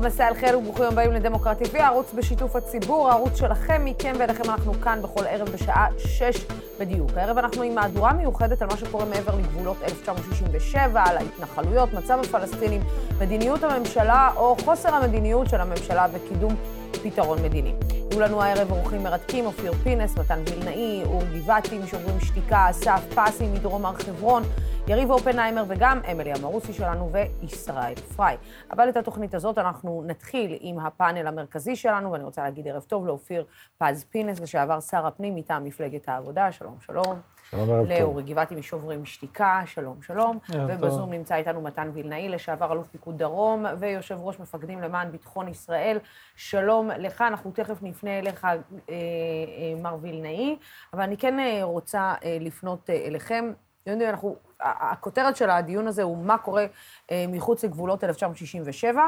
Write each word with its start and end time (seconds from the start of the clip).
טוב, 0.00 0.06
מסע 0.06 0.28
אל 0.28 0.34
חיל 0.34 0.56
וברוכים 0.56 0.84
הבאים 0.84 1.12
לדמוקרטי 1.12 1.64
TV, 1.64 1.82
הערוץ 1.82 2.12
בשיתוף 2.14 2.56
הציבור, 2.56 3.08
הערוץ 3.08 3.36
שלכם, 3.36 3.84
מכם 3.84 4.12
ואליכם, 4.18 4.50
אנחנו 4.50 4.72
כאן 4.80 5.02
בכל 5.02 5.26
ערב 5.26 5.48
בשעה 5.48 5.86
6 5.98 6.46
בדיוק. 6.80 7.10
הערב 7.16 7.38
אנחנו 7.38 7.62
עם 7.62 7.74
מהדורה 7.74 8.12
מיוחדת 8.12 8.62
על 8.62 8.68
מה 8.68 8.76
שקורה 8.76 9.04
מעבר 9.04 9.34
לגבולות 9.34 9.76
1967, 9.82 11.02
על 11.06 11.16
ההתנחלויות, 11.16 11.92
מצב 11.92 12.18
הפלסטינים, 12.24 12.80
מדיניות 13.20 13.62
הממשלה 13.62 14.30
או 14.36 14.56
חוסר 14.64 14.94
המדיניות 14.94 15.48
של 15.48 15.60
הממשלה 15.60 16.06
וקידום 16.12 16.54
פתרון 17.02 17.42
מדיני. 17.42 17.74
יהיו 18.10 18.20
לנו 18.20 18.42
הערב 18.42 18.70
אורחים 18.70 19.02
מרתקים, 19.02 19.46
אופיר 19.46 19.72
פינס, 19.72 20.18
מתן 20.18 20.42
וילנאי, 20.46 21.02
אור 21.06 21.22
גבעתי 21.34 21.78
משוברים 21.78 22.20
שתיקה, 22.20 22.70
אסף 22.70 23.00
פסי 23.14 23.46
מדרום 23.46 23.86
הר 23.86 23.94
חברון. 23.94 24.42
יריב 24.90 25.10
אופנהיימר 25.10 25.64
וגם 25.68 26.00
אמילי 26.12 26.32
המרוסי 26.32 26.72
שלנו 26.72 27.10
וישראל 27.12 27.94
פריי. 27.94 28.36
אבל 28.70 28.88
את 28.88 28.96
התוכנית 28.96 29.34
הזאת 29.34 29.58
אנחנו 29.58 30.04
נתחיל 30.06 30.58
עם 30.60 30.78
הפאנל 30.78 31.26
המרכזי 31.26 31.76
שלנו, 31.76 32.12
ואני 32.12 32.24
רוצה 32.24 32.42
להגיד 32.42 32.68
ערב 32.68 32.82
טוב 32.82 33.06
לאופיר 33.06 33.44
פז 33.78 34.04
פינס, 34.04 34.40
לשעבר 34.40 34.80
שר 34.80 35.06
הפנים 35.06 35.34
מטעם 35.36 35.64
מפלגת 35.64 36.08
העבודה, 36.08 36.52
שלום, 36.52 36.76
שלום. 36.80 37.20
שלום, 37.50 37.70
ערב 37.70 37.88
טוב. 37.88 37.92
לאורי 37.92 38.22
גבעתי 38.22 38.54
משוברים 38.54 39.04
שתיקה, 39.04 39.62
שלום, 39.66 40.02
שלום. 40.02 40.38
ובזום 40.68 41.10
נמצא 41.10 41.34
איתנו 41.34 41.60
מתן 41.60 41.90
וילנאי, 41.94 42.28
לשעבר 42.28 42.72
אלוף 42.72 42.86
פיקוד 42.86 43.18
דרום, 43.18 43.64
ויושב 43.78 44.16
ראש 44.20 44.40
מפקדים 44.40 44.80
למען 44.80 45.10
ביטחון 45.10 45.48
ישראל. 45.48 45.98
שלום 46.36 46.90
לך, 46.90 47.22
אנחנו 47.22 47.50
תכף 47.50 47.82
נפנה 47.82 48.18
אליך, 48.18 48.44
אה, 48.44 48.54
אה, 48.90 49.82
מר 49.82 49.96
וילנאי, 50.00 50.56
אבל 50.92 51.02
אני 51.02 51.16
כן 51.16 51.40
אה, 51.40 51.60
רוצה 51.62 52.14
אה, 52.24 52.36
לפנות 52.40 52.90
אה, 52.90 52.94
אליכם. 53.06 53.52
אנחנו 53.86 54.36
הכותרת 54.62 55.36
של 55.36 55.50
הדיון 55.50 55.86
הזה 55.86 56.02
הוא 56.02 56.18
מה 56.24 56.38
קורה 56.38 56.66
אה, 57.10 57.24
מחוץ 57.28 57.64
לגבולות 57.64 58.04
1967, 58.04 59.02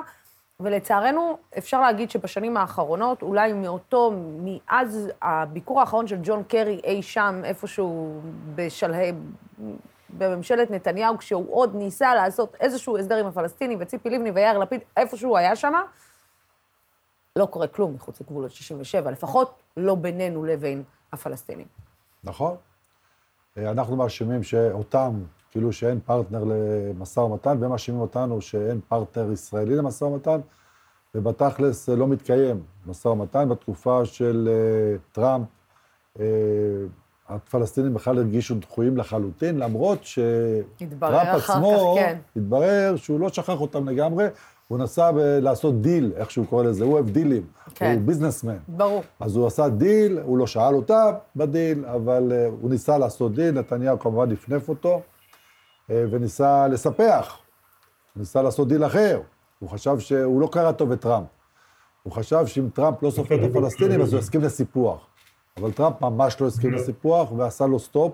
ולצערנו, 0.61 1.39
אפשר 1.59 1.81
להגיד 1.81 2.11
שבשנים 2.11 2.56
האחרונות, 2.56 3.22
אולי 3.22 3.53
מאותו, 3.53 4.12
מאז 4.17 5.11
הביקור 5.22 5.81
האחרון 5.81 6.06
של 6.06 6.19
ג'ון 6.22 6.42
קרי 6.42 6.81
אי 6.84 7.03
שם, 7.03 7.41
איפשהו 7.44 8.20
בשלהי, 8.55 9.12
בממשלת 10.19 10.70
נתניהו, 10.70 11.19
כשהוא 11.19 11.55
עוד 11.55 11.75
ניסה 11.75 12.14
לעשות 12.14 12.55
איזשהו 12.61 12.98
הסדר 12.98 13.16
עם 13.16 13.27
הפלסטינים, 13.27 13.78
וציפי 13.81 14.11
לבני 14.11 14.31
ויאיר 14.31 14.59
לפיד, 14.59 14.81
איפשהו 14.97 15.37
היה 15.37 15.56
שם, 15.56 15.72
לא 17.37 17.47
קורה 17.47 17.66
כלום 17.66 17.94
מחוץ 17.94 18.20
לגבולות 18.20 18.50
67, 18.50 19.11
לפחות 19.11 19.62
לא 19.77 19.94
בינינו 19.94 20.44
לבין 20.44 20.83
הפלסטינים. 21.12 21.66
נכון. 22.25 22.56
אה, 23.59 23.70
אנחנו 23.70 23.97
מאשימים 23.97 24.42
אותם 24.42 25.22
כאילו 25.53 25.72
שאין 25.72 26.00
פרטנר 26.00 26.45
למשא 26.45 27.20
ומתן, 27.20 27.56
והם 27.61 27.70
מאשימים 27.70 28.00
אותנו 28.00 28.41
שאין 28.41 28.81
פרטנר 28.89 29.33
ישראלי 29.33 29.77
למשא 29.77 30.05
ומתן, 30.05 30.41
ובתכלס 31.14 31.89
לא 31.89 32.09
מתקיים 32.09 32.61
משא 32.86 33.09
ומתן. 33.09 33.48
בתקופה 33.48 34.05
של 34.05 34.48
אה, 34.48 35.14
טראמפ, 35.14 35.47
אה, 36.16 36.20
הפלסטינים 37.28 37.94
בכלל 37.94 38.19
הרגישו 38.19 38.55
דחויים 38.55 38.97
לחלוטין, 38.97 39.59
למרות 39.59 39.98
שטראמפ 40.05 41.28
עצמו, 41.34 41.97
כך, 41.98 42.03
כן. 42.03 42.19
התברר 42.37 42.94
שהוא 42.97 43.20
לא 43.20 43.28
שכח 43.28 43.61
אותם 43.61 43.89
לגמרי, 43.89 44.27
הוא 44.69 44.78
ניסה 44.78 45.11
ב- 45.11 45.19
לעשות 45.19 45.81
דיל, 45.81 46.12
איך 46.16 46.31
שהוא 46.31 46.47
קורא 46.47 46.62
לזה, 46.62 46.84
הוא 46.84 46.92
אוהב 46.92 47.11
דילים, 47.11 47.42
כן. 47.75 47.94
הוא 47.94 48.06
businessman. 48.06 48.56
ברור. 48.69 49.03
אז 49.20 49.37
הוא 49.37 49.47
עשה 49.47 49.69
דיל, 49.69 50.19
הוא 50.19 50.39
לא 50.39 50.47
שאל 50.47 50.75
אותה 50.75 51.12
בדיל, 51.37 51.84
אבל 51.87 52.33
אה, 52.33 52.52
הוא 52.61 52.70
ניסה 52.70 52.98
לעשות 52.98 53.34
דיל, 53.34 53.50
נתניהו 53.50 53.98
כמובן 53.98 54.31
נפנף 54.31 54.69
אותו. 54.69 55.00
אה, 55.91 56.05
וניסה 56.11 56.69
לספח, 56.69 57.38
ניסה 58.16 58.42
לעשות 58.42 58.69
דיל 58.69 58.86
אחר. 58.86 59.20
הוא 59.59 59.70
חשב 59.70 59.98
שהוא 59.98 60.41
לא 60.41 60.48
קרא 60.53 60.72
טוב 60.72 60.93
את 60.93 61.00
טראמפ. 61.00 61.26
הוא 62.03 62.12
חשב 62.12 62.47
שאם 62.47 62.69
טראמפ 62.75 63.03
לא 63.03 63.10
סופר 63.10 63.44
את 63.44 63.50
הפלסטינים, 63.50 64.00
אז 64.00 64.12
הוא 64.12 64.20
יסכים 64.20 64.41
לסיפוח. 64.41 65.06
אבל 65.56 65.72
טראמפ 65.72 66.00
ממש 66.00 66.41
לא 66.41 66.47
הסכים 66.47 66.72
לסיפוח, 66.72 67.32
ועשה 67.32 67.66
לו 67.66 67.78
סטופ, 67.78 68.12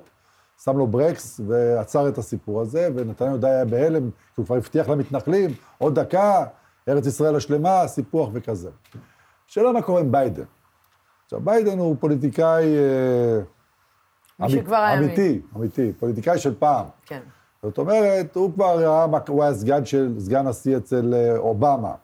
שם 0.65 0.79
לו 0.79 0.87
ברקס, 0.87 1.41
ועצר 1.47 2.09
את 2.09 2.19
הסיפור 2.19 2.61
הזה, 2.61 2.89
ונתניהו 2.95 3.39
די 3.39 3.47
היה 3.47 3.65
בהלם, 3.65 4.11
כי 4.11 4.17
הוא 4.37 4.47
כבר 4.47 4.57
הבטיח 4.57 4.89
למתנחלים, 4.89 5.51
עוד 5.79 5.99
דקה, 5.99 6.45
ארץ 6.89 7.07
ישראל 7.07 7.37
השלמה, 7.37 7.87
סיפוח 7.87 8.31
וכזה. 8.33 8.71
שאלה 9.47 9.73
מה 9.73 9.83
קורה 9.83 10.01
עם 10.01 10.13
ביידן. 10.13 10.45
עכשיו, 11.25 11.41
ביידן 11.41 11.79
הוא 11.79 11.97
פוליטיקאי... 12.01 12.65
אה, 12.79 13.41
אמיתי, 14.45 14.61
אמיתי, 14.99 15.41
אמיתי, 15.57 15.93
פוליטיקאי 15.93 16.39
של 16.39 16.55
פעם. 16.59 16.87
כן. 17.07 17.21
זאת 17.63 17.79
אומרת, 17.79 18.37
הוא 18.37 18.53
כבר 18.53 18.85
ראה, 18.85 19.07
הוא 19.29 19.43
היה 19.43 19.55
סגן 19.55 19.85
של, 19.85 20.15
סגן 20.19 20.49
נשיא 20.49 20.77
אצל 20.77 21.15
אה, 21.15 21.37
אובמה. 21.37 21.95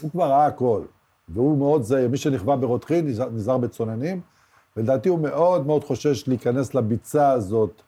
הוא 0.00 0.10
כבר 0.10 0.26
ראה 0.26 0.46
הכל. 0.46 0.82
והוא 1.28 1.58
מאוד 1.58 1.82
זהיר, 1.82 2.08
מי 2.08 2.16
שנכווה 2.16 2.56
ברותחין 2.56 3.06
נזהר 3.32 3.58
בצוננים, 3.58 4.20
ולדעתי 4.76 5.08
הוא 5.08 5.18
מאוד 5.18 5.66
מאוד 5.66 5.84
חושש 5.84 6.28
להיכנס 6.28 6.74
לביצה 6.74 7.30
הזאת 7.30 7.82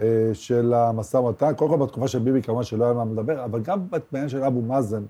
אה, 0.00 0.30
של 0.32 0.74
המשא 0.74 1.16
ומתן. 1.16 1.54
קודם 1.54 1.70
כל 1.70 1.76
בתקופה 1.76 2.08
של 2.08 2.18
ביבי 2.18 2.42
כמובן 2.42 2.62
שלא 2.62 2.84
היה 2.84 2.94
מה 2.94 3.04
לדבר, 3.04 3.44
אבל 3.44 3.60
גם 3.60 3.86
בעניין 4.12 4.28
של 4.28 4.44
אבו 4.44 4.62
מאזן, 4.62 5.02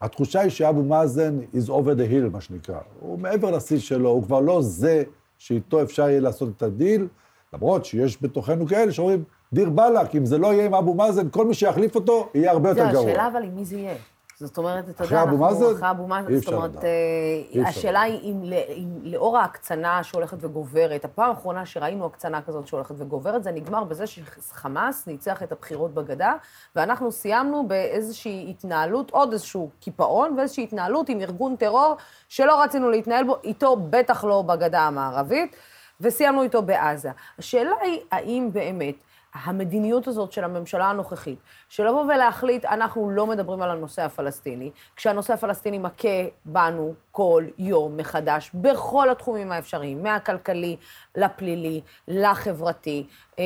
התחושה 0.00 0.40
היא 0.40 0.50
שאבו 0.50 0.82
מאזן 0.82 1.38
is 1.40 1.68
over 1.68 1.98
the 1.98 2.10
hill, 2.12 2.30
מה 2.32 2.40
שנקרא. 2.40 2.78
הוא 3.00 3.18
מעבר 3.18 3.50
לשיא 3.50 3.78
שלו, 3.78 4.08
הוא 4.08 4.22
כבר 4.22 4.40
לא 4.40 4.62
זה 4.62 5.02
שאיתו 5.38 5.82
אפשר 5.82 6.08
יהיה 6.08 6.20
לעשות 6.20 6.48
את 6.56 6.62
הדיל, 6.62 7.08
למרות 7.52 7.84
שיש 7.84 8.22
בתוכנו 8.22 8.66
כאלה 8.66 8.92
שאומרים, 8.92 9.24
דיר 9.52 9.70
באלק, 9.70 10.14
אם 10.14 10.26
זה 10.26 10.38
לא 10.38 10.52
יהיה 10.52 10.66
עם 10.66 10.74
אבו 10.74 10.94
מאזן, 10.94 11.30
כל 11.30 11.46
מי 11.46 11.54
שיחליף 11.54 11.94
אותו 11.94 12.28
יהיה 12.34 12.50
הרבה 12.50 12.68
יותר 12.68 12.90
גרוע. 12.90 12.92
זה 12.92 13.10
השאלה 13.10 13.26
אבל 13.26 13.42
עם 13.42 13.56
מי 13.56 13.64
זה 13.64 13.76
יהיה. 13.76 13.94
זאת 14.40 14.58
אומרת, 14.58 14.88
אתה 14.88 15.04
יודע, 15.04 15.22
אנחנו... 15.22 15.38
מאזן? 15.38 15.74
אחרי 15.76 15.90
אבו 15.90 16.06
מאזן, 16.06 16.36
זאת 16.36 16.52
אומרת, 16.54 16.84
אה, 16.84 17.68
השאלה 17.68 18.00
היא 18.00 18.20
אם, 18.22 18.52
אם 18.76 18.88
לאור 19.02 19.38
ההקצנה 19.38 20.02
שהולכת 20.02 20.36
וגוברת, 20.40 21.04
הפעם 21.04 21.30
האחרונה 21.30 21.66
שראינו 21.66 22.06
הקצנה 22.06 22.42
כזאת 22.42 22.66
שהולכת 22.66 22.94
וגוברת, 22.98 23.44
זה 23.44 23.52
נגמר 23.52 23.84
בזה 23.84 24.04
שחמאס 24.06 25.06
ניצח 25.06 25.42
את 25.42 25.52
הבחירות 25.52 25.94
בגדה, 25.94 26.34
ואנחנו 26.76 27.12
סיימנו 27.12 27.68
באיזושהי 27.68 28.46
התנהלות, 28.50 29.10
עוד 29.10 29.32
איזשהו 29.32 29.70
קיפאון, 29.80 30.34
ואיזושהי 30.38 30.64
התנהלות 30.64 31.08
עם 31.08 31.20
ארגון 31.20 31.56
טרור 31.56 31.94
שלא 32.28 32.62
רצינו 32.62 32.90
להתנהל 32.90 33.24
בו, 33.24 33.36
איתו 33.44 33.76
בטח 33.76 34.24
לא 34.24 34.42
בגדה 34.42 34.80
המערבית, 34.80 35.56
וסיימנו 36.00 36.42
איתו 36.42 36.62
בעזה. 36.62 37.10
השאלה 37.38 37.74
היא, 37.82 38.00
האם 38.10 38.48
באמת... 38.52 38.94
המדיניות 39.34 40.08
הזאת 40.08 40.32
של 40.32 40.44
הממשלה 40.44 40.90
הנוכחית, 40.90 41.38
של 41.68 41.86
לבוא 41.86 42.04
ולהחליט, 42.04 42.64
אנחנו 42.64 43.10
לא 43.10 43.26
מדברים 43.26 43.62
על 43.62 43.70
הנושא 43.70 44.02
הפלסטיני, 44.02 44.70
כשהנושא 44.96 45.32
הפלסטיני 45.32 45.78
מכה 45.78 46.08
בנו 46.44 46.94
כל 47.10 47.44
יום 47.58 47.96
מחדש, 47.96 48.50
בכל 48.54 49.10
התחומים 49.10 49.52
האפשריים, 49.52 50.02
מהכלכלי 50.02 50.76
לפלילי, 51.16 51.80
לחברתי, 52.08 53.06
אה, 53.38 53.44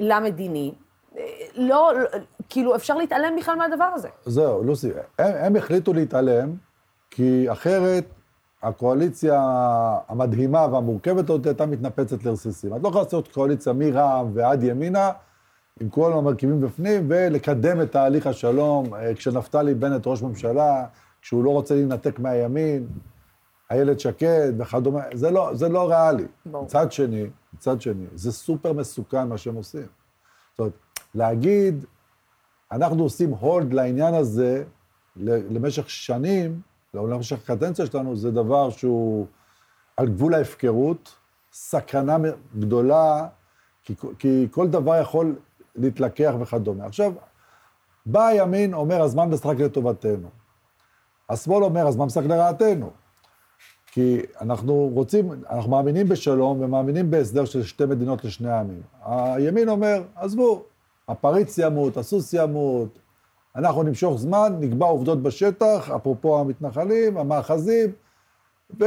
למדיני. 0.00 0.72
אה, 1.18 1.22
לא, 1.54 1.92
לא, 1.94 2.08
כאילו, 2.48 2.76
אפשר 2.76 2.96
להתעלם 2.96 3.36
בכלל 3.36 3.54
מהדבר 3.54 3.90
הזה. 3.94 4.08
זהו, 4.24 4.64
לוסי, 4.64 4.90
הם, 5.18 5.34
הם 5.36 5.56
החליטו 5.56 5.92
להתעלם, 5.92 6.54
כי 7.10 7.52
אחרת 7.52 8.04
הקואליציה 8.64 9.40
המדהימה 10.08 10.66
והמורכבת 10.72 11.30
הזאת 11.30 11.46
הייתה 11.46 11.66
מתנפצת 11.66 12.24
לרסיסים. 12.24 12.76
את 12.76 12.82
לא 12.82 12.88
יכולה 12.88 13.04
לעשות 13.04 13.28
קואליציה 13.28 13.72
מרע"מ 13.72 14.30
ועד 14.34 14.62
ימינה, 14.62 15.10
עם 15.80 15.88
כל 15.88 16.12
המרכיבים 16.12 16.60
בפנים, 16.60 17.06
ולקדם 17.08 17.82
את 17.82 17.92
תהליך 17.92 18.26
השלום. 18.26 18.94
אה, 18.94 19.14
כשנפתלי 19.14 19.74
בנט 19.74 20.06
ראש 20.06 20.22
ממשלה, 20.22 20.86
כשהוא 21.22 21.44
לא 21.44 21.50
רוצה 21.50 21.74
להינתק 21.74 22.18
מהימין, 22.18 22.86
איילת 23.70 24.00
שקד 24.00 24.52
וכדומה, 24.58 25.00
זה 25.14 25.30
לא, 25.30 25.50
זה 25.54 25.68
לא 25.68 25.88
ריאלי. 25.90 26.26
מצד 26.46 26.92
שני, 26.92 27.26
מצד 27.54 27.80
שני, 27.80 28.06
זה 28.14 28.32
סופר 28.32 28.72
מסוכן 28.72 29.28
מה 29.28 29.38
שהם 29.38 29.54
עושים. 29.54 29.86
זאת 30.50 30.58
אומרת, 30.58 30.72
להגיד, 31.14 31.84
אנחנו 32.72 33.02
עושים 33.02 33.30
הולד 33.30 33.72
לעניין 33.72 34.14
הזה 34.14 34.64
למשך 35.16 35.90
שנים, 35.90 36.60
למשך 36.94 37.38
הקדנציה 37.42 37.86
שלנו, 37.86 38.16
זה 38.16 38.30
דבר 38.30 38.70
שהוא 38.70 39.26
על 39.96 40.08
גבול 40.08 40.34
ההפקרות, 40.34 41.14
סכנה 41.52 42.16
גדולה, 42.58 43.26
כי, 43.82 43.94
כי 44.18 44.48
כל 44.50 44.68
דבר 44.68 45.00
יכול 45.00 45.36
להתלקח 45.76 46.34
וכדומה. 46.40 46.86
עכשיו, 46.86 47.12
בא 48.06 48.26
הימין, 48.26 48.74
אומר, 48.74 49.02
הזמן 49.02 49.30
משחק 49.30 49.58
לטובתנו. 49.58 50.28
השמאל 51.28 51.64
אומר, 51.64 51.86
הזמן 51.86 52.06
משחק 52.06 52.24
לרעתנו. 52.24 52.90
כי 53.86 54.20
אנחנו 54.40 54.90
רוצים, 54.94 55.30
אנחנו 55.50 55.70
מאמינים 55.70 56.08
בשלום 56.08 56.60
ומאמינים 56.60 57.10
בהסדר 57.10 57.44
של 57.44 57.62
שתי 57.62 57.84
מדינות 57.84 58.24
לשני 58.24 58.52
עמים. 58.52 58.82
הימין 59.04 59.68
אומר, 59.68 60.02
עזבו, 60.14 60.64
הפריץ 61.08 61.58
ימות, 61.58 61.96
הסוס 61.96 62.32
ימות, 62.32 62.98
אנחנו 63.56 63.82
נמשוך 63.82 64.18
זמן, 64.18 64.56
נקבע 64.60 64.86
עובדות 64.86 65.22
בשטח, 65.22 65.90
אפרופו 65.96 66.40
המתנחלים, 66.40 67.16
המאחזים, 67.16 67.92
ו... 68.80 68.84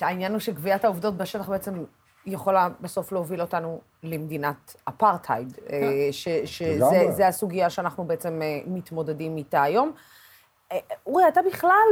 העניין 0.00 0.32
הוא 0.32 0.40
שקביעת 0.40 0.84
העובדות 0.84 1.16
בשטח 1.16 1.48
בעצם 1.48 1.84
יכולה 2.26 2.68
בסוף 2.80 3.12
להוביל 3.12 3.40
אותנו 3.40 3.80
למדינת 4.02 4.76
אפרטהייד, 4.84 5.58
אה, 5.72 6.08
שזה 6.44 7.28
הסוגיה 7.28 7.70
שאנחנו 7.70 8.04
בעצם 8.04 8.42
אה, 8.42 8.60
מתמודדים 8.66 9.36
איתה 9.36 9.62
היום. 9.62 9.92
אורי, 11.06 11.28
אתה 11.28 11.40
בכלל 11.42 11.86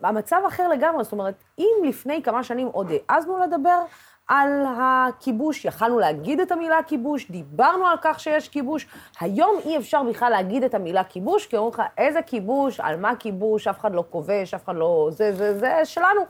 במצב 0.00 0.40
אחר 0.48 0.68
לגמרי, 0.68 1.04
זאת 1.04 1.12
אומרת, 1.12 1.34
אם 1.58 1.74
לפני 1.88 2.22
כמה 2.22 2.44
שנים 2.44 2.66
עוד 2.66 2.90
העזנו 3.08 3.38
לדבר 3.38 3.84
על 4.28 4.64
הכיבוש, 4.80 5.64
יכלנו 5.64 5.98
להגיד 5.98 6.40
את 6.40 6.52
המילה 6.52 6.82
כיבוש, 6.86 7.30
דיברנו 7.30 7.86
על 7.86 7.96
כך 8.02 8.20
שיש 8.20 8.48
כיבוש, 8.48 8.86
היום 9.20 9.56
אי 9.64 9.78
אפשר 9.78 10.02
בכלל 10.02 10.30
להגיד 10.30 10.62
את 10.62 10.74
המילה 10.74 11.04
כיבוש, 11.04 11.46
כי 11.46 11.56
אומרים 11.56 11.74
לך, 11.74 11.82
איזה 11.98 12.22
כיבוש, 12.22 12.80
על 12.80 13.00
מה 13.00 13.16
כיבוש, 13.18 13.66
אף 13.66 13.80
אחד 13.80 13.94
לא 13.94 14.04
כובש, 14.10 14.54
אף 14.54 14.64
אחד 14.64 14.76
לא... 14.76 15.08
זה, 15.12 15.32
זה, 15.32 15.58
זה 15.58 15.80
שלנו. 15.84 16.20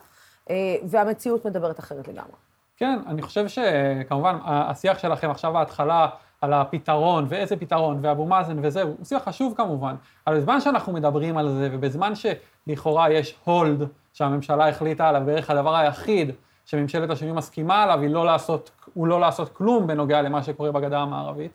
אה, 0.50 0.76
והמציאות 0.84 1.46
מדברת 1.46 1.80
אחרת 1.80 2.08
לגמרי. 2.08 2.36
כן, 2.76 2.98
אני 3.06 3.22
חושב 3.22 3.48
שכמובן, 3.48 4.36
השיח 4.44 4.98
שלכם 4.98 5.30
עכשיו 5.30 5.52
בהתחלה 5.52 6.08
על 6.40 6.52
הפתרון, 6.52 7.26
ואיזה 7.28 7.56
פתרון, 7.56 7.98
ואבו 8.02 8.26
מאזן 8.26 8.56
וזה, 8.62 8.82
הוא 8.82 8.96
שיח 9.04 9.22
חשוב 9.22 9.54
כמובן, 9.56 9.94
אבל 10.26 10.36
בזמן 10.36 10.60
שאנחנו 10.60 10.92
מדברים 10.92 11.38
על 11.38 11.48
זה, 11.48 11.68
ובזמן 11.72 12.12
שלכאורה 12.14 13.10
יש 13.10 13.38
הולד 13.44 13.88
שהממשלה 14.12 14.68
החליטה 14.68 15.08
עליו, 15.08 15.22
בערך 15.26 15.50
הדבר 15.50 15.76
היחיד 15.76 16.30
שממשלת 16.64 17.10
השינוי 17.10 17.36
מסכימה 17.36 17.82
עליו, 17.82 18.00
היא 18.00 18.10
לא 18.10 18.26
לעשות, 18.26 18.70
הוא 18.94 19.06
לא 19.06 19.20
לעשות 19.20 19.48
כלום 19.48 19.86
בנוגע 19.86 20.22
למה 20.22 20.42
שקורה 20.42 20.72
בגדה 20.72 20.98
המערבית. 20.98 21.52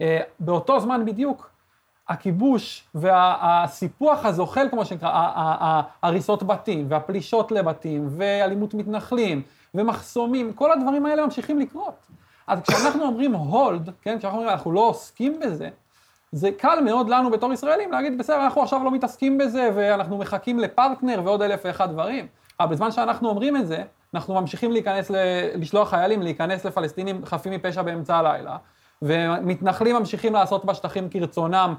אה, 0.00 0.20
באותו 0.40 0.80
זמן 0.80 1.04
בדיוק, 1.04 1.50
הכיבוש 2.08 2.84
והסיפוח 2.94 4.24
הזוחל, 4.24 4.68
כמו 4.70 4.84
שנקרא, 4.84 5.10
הריסות 6.02 6.42
בתים, 6.42 6.86
והפלישות 6.88 7.52
לבתים, 7.52 8.08
ואלימות 8.10 8.74
מתנחלים, 8.74 9.42
ומחסומים, 9.74 10.52
כל 10.52 10.72
הדברים 10.72 11.06
האלה 11.06 11.24
ממשיכים 11.24 11.60
לקרות. 11.60 12.06
אז 12.46 12.60
כשאנחנו 12.60 13.04
אומרים 13.04 13.34
הולד, 13.34 13.90
כן, 14.02 14.18
כשאנחנו 14.18 14.38
אומרים 14.38 14.54
אנחנו 14.54 14.72
לא 14.72 14.80
עוסקים 14.80 15.40
בזה, 15.40 15.68
זה 16.32 16.50
קל 16.58 16.80
מאוד 16.84 17.08
לנו 17.08 17.30
בתור 17.30 17.52
ישראלים 17.52 17.92
להגיד, 17.92 18.18
בסדר, 18.18 18.44
אנחנו 18.44 18.62
עכשיו 18.62 18.84
לא 18.84 18.90
מתעסקים 18.90 19.38
בזה, 19.38 19.70
ואנחנו 19.74 20.18
מחכים 20.18 20.58
לפרטנר 20.58 21.20
ועוד 21.24 21.42
אלף 21.42 21.60
ואחד 21.64 21.90
דברים. 21.90 22.26
אבל 22.60 22.70
בזמן 22.70 22.90
שאנחנו 22.92 23.28
אומרים 23.28 23.56
את 23.56 23.66
זה, 23.66 23.82
אנחנו 24.14 24.34
ממשיכים 24.34 24.72
להיכנס, 24.72 25.10
ל... 25.10 25.16
לשלוח 25.54 25.90
חיילים 25.90 26.22
להיכנס 26.22 26.64
לפלסטינים 26.64 27.26
חפים 27.26 27.52
מפשע 27.52 27.82
באמצע 27.82 28.16
הלילה, 28.16 28.56
ומתנחלים 29.02 29.96
ממשיכים 29.96 30.32
לעשות 30.32 30.64
בשטחים 30.64 31.08
כרצונם, 31.10 31.74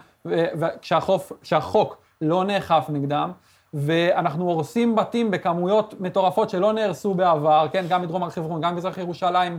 כשהחוק 1.42 1.98
לא 2.22 2.44
נאכף 2.44 2.86
נגדם, 2.90 3.32
ואנחנו 3.74 4.44
הורסים 4.44 4.96
בתים 4.96 5.32
בכמויות 5.32 5.94
מטורפות 6.00 6.50
שלא 6.50 6.74
נהרסו 6.74 7.14
בעבר, 7.14 7.68
כן, 7.72 7.86
גם 7.90 8.02
בדרום 8.02 8.24
הר 8.24 8.30
חברון, 8.30 8.62
גם 8.62 8.74
במזרח 8.76 8.98
ירושלים, 8.98 9.58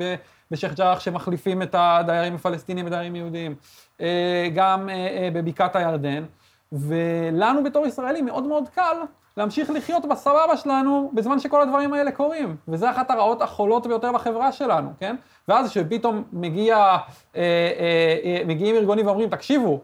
בשייח' 0.51 0.75
ג'ראח, 0.75 1.01
שמחליפים 1.01 1.63
את 1.63 1.75
הדיירים 1.79 2.35
הפלסטינים 2.35 2.87
בדיירים 2.87 3.17
יהודים, 3.17 3.55
אה, 4.01 4.49
גם 4.55 4.89
אה, 4.89 4.95
אה, 4.95 5.29
בבקעת 5.33 5.77
הירדן, 5.77 6.25
ולנו 6.73 7.65
בתור 7.65 7.87
ישראלים 7.87 8.27
מאוד 8.27 8.47
מאוד 8.47 8.69
קל 8.69 8.97
להמשיך 9.41 9.71
לחיות 9.71 10.07
בסבבה 10.07 10.57
שלנו 10.57 11.11
בזמן 11.15 11.39
שכל 11.39 11.63
הדברים 11.63 11.95
האלה 11.95 12.13
קורים. 12.13 12.57
וזה 12.69 12.91
אחת 12.91 13.11
הרעות 13.11 13.43
החולות 13.43 13.87
ביותר 13.87 14.13
בחברה 14.13 14.53
שלנו, 14.53 14.91
כן? 14.99 15.17
ואז 15.49 15.71
כשפתאום 15.71 16.25
מגיע, 16.33 16.77
אה, 16.77 16.97
אה, 17.37 18.17
אה, 18.25 18.43
מגיעים 18.47 18.77
ארגונים 18.77 19.07
ואומרים, 19.07 19.29
תקשיבו, 19.29 19.81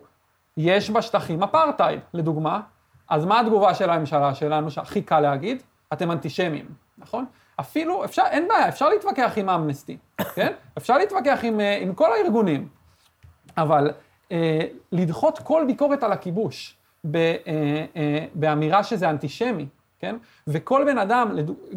יש 0.56 0.90
בשטחים 0.90 1.42
אפרטהייד, 1.42 2.00
לדוגמה, 2.14 2.60
אז 3.08 3.24
מה 3.24 3.40
התגובה 3.40 3.74
של 3.74 3.90
הממשלה 3.90 4.34
שלנו, 4.34 4.70
שהכי 4.70 5.02
קל 5.02 5.20
להגיד? 5.20 5.62
אתם 5.92 6.10
אנטישמים, 6.10 6.66
נכון? 6.98 7.24
אפילו, 7.60 8.04
אפשר, 8.04 8.22
אין 8.30 8.48
בעיה, 8.48 8.68
אפשר 8.68 8.88
להתווכח 8.88 9.32
עם 9.36 9.50
אמנסטי, 9.50 9.96
כן? 10.34 10.52
אפשר 10.78 10.98
להתווכח 10.98 11.38
עם, 11.42 11.60
אה, 11.60 11.78
עם 11.80 11.94
כל 11.94 12.12
הארגונים, 12.12 12.68
אבל 13.56 13.90
אה, 14.32 14.60
לדחות 14.92 15.38
כל 15.38 15.64
ביקורת 15.66 16.02
על 16.02 16.12
הכיבוש, 16.12 16.75
ב, 17.10 17.16
אה, 17.16 17.34
אה, 17.96 18.24
באמירה 18.34 18.84
שזה 18.84 19.10
אנטישמי, 19.10 19.66
כן? 19.98 20.16
וכל 20.46 20.84
בן 20.86 20.98
אדם, 20.98 21.30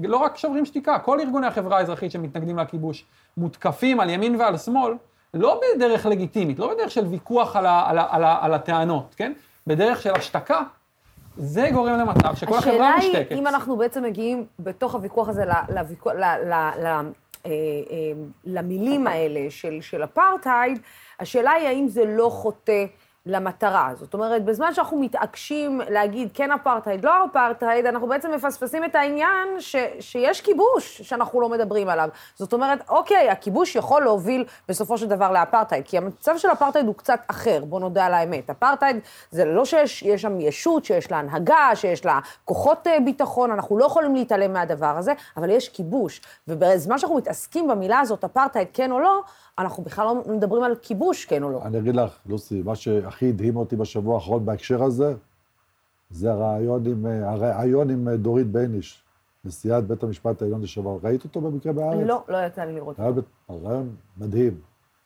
לא 0.04 0.18
רק 0.18 0.38
שוברים 0.38 0.66
שתיקה, 0.66 1.00
כל 1.00 1.20
ארגוני 1.20 1.48
החברה 1.48 1.78
האזרחית 1.78 2.12
שמתנגדים 2.12 2.60
לכיבוש, 2.60 3.06
מותקפים 3.38 4.00
על 4.00 4.10
ימין 4.10 4.36
ועל 4.36 4.58
שמאל, 4.58 4.94
לא 5.34 5.62
בדרך 5.76 6.06
לגיטימית, 6.06 6.60
לא 6.60 6.74
בדרך 6.74 6.92
של 6.92 7.06
ויכוח 7.06 7.56
על, 7.56 7.66
ה, 7.66 7.90
על, 7.90 7.98
ה, 7.98 8.08
על, 8.10 8.24
ה, 8.24 8.38
על 8.42 8.54
הטענות, 8.54 9.16
כן? 9.18 9.34
בדרך 9.68 10.02
של 10.02 10.14
השתקה, 10.14 10.62
זה 11.38 11.70
גורם 11.74 12.00
למצב 12.00 12.36
שכל 12.36 12.58
החברה 12.58 12.96
מושתקת. 12.96 13.16
השאלה 13.16 13.26
היא, 13.30 13.40
אם 13.40 13.48
אנחנו 13.48 13.78
בעצם 13.78 14.04
מגיעים 14.04 14.46
בתוך 14.60 14.96
הוויכוח 14.96 15.30
הזה 15.30 15.46
לוויכוח, 15.70 16.14
ל, 16.14 16.18
ל, 16.18 16.54
ל, 16.54 16.86
ל, 16.86 17.12
אה, 17.46 17.52
למילים 18.46 19.08
האלה 19.08 19.40
של, 19.50 19.82
של 19.82 20.04
אפרטהייד, 20.04 20.80
השאלה 21.20 21.52
היא 21.52 21.68
האם 21.68 21.88
זה 21.88 22.06
לא 22.06 22.30
חוטא 22.30 22.86
למטרה. 23.26 23.92
זאת 23.96 24.14
אומרת, 24.14 24.46
בזמן 24.46 24.74
שאנחנו 24.74 25.00
מתעקשים 25.00 25.82
להגיד 25.90 26.30
כן 26.34 26.52
אפרטהייד, 26.52 27.06
לא 27.06 27.26
אפרטהייד, 27.26 27.86
אנחנו 27.86 28.08
בעצם 28.08 28.32
מפספסים 28.32 28.86
את 28.86 28.96
העניין 28.96 29.48
ש, 29.60 29.76
שיש 30.00 30.42
כיבוש 30.42 31.02
שאנחנו 31.02 31.42
לא 31.42 31.50
מדברים 31.50 31.90
עליו. 31.90 32.10
זאת 32.36 32.54
אומרת, 32.54 32.80
אוקיי, 32.90 33.30
הכיבוש 33.30 33.76
יכול 33.76 34.04
להוביל 34.04 34.46
בסופו 34.68 34.98
של 34.98 35.08
דבר 35.08 35.32
לאפרטהייד, 35.32 35.86
כי 35.86 35.98
המצב 35.98 36.38
של 36.38 36.48
אפרטהייד 36.52 36.88
הוא 36.88 36.96
קצת 36.96 37.20
אחר, 37.28 37.66
בוא 37.66 37.80
נודה 37.80 38.06
על 38.06 38.14
האמת. 38.14 38.50
אפרטהייד 38.50 39.00
זה 39.32 39.46
לא 39.46 39.66
שיש 39.66 40.04
שם 40.04 40.40
ישות, 40.40 40.86
שיש 40.86 41.12
לה 41.12 41.20
הנהגה, 41.20 41.70
שיש 41.76 42.06
לה 42.06 42.20
כוחות 42.46 42.88
אה, 42.88 42.98
ביטחון, 43.06 43.52
אנחנו 43.52 43.78
לא 43.78 43.86
יכולים 43.86 44.16
להתעלם 44.16 44.54
מהדבר 44.54 44.98
הזה, 44.98 45.14
אבל 45.38 45.50
יש 45.50 45.70
כיבוש. 45.70 46.22
ובזמן 46.48 46.98
שאנחנו 46.98 47.18
מתעסקים 47.18 47.68
במילה 47.68 48.00
הזאת, 48.00 48.24
אפרטהייד 48.24 48.68
כן 48.74 48.92
או 48.92 49.00
לא, 49.00 49.22
אנחנו 49.60 49.84
בכלל 49.84 50.06
לא 50.06 50.24
מדברים 50.36 50.64
על 50.64 50.76
כיבוש, 50.76 51.26
כן 51.26 51.44
או 51.44 51.50
לא. 51.50 51.62
אני 51.66 51.80
אגיד 51.80 51.96
לך, 51.96 52.18
לוסי, 52.26 52.62
מה 52.66 52.76
שהכי 52.76 53.30
הדהים 53.30 53.56
אותי 53.56 53.76
בשבוע 53.76 54.16
האחרון 54.16 54.46
בהקשר 54.46 54.84
הזה, 54.84 55.14
זה 56.10 56.32
הריאיון 56.32 56.86
עם, 56.86 57.06
הריאיון 57.06 57.90
עם 57.90 58.10
דורית 58.10 58.48
בייניש, 58.48 59.04
נשיאת 59.46 59.88
בית 59.88 60.04
המשפט 60.04 60.42
העליון 60.42 60.62
לשעבר. 60.62 60.98
ראית 61.04 61.24
אותו 61.24 61.42
במקרה 61.42 61.74
בארץ? 61.74 62.08
לא, 62.08 62.24
לא 62.28 62.38
יצא 62.38 62.62
לי 62.62 62.76
לראות 62.76 63.00
אותו. 63.00 63.22
ריאיון 63.50 63.96
מדהים. 64.18 64.60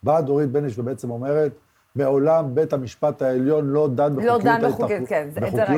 באה 0.03 0.21
דורית 0.21 0.49
בייניש 0.49 0.79
ובעצם 0.79 1.11
אומרת, 1.11 1.51
מעולם 1.95 2.55
בית 2.55 2.73
המשפט 2.73 3.21
העליון 3.21 3.67
לא 3.67 3.89
דן 3.95 4.13
לא 4.15 4.37
בחוקיות, 4.69 5.07
כן, 5.07 5.29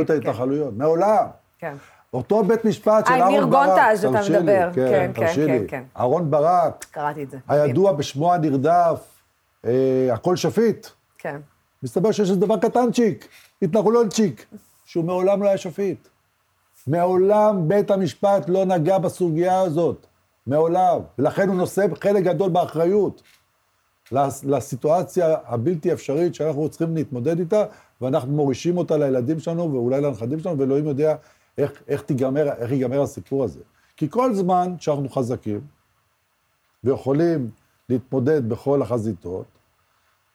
ההתנחלויות. 0.10 0.74
מעולם. 0.78 1.26
כן. 1.60 1.76
אותו 2.16 2.44
בית 2.44 2.66
משפט 2.66 3.06
של 3.08 3.14
אהרון 3.14 3.50
ברק, 3.50 3.68
ניר 3.68 3.68
גונטה, 3.68 3.98
שאתה 3.98 4.40
מדבר, 4.40 4.70
כן, 4.74 5.12
כן, 5.14 5.28
כן, 5.36 5.64
כן. 5.68 5.84
אהרון 5.98 6.32
ברק, 6.32 6.86
קראתי 6.92 7.24
את 7.24 7.32
זה. 7.32 7.38
הידוע 7.48 7.92
בשמו 7.92 8.34
הנרדף, 8.34 9.00
אה, 9.66 10.08
הכל 10.14 10.36
שפיט. 10.36 10.88
כן. 11.18 11.38
מסתבר 11.84 12.12
שיש 12.12 12.30
איזה 12.30 12.42
דבר 12.42 12.58
קטנצ'יק, 12.58 13.28
התנחלונצ'יק, 13.62 14.46
שהוא 14.86 15.06
מעולם 15.06 15.44
לא 15.44 15.48
היה 15.48 15.58
שפיט. 15.58 16.08
מעולם 16.88 17.68
בית 17.68 17.92
המשפט 17.92 18.50
לא 18.50 18.66
נגע 18.66 18.98
בסוגיה 18.98 19.60
הזאת, 19.60 20.06
מעולם. 20.48 21.00
ולכן 21.20 21.48
הוא 21.48 21.56
נושא 21.56 21.86
חלק 22.02 22.24
גדול 22.24 22.50
באחריות 22.50 23.22
לסיטואציה 24.44 25.36
הבלתי 25.46 25.94
אפשרית 25.94 26.36
שאנחנו 26.36 26.70
צריכים 26.70 26.96
להתמודד 26.96 27.40
איתה, 27.40 27.64
ואנחנו 28.02 28.32
מורישים 28.32 28.78
אותה 28.78 28.98
לילדים 28.98 29.40
שלנו 29.40 29.74
ואולי 29.74 30.02
לנכדים 30.02 30.40
שלנו, 30.40 30.60
ואלוהים 30.60 30.88
יודע 30.88 31.16
איך, 31.58 31.84
איך, 31.88 32.02
תיגמר, 32.02 32.52
איך 32.58 32.72
ייגמר 32.72 33.02
הסיפור 33.02 33.44
הזה. 33.44 33.60
כי 33.98 34.10
כל 34.10 34.34
זמן 34.34 34.76
שאנחנו 34.80 35.10
חזקים 35.10 35.62
ויכולים 36.84 37.50
להתמודד 37.90 38.50
בכל 38.50 38.82
החזיתות, 38.82 39.46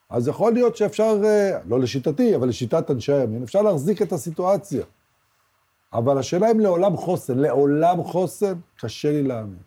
אז 0.09 0.27
יכול 0.27 0.53
להיות 0.53 0.75
שאפשר, 0.75 1.21
אה, 1.23 1.59
לא 1.67 1.79
לשיטתי, 1.79 2.35
אבל 2.35 2.47
לשיטת 2.47 2.91
אנשי 2.91 3.13
הימין, 3.13 3.43
אפשר 3.43 3.61
להחזיק 3.61 4.01
את 4.01 4.11
הסיטואציה. 4.11 4.83
אבל 5.93 6.17
השאלה 6.17 6.51
אם 6.51 6.59
לעולם 6.59 6.97
חוסן, 6.97 7.39
לעולם 7.39 8.03
חוסן, 8.03 8.53
קשה 8.77 9.11
לי 9.11 9.23
להאמין. 9.23 9.59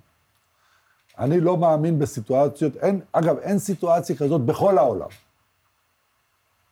אני 1.18 1.40
לא 1.40 1.56
מאמין 1.56 1.98
בסיטואציות, 1.98 2.76
אין, 2.76 3.00
אגב, 3.12 3.38
אין 3.38 3.58
סיטואציה 3.58 4.16
כזאת 4.16 4.40
בכל 4.40 4.78
העולם. 4.78 5.08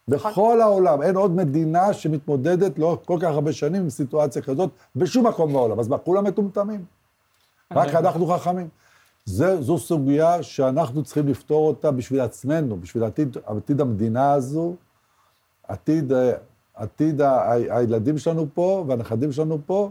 בכל 0.09 0.61
העולם, 0.61 1.03
אין 1.03 1.17
עוד 1.17 1.31
מדינה 1.31 1.93
שמתמודדת 1.93 2.79
לאורך 2.79 3.01
כל 3.05 3.19
כך 3.21 3.29
הרבה 3.29 3.53
שנים 3.53 3.83
עם 3.83 3.91
סיטואציה 3.91 4.43
כזאת, 4.43 4.71
בשום 4.97 5.27
מקום 5.27 5.53
בעולם. 5.53 5.81
אז 5.81 5.89
מה, 5.89 5.99
כולם 5.99 6.25
מטומטמים? 6.25 6.85
רק 7.73 7.95
אנחנו 7.95 8.27
חכמים. 8.27 8.69
זה, 9.25 9.63
זו 9.63 9.79
סוגיה 9.79 10.43
שאנחנו 10.43 11.03
צריכים 11.03 11.29
לפתור 11.29 11.69
אותה 11.69 11.91
בשביל 11.91 12.21
עצמנו, 12.21 12.77
בשביל 12.77 13.05
עתיד, 13.05 13.37
עתיד 13.47 13.81
המדינה 13.81 14.33
הזו, 14.33 14.75
עתיד, 15.69 16.13
עתיד 16.75 17.21
ה, 17.21 17.53
הילדים 17.53 18.19
שלנו 18.19 18.47
פה 18.55 18.85
והנכדים 18.89 19.33
שלנו 19.33 19.59
פה. 19.67 19.91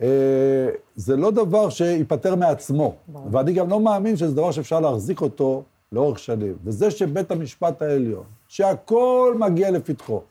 אה, 0.00 0.68
זה 0.94 1.16
לא 1.16 1.30
דבר 1.30 1.70
שייפטר 1.70 2.34
מעצמו, 2.34 2.94
ואני 3.30 3.52
גם 3.52 3.68
לא 3.68 3.80
מאמין 3.80 4.16
שזה 4.16 4.34
דבר 4.34 4.50
שאפשר 4.50 4.80
להחזיק 4.80 5.20
אותו 5.20 5.62
לאורך 5.92 6.18
שנים. 6.18 6.56
וזה 6.64 6.90
שבית 6.90 7.30
המשפט 7.30 7.82
העליון, 7.82 8.24
שהכל 8.48 9.36
מגיע 9.38 9.70
לפתחו, 9.70 10.22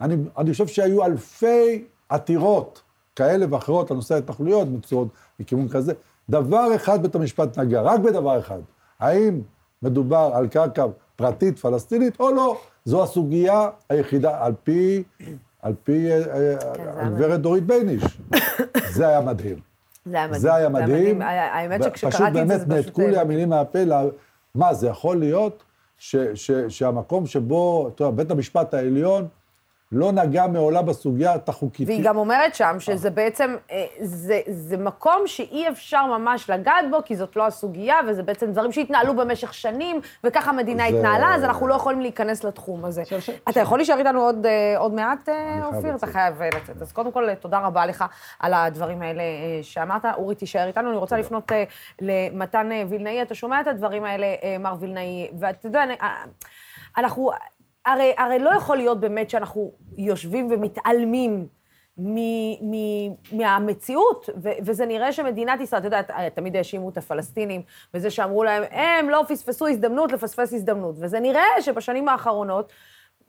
אני, 0.00 0.16
אני 0.38 0.52
חושב 0.52 0.66
שהיו 0.66 1.04
אלפי 1.04 1.84
עתירות 2.08 2.82
כאלה 3.16 3.46
ואחרות 3.50 3.90
לנושא 3.90 4.14
ההתנחלויות, 4.14 4.68
מצוות 4.68 5.08
מכיוון 5.40 5.68
כזה, 5.68 5.92
דבר 6.30 6.74
אחד 6.74 7.02
בית 7.02 7.14
המשפט 7.14 7.58
נגע, 7.58 7.82
רק 7.82 8.00
בדבר 8.00 8.38
אחד. 8.38 8.60
האם 9.00 9.40
מדובר 9.82 10.30
על 10.34 10.48
קרקע 10.48 10.86
פרטית 11.16 11.58
פלסטינית 11.58 12.20
או 12.20 12.30
לא? 12.30 12.60
זו 12.84 13.02
הסוגיה 13.02 13.68
היחידה, 13.88 14.44
על 14.44 14.52
פי 14.64 15.02
על 15.64 15.74
פי 15.84 16.12
אה, 16.12 16.22
כן, 16.74 16.82
הגברת 16.96 17.40
דורית 17.40 17.66
בייניש. 17.66 18.02
זה 18.90 19.08
היה 19.08 19.20
מדהים. 19.20 19.56
זה 20.04 20.16
היה 20.16 20.26
מדהים. 20.26 20.40
זה 20.40 20.54
היה 20.54 20.68
מדהים. 20.68 21.22
האמת 21.22 21.82
שכשקראתי 21.82 22.42
את 22.42 22.48
זה, 22.48 22.58
זה 22.58 22.64
פשוט 22.64 22.68
באמת 22.68 22.84
נעתקו 22.86 23.00
לי 23.00 23.18
המילים 23.18 23.48
מהפה, 23.48 23.78
מה, 24.54 24.74
זה 24.74 24.88
יכול 24.88 25.16
להיות 25.16 25.64
שהמקום 26.68 27.26
שבו, 27.26 27.88
אתה 27.88 28.04
יודע, 28.04 28.16
בית 28.16 28.30
המשפט 28.30 28.74
העליון, 28.74 29.28
לא 29.94 30.12
נגע 30.12 30.46
מעולם 30.46 30.86
בסוגיה 30.86 31.34
החוקית. 31.46 31.88
והיא 31.88 32.04
גם 32.04 32.16
אומרת 32.16 32.54
שם 32.54 32.76
שזה 32.78 33.10
בעצם, 33.10 33.56
אה, 33.70 33.84
זה, 34.00 34.40
זה 34.48 34.76
מקום 34.76 35.22
שאי 35.26 35.68
אפשר 35.68 36.06
ממש 36.06 36.50
לגעת 36.50 36.84
בו, 36.90 36.96
כי 37.04 37.16
זאת 37.16 37.36
לא 37.36 37.46
הסוגיה, 37.46 37.96
וזה 38.08 38.22
בעצם 38.22 38.52
דברים 38.52 38.72
שהתנהלו 38.72 39.16
במשך 39.16 39.54
שנים, 39.54 40.00
וככה 40.24 40.50
המדינה 40.50 40.84
זה... 40.90 40.96
התנהלה, 40.98 41.34
אז 41.34 41.44
אנחנו 41.44 41.66
לא 41.66 41.74
יכולים 41.74 42.00
להיכנס 42.00 42.44
לתחום 42.44 42.84
הזה. 42.84 43.04
ש... 43.04 43.14
ש... 43.14 43.30
אתה 43.48 43.60
יכול 43.60 43.78
להישאר 43.78 43.98
איתנו 43.98 44.20
עוד, 44.20 44.46
אה, 44.46 44.78
עוד 44.78 44.94
מעט, 44.94 45.28
אה, 45.28 45.66
אופיר? 45.66 45.94
אתה 45.94 46.06
חייב 46.06 46.42
לצאת. 46.42 46.82
אז 46.82 46.92
קודם 46.92 47.12
כל, 47.12 47.34
תודה 47.34 47.58
רבה 47.58 47.86
לך 47.86 48.04
על 48.40 48.54
הדברים 48.54 49.02
האלה 49.02 49.22
שאמרת. 49.62 50.04
אורי, 50.16 50.34
תישאר 50.34 50.66
איתנו. 50.66 50.90
אני 50.90 50.98
רוצה 50.98 51.16
לפנות 51.16 51.52
למתן 52.00 52.68
וילנאי. 52.88 53.22
אתה 53.22 53.34
שומע 53.34 53.60
את 53.60 53.66
הדברים 53.66 54.04
האלה, 54.04 54.26
מר 54.60 54.74
וילנאי, 54.80 55.28
ואתה 55.38 55.66
יודע, 55.66 55.84
אנחנו... 56.96 57.30
הרי, 57.86 58.14
הרי 58.18 58.38
לא 58.38 58.50
יכול 58.50 58.76
להיות 58.76 59.00
באמת 59.00 59.30
שאנחנו 59.30 59.72
יושבים 59.98 60.48
ומתעלמים 60.50 61.46
מ, 61.98 62.16
מ, 62.70 62.74
מהמציאות, 63.32 64.30
ו, 64.42 64.48
וזה 64.64 64.86
נראה 64.86 65.12
שמדינת 65.12 65.60
ישראל, 65.60 65.80
אתה 65.80 65.86
יודע, 65.86 66.28
תמיד 66.28 66.56
האשימו 66.56 66.88
את 66.88 66.96
הפלסטינים 66.96 67.62
בזה 67.94 68.10
שאמרו 68.10 68.44
להם, 68.44 68.62
הם 68.70 69.10
לא 69.10 69.24
פספסו 69.28 69.68
הזדמנות 69.68 70.12
לפספס 70.12 70.52
הזדמנות. 70.52 70.94
וזה 70.98 71.20
נראה 71.20 71.44
שבשנים 71.60 72.08
האחרונות, 72.08 72.72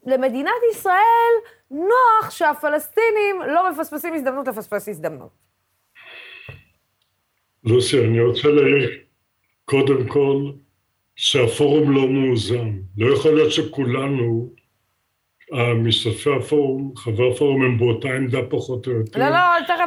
למדינת 0.06 0.62
ישראל 0.72 1.34
נוח 1.72 2.30
שהפלסטינים 2.30 3.42
לא 3.48 3.72
מפספסים 3.72 4.14
הזדמנות 4.14 4.48
לפספס 4.48 4.90
הזדמנות. 4.90 5.32
לוסי, 7.64 8.06
אני 8.06 8.22
רוצה 8.22 8.48
להעיר 8.48 8.90
קודם 9.66 10.08
כל 10.08 10.52
שהפורום 11.16 11.92
לא 11.92 12.08
מאוזן. 12.08 12.72
לא 12.98 13.14
יכול 13.14 13.36
להיות 13.36 13.52
שכולנו, 13.52 14.54
משתתפי 15.76 16.30
הפורום, 16.38 16.94
חברי 16.96 17.32
הפורום, 17.32 17.64
הם 17.64 17.78
באותה 17.78 18.08
עמדה 18.08 18.40
פחות 18.50 18.88
או 18.88 18.92
יותר. 18.92 19.20
לא, 19.20 19.30
לא, 19.30 19.38
תכף, 19.68 19.86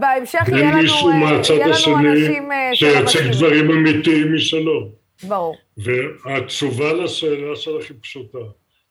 בהמשך 0.00 0.48
יהיה 0.48 0.70
לנו 0.70 0.80
אנשים 0.80 1.20
מהצד 1.20 1.58
השני 1.70 2.74
שייצג 2.74 3.30
דברים 3.32 3.70
אמיתיים 3.70 4.34
משלו. 4.34 4.88
ברור. 5.22 5.56
והתשובה 5.76 6.92
לשאלה 6.92 7.56
שלך 7.56 7.90
היא 7.90 7.96
פשוטה. 8.00 8.38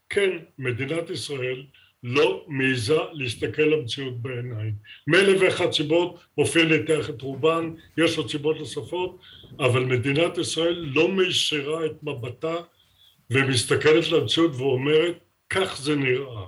כן, 0.09 0.29
מדינת 0.59 1.09
ישראל 1.09 1.63
לא 2.03 2.43
מעיזה 2.47 2.97
להסתכל 3.13 3.61
למציאות 3.61 4.21
בעיניים. 4.21 4.73
מאלף 5.07 5.41
ואחת 5.41 5.73
סיבות, 5.73 6.19
מופיע 6.37 6.63
להתח 6.63 7.09
את 7.09 7.21
רובן, 7.21 7.71
יש 7.97 8.17
עוד 8.17 8.29
סיבות 8.29 8.59
נוספות, 8.59 9.19
אבל 9.59 9.85
מדינת 9.85 10.37
ישראל 10.37 10.85
לא 10.93 11.11
מישרה 11.11 11.85
את 11.85 12.03
מבטה 12.03 12.55
ומסתכלת 13.29 14.11
למציאות 14.11 14.51
ואומרת, 14.55 15.17
כך 15.49 15.77
זה 15.81 15.95
נראה. 15.95 16.45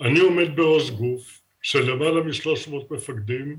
אני 0.00 0.18
עומד 0.18 0.56
בראש 0.56 0.90
גוף 0.90 1.40
של 1.62 1.90
למעלה 1.90 2.20
משלוש 2.20 2.68
מאות 2.68 2.90
מפקדים 2.90 3.56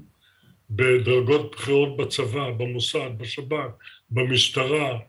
בדרגות 0.69 1.51
בכירות 1.51 1.98
בצבא, 1.98 2.51
במוסד, 2.51 3.10
בשב"כ, 3.17 3.69
במשטרה, 4.10 5.00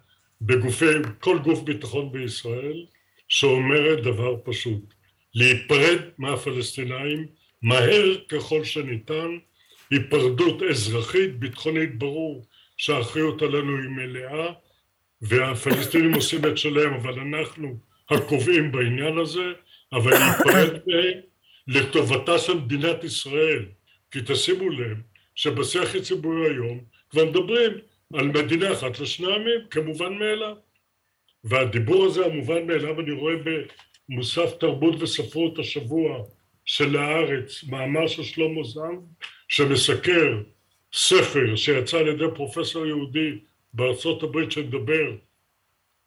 בגופי, 0.41 0.87
כל 1.21 1.39
גוף 1.39 1.61
ביטחון 1.63 2.13
בישראל, 2.13 2.87
שאומרת 3.29 4.03
דבר 4.03 4.37
פשוט, 4.45 4.95
להיפרד 5.35 5.99
מהפלסטינאים 6.19 7.27
מהר 7.63 8.17
ככל 8.29 8.65
שניתן, 8.65 9.39
היפרדות 9.91 10.63
אזרחית, 10.63 11.39
ביטחונית 11.39 11.99
ברור 11.99 12.47
שהאחריות 12.79 13.43
עלינו 13.43 13.77
היא 13.83 13.89
מלאה 13.89 14.53
והפלסטינים 15.23 16.15
עושים 16.15 16.45
את 16.47 16.59
שלהם 16.59 16.93
אבל 16.95 17.21
אנחנו 17.21 17.79
הקובעים 18.11 18.73
בעניין 18.73 19.19
הזה 19.19 19.53
אבל 19.93 20.11
להיפרד 20.11 20.73
מהם 20.87 21.21
לטובתה 21.69 22.39
של 22.39 22.55
מדינת 22.55 23.05
ישראל. 23.05 23.65
כי 24.11 24.19
תשימו 24.27 24.71
לב 24.71 24.97
שבשיח 25.35 25.95
הציבורי 25.95 26.51
היום 26.51 26.81
כבר 27.11 27.25
מדברים 27.25 27.73
על 28.15 28.27
מדינה 28.27 28.73
אחת 28.73 29.01
לשני 29.01 29.35
עמים 29.35 29.61
כמובן 29.71 30.15
מאליו. 30.15 30.57
והדיבור 31.45 32.07
הזה 32.07 32.27
המובן 32.27 32.67
מאליו 32.67 33.01
אני 33.01 33.11
רואה 33.11 33.35
מוסף 34.09 34.53
תרבות 34.61 35.03
וספרות 35.03 35.59
השבוע 35.59 36.25
של 36.65 36.97
הארץ, 36.97 37.65
מאמר 37.65 38.07
של 38.07 38.23
שלמה 38.23 38.65
זנב, 38.65 38.99
שמסקר 39.49 40.43
ספר 40.93 41.57
שיצא 41.57 41.99
על 41.99 42.09
ידי 42.09 42.25
פרופסור 42.35 42.87
יהודי 42.87 43.39
בארצות 43.73 44.23
הברית 44.23 44.53
שמדבר 44.53 45.13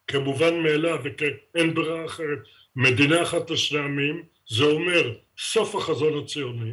כמובן 0.06 0.62
מאליו 0.62 0.98
וכאין 1.04 1.74
ברירה 1.74 2.04
אחרת, 2.04 2.38
מדינה 2.76 3.22
אחת 3.22 3.50
לשני 3.50 3.78
עמים, 3.78 4.22
זה 4.48 4.64
אומר 4.64 5.12
סוף 5.38 5.74
החזון 5.74 6.18
הציוני, 6.18 6.72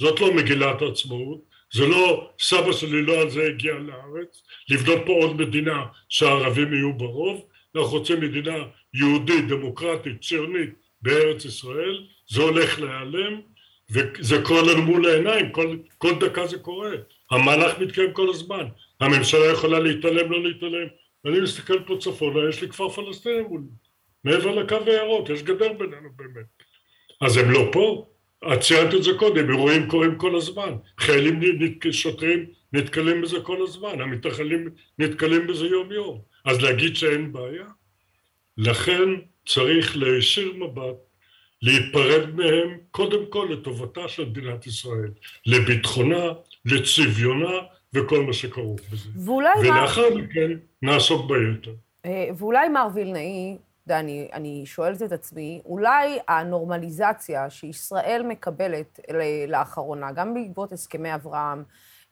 זאת 0.00 0.20
לא 0.20 0.34
מגילת 0.34 0.82
העצמאות, 0.82 1.40
זה 1.72 1.86
לא 1.86 2.30
סבא 2.40 2.72
שלי 2.72 3.02
לא 3.02 3.20
על 3.20 3.30
זה 3.30 3.46
הגיע 3.46 3.72
לארץ, 3.72 4.42
לבנות 4.68 4.98
פה 5.06 5.12
עוד 5.12 5.36
מדינה 5.36 5.86
שהערבים 6.08 6.74
יהיו 6.74 6.92
ברוב, 6.92 7.46
אנחנו 7.76 7.98
רוצים 7.98 8.20
מדינה 8.20 8.56
יהודית, 8.94 9.48
דמוקרטית, 9.48 10.20
ציונית 10.20 10.70
בארץ 11.02 11.44
ישראל, 11.44 12.06
זה 12.28 12.42
הולך 12.42 12.80
להיעלם, 12.80 13.40
וזה 13.90 14.42
קורה 14.42 14.62
לנו 14.62 14.82
מול 14.82 15.06
העיניים, 15.06 15.52
כל, 15.52 15.76
כל 15.98 16.14
דקה 16.20 16.46
זה 16.46 16.58
קורה. 16.58 16.90
המהלך 17.32 17.78
מתקיים 17.78 18.12
כל 18.12 18.30
הזמן. 18.30 18.66
הממשלה 19.00 19.52
יכולה 19.52 19.78
להתעלם, 19.78 20.32
לא 20.32 20.42
להתעלם. 20.42 20.86
אני 21.26 21.40
מסתכל 21.40 21.82
פה 21.86 21.96
צפונה, 22.00 22.48
יש 22.48 22.62
לי 22.62 22.68
כפר 22.68 22.88
פלסטיני 22.88 23.42
מולי. 23.42 23.66
מעבר 24.24 24.54
לקו 24.54 24.76
הירוק, 24.86 25.30
יש 25.30 25.42
גדר 25.42 25.72
בינינו 25.72 26.08
באמת. 26.16 26.46
אז 27.20 27.36
הם 27.36 27.50
לא 27.50 27.68
פה? 27.72 28.06
את 28.52 28.60
ציינת 28.60 28.94
את 28.94 29.02
זה 29.02 29.10
קודם, 29.18 29.50
אירועים 29.50 29.88
קורים 29.88 30.18
כל 30.18 30.36
הזמן. 30.36 30.72
חיילים, 31.00 31.40
שוטרים 31.90 32.46
נתקלים 32.72 33.22
בזה 33.22 33.40
כל 33.40 33.62
הזמן, 33.62 34.00
המתנחלים 34.00 34.68
נתקלים 34.98 35.46
בזה 35.46 35.66
יום 35.66 35.92
יום. 35.92 36.20
אז 36.44 36.62
להגיד 36.62 36.96
שאין 36.96 37.32
בעיה? 37.32 37.66
לכן 38.58 39.08
צריך 39.46 39.96
להישיר 39.96 40.52
מבט, 40.52 40.96
להיפרד 41.62 42.34
מהם 42.34 42.78
קודם 42.90 43.26
כל 43.26 43.48
לטובתה 43.50 44.08
של 44.08 44.24
מדינת 44.24 44.66
ישראל, 44.66 45.10
לביטחונה, 45.46 46.24
לצביונה 46.64 47.50
וכל 47.94 48.22
מה 48.26 48.32
שכרוך 48.32 48.80
בזה. 48.92 49.08
ואולי 49.24 49.50
ולאחר 49.60 50.14
מה... 50.14 50.22
מכן 50.22 50.50
נעסוק 50.82 51.30
ביתר. 51.30 51.74
אה, 52.04 52.28
ואולי 52.36 52.68
מר 52.68 52.88
וילנאי, 52.94 53.56
אני, 53.90 54.28
אני 54.32 54.62
שואלת 54.66 55.02
את 55.02 55.12
עצמי, 55.12 55.60
אולי 55.64 56.18
הנורמליזציה 56.28 57.50
שישראל 57.50 58.22
מקבלת 58.28 59.00
לאחרונה, 59.48 60.12
גם 60.12 60.34
בעקבות 60.34 60.72
הסכמי 60.72 61.14
אברהם, 61.14 61.62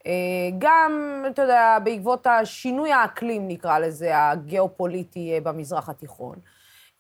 אה, 0.07 0.12
גם, 0.59 1.25
אתה 1.30 1.42
יודע, 1.42 1.78
בעקבות 1.85 2.26
השינוי 2.26 2.92
האקלים, 2.92 3.49
נקרא 3.49 3.78
לזה, 3.78 4.19
הגיאופוליטי 4.19 5.33
אה, 5.33 5.40
במזרח 5.40 5.88
התיכון. 5.88 6.37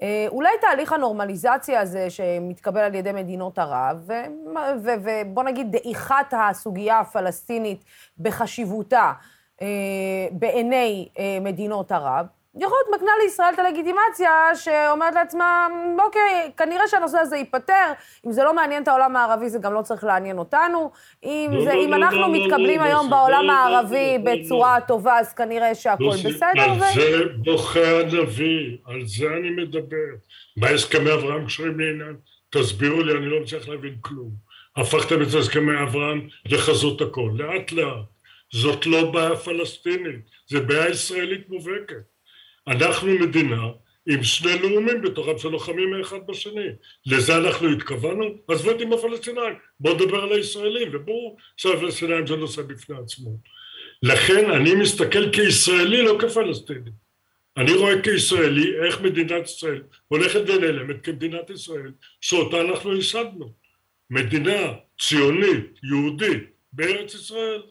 אה, 0.02 0.26
אולי 0.28 0.50
תהליך 0.60 0.92
הנורמליזציה 0.92 1.80
הזה 1.80 2.10
שמתקבל 2.10 2.80
על 2.80 2.94
ידי 2.94 3.12
מדינות 3.12 3.58
ערב, 3.58 4.08
ובוא 4.84 5.42
נגיד 5.42 5.72
דעיכת 5.72 6.32
הסוגיה 6.32 7.00
הפלסטינית 7.00 7.84
בחשיבותה 8.18 9.12
בעיני 10.32 11.08
מדינות 11.40 11.92
ערב, 11.92 12.26
יכול 12.58 12.78
להיות 12.78 13.00
מקנה 13.00 13.10
לישראל 13.22 13.54
את 13.54 13.58
הלגיטימציה 13.58 14.30
שאומרת 14.54 15.14
לעצמה, 15.14 15.66
אוקיי, 16.04 16.50
כנראה 16.56 16.88
שהנושא 16.88 17.18
הזה 17.18 17.36
ייפתר, 17.36 17.92
אם 18.26 18.32
זה 18.32 18.44
לא 18.44 18.54
מעניין 18.54 18.82
את 18.82 18.88
העולם 18.88 19.16
הערבי 19.16 19.48
זה 19.48 19.58
גם 19.58 19.72
לא 19.72 19.82
צריך 19.82 20.04
לעניין 20.04 20.38
אותנו, 20.38 20.90
אם, 21.24 21.50
לא, 21.52 21.64
זה, 21.64 21.74
לא, 21.74 21.84
אם 21.84 21.90
לא, 21.90 21.96
אנחנו 21.96 22.20
לא, 22.20 22.32
מתקבלים 22.32 22.80
לא, 22.80 22.84
היום 22.84 23.04
לא, 23.04 23.10
בעולם 23.10 23.44
לא, 23.44 23.52
הערבי 23.52 24.18
לא, 24.18 24.32
בצורה 24.32 24.78
לא. 24.78 24.84
טובה, 24.84 25.18
אז 25.18 25.34
כנראה 25.34 25.74
שהכול 25.74 26.06
לא, 26.06 26.30
בסדר. 26.30 26.62
על 26.62 26.70
ו... 26.70 26.94
זה 26.94 27.22
בוכה 27.44 28.00
הנביא, 28.00 28.76
על 28.84 29.06
זה 29.06 29.26
אני 29.26 29.50
מדבר. 29.50 30.10
מה 30.56 30.68
הסכמי 30.68 31.12
אברהם 31.12 31.46
קשורים 31.46 31.80
לעניין? 31.80 32.16
תסבירו 32.50 33.02
לי, 33.02 33.12
אני 33.12 33.26
לא 33.26 33.40
מצליח 33.40 33.68
להבין 33.68 33.96
כלום. 34.00 34.30
הפכתם 34.76 35.22
את 35.22 35.26
הסכמי 35.40 35.82
אברהם 35.82 36.28
לחזות 36.46 37.00
הכל, 37.00 37.30
לאט 37.34 37.72
לאט. 37.72 38.04
זאת 38.52 38.86
לא 38.86 39.10
בעיה 39.10 39.36
פלסטינית, 39.36 40.20
זה 40.46 40.60
בעיה 40.60 40.88
ישראלית 40.88 41.48
מובהקת. 41.48 42.09
אנחנו 42.70 43.08
מדינה 43.08 43.62
עם 44.08 44.22
שני 44.22 44.58
לאומים 44.58 45.02
בתוכם 45.02 45.38
שלוחמים 45.38 45.90
מאחד 45.90 46.26
בשני. 46.26 46.66
לזה 47.06 47.36
אנחנו 47.36 47.68
התכוונו? 47.68 48.24
עזבו 48.48 48.70
אותי 48.70 48.82
עם 48.82 48.92
הפלסטינאים, 48.92 49.54
בואו 49.80 49.94
נדבר 49.94 50.22
על 50.22 50.32
הישראלים, 50.32 50.88
וברור 50.92 51.36
שהפלסטינאים 51.56 52.26
זה 52.26 52.36
נושא 52.36 52.62
בפני 52.62 52.96
עצמו. 52.96 53.36
לכן 54.02 54.50
אני 54.50 54.74
מסתכל 54.74 55.30
כישראלי, 55.32 56.02
לא 56.02 56.18
כפלסטיני. 56.20 56.90
אני 57.56 57.72
רואה 57.72 58.02
כישראלי 58.02 58.86
איך 58.86 59.00
מדינת 59.00 59.44
ישראל 59.44 59.82
הולכת 60.08 60.40
ונעלמת 60.46 61.04
כמדינת 61.04 61.50
ישראל, 61.50 61.92
שאותה 62.20 62.60
אנחנו 62.60 62.96
ייסדנו. 62.96 63.52
מדינה 64.10 64.72
ציונית, 65.00 65.80
יהודית, 65.82 66.42
בארץ 66.72 67.14
ישראל. 67.14 67.62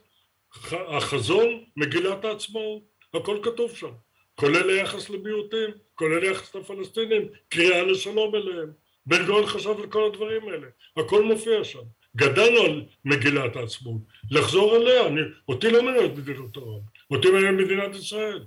החזון, 0.72 1.64
מגילת 1.78 2.26
העצמאות, 2.26 2.82
הכל 3.14 3.40
כתוב 3.44 3.76
שם. 3.76 3.92
כולל 4.40 4.70
היחס 4.70 5.10
למיעוטים, 5.10 5.70
כולל 5.96 6.24
היחס 6.24 6.56
לפלסטינים, 6.56 7.28
קריאה 7.50 7.84
לשלום 7.84 8.36
אליהם. 8.36 8.72
בן 9.06 9.26
גאון 9.26 9.46
חשב 9.46 9.80
על 9.80 9.88
כל 9.88 10.06
הדברים 10.06 10.50
האלה, 10.50 10.68
הכל 10.98 11.24
מופיע 11.24 11.64
שם. 11.64 11.80
גדלנו 12.16 12.62
על 12.62 12.84
מגילת 13.06 13.56
העצמאות, 13.56 14.02
לחזור 14.32 14.76
אליה, 14.76 15.08
אני, 15.08 15.22
אותי 15.50 15.72
לא 15.72 15.84
מעניין 15.84 16.06
את 16.06 16.18
מדינות 16.18 16.58
העולם, 16.58 16.80
אותי 17.12 17.32
מעניין 17.32 17.58
מדינת 17.58 17.96
ישראל. 17.96 18.44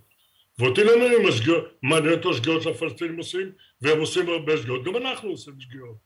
ואותי 0.59 0.85
לא 0.85 0.93
מעניין 1.83 2.19
את 2.19 2.27
השגיאות 2.27 2.63
שהפלסטינים 2.63 3.17
עושים, 3.17 3.53
והם 3.83 4.01
עושים 4.01 4.29
הרבה 4.29 4.57
שגיאות, 4.57 4.85
גם 4.85 4.97
אנחנו 4.97 5.31
עושים 5.31 5.55
שגיאות. 5.59 5.97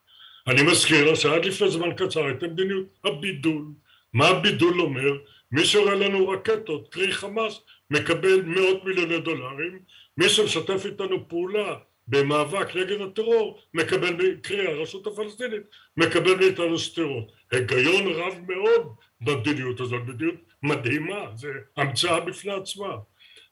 אני 0.46 0.62
מזכיר 0.62 1.10
לה 1.10 1.16
שעד 1.16 1.44
לפני 1.44 1.70
זמן 1.70 1.92
קצר 1.96 2.24
הייתה 2.24 2.46
מדיניות 2.46 2.86
הבידול. 3.04 3.64
מה 4.12 4.28
הבידול 4.28 4.80
אומר? 4.80 5.12
מי 5.52 5.64
שיורה 5.64 5.94
לנו 5.94 6.28
רקטות, 6.28 6.88
קרי 6.88 7.12
חמאס, 7.12 7.60
מקבל 7.90 8.42
מאות 8.42 8.84
מיליוני 8.84 9.20
דולרים, 9.20 9.78
מי 10.16 10.28
שמשתף 10.28 10.86
איתנו 10.86 11.28
פעולה 11.28 11.74
במאבק 12.08 12.76
נגד 12.76 13.00
הטרור, 13.00 13.60
מקבל, 13.74 14.36
קרי 14.42 14.66
הרשות 14.66 15.06
הפלסטינית, 15.06 15.62
מקבל 15.96 16.34
מאיתנו 16.34 16.78
סטירות. 16.78 17.32
היגיון 17.50 18.06
רב 18.06 18.34
מאוד 18.48 18.94
במדיניות 19.20 19.80
הזאת, 19.80 20.02
מדיניות 20.06 20.40
מדהימה, 20.62 21.26
זה 21.34 21.48
המצאה 21.76 22.20
בפני 22.20 22.52
עצמה. 22.52 22.96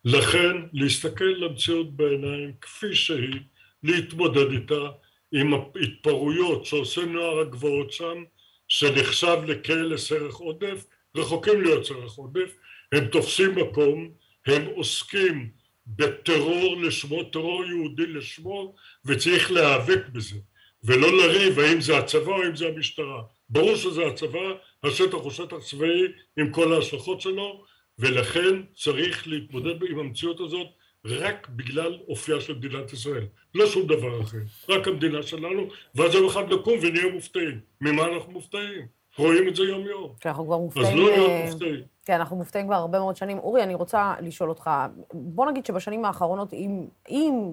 לכן 0.05 0.57
להסתכל 0.73 1.25
למציאות 1.25 1.97
בעיניים 1.97 2.53
כפי 2.61 2.95
שהיא, 2.95 3.41
להתמודד 3.83 4.51
איתה 4.51 4.89
עם 5.33 5.55
ההתפרעויות 5.55 6.67
שעושה 6.67 7.05
נוער 7.05 7.39
הגבעות 7.39 7.93
שם, 7.93 8.25
שנחשב 8.69 9.39
לכלא 9.47 9.97
סרח 9.97 10.35
עודף, 10.35 10.85
רחוקים 11.17 11.63
להיות 11.63 11.87
סרח 11.87 12.17
עודף, 12.17 12.57
הם 12.93 13.07
תופסים 13.07 13.55
מקום, 13.55 14.11
הם 14.47 14.65
עוסקים 14.75 15.51
בטרור 15.87 16.77
לשמו, 16.83 17.25
טרור 17.25 17.65
יהודי 17.65 18.07
לשמו, 18.07 18.75
וצריך 19.05 19.53
להיאבק 19.53 20.09
בזה, 20.13 20.37
ולא 20.85 21.17
לריב 21.17 21.59
האם 21.59 21.81
זה 21.81 21.99
הצבא 21.99 22.33
או 22.33 22.43
אם 22.43 22.57
זה 22.57 22.69
המשטרה. 22.69 23.23
ברור 23.49 23.77
שזה 23.77 24.07
הצבא, 24.07 24.53
השטח 24.83 25.15
הוא 25.15 25.31
שטח 25.31 25.57
צבאי 25.59 26.03
עם 26.37 26.51
כל 26.51 26.73
ההשלכות 26.73 27.21
שלו, 27.21 27.65
ולכן 27.99 28.63
צריך 28.75 29.29
להתמודד 29.29 29.83
עם 29.91 29.99
המציאות 29.99 30.41
הזאת 30.41 30.67
רק 31.05 31.49
בגלל 31.49 31.99
אופייה 32.09 32.41
של 32.41 32.55
מדינת 32.55 32.93
ישראל, 32.93 33.27
לא 33.55 33.67
שום 33.67 33.87
דבר 33.87 34.23
אחר, 34.23 34.39
רק 34.69 34.89
המדינה 34.89 35.23
שלנו, 35.23 35.69
ואז 35.95 36.15
יום 36.15 36.27
אחד 36.27 36.53
נקום 36.53 36.79
ונהיה 36.83 37.13
מופתעים. 37.13 37.61
ממה 37.81 38.07
אנחנו 38.07 38.33
מופתעים? 38.33 38.87
רואים 39.19 39.49
את 39.49 39.57
זה 39.57 39.63
יום 39.63 39.87
יום. 39.87 40.13
כן, 40.21 40.29
אנחנו 40.29 40.45
כבר 40.47 40.59
מופתעים... 40.59 40.87
אז 40.87 40.95
לא 40.95 41.11
להיות 41.11 41.31
אה, 41.31 41.47
מופתעים. 41.51 41.83
כן, 42.05 42.15
אנחנו 42.15 42.37
מופתעים 42.37 42.67
כבר 42.67 42.75
הרבה 42.75 42.99
מאוד 42.99 43.17
שנים. 43.17 43.39
אורי, 43.39 43.63
אני 43.63 43.75
רוצה 43.75 44.15
לשאול 44.21 44.49
אותך, 44.49 44.71
בוא 45.13 45.47
נגיד 45.47 45.67
שבשנים 45.67 46.05
האחרונות, 46.05 46.49
עם, 46.53 46.87
עם 47.09 47.53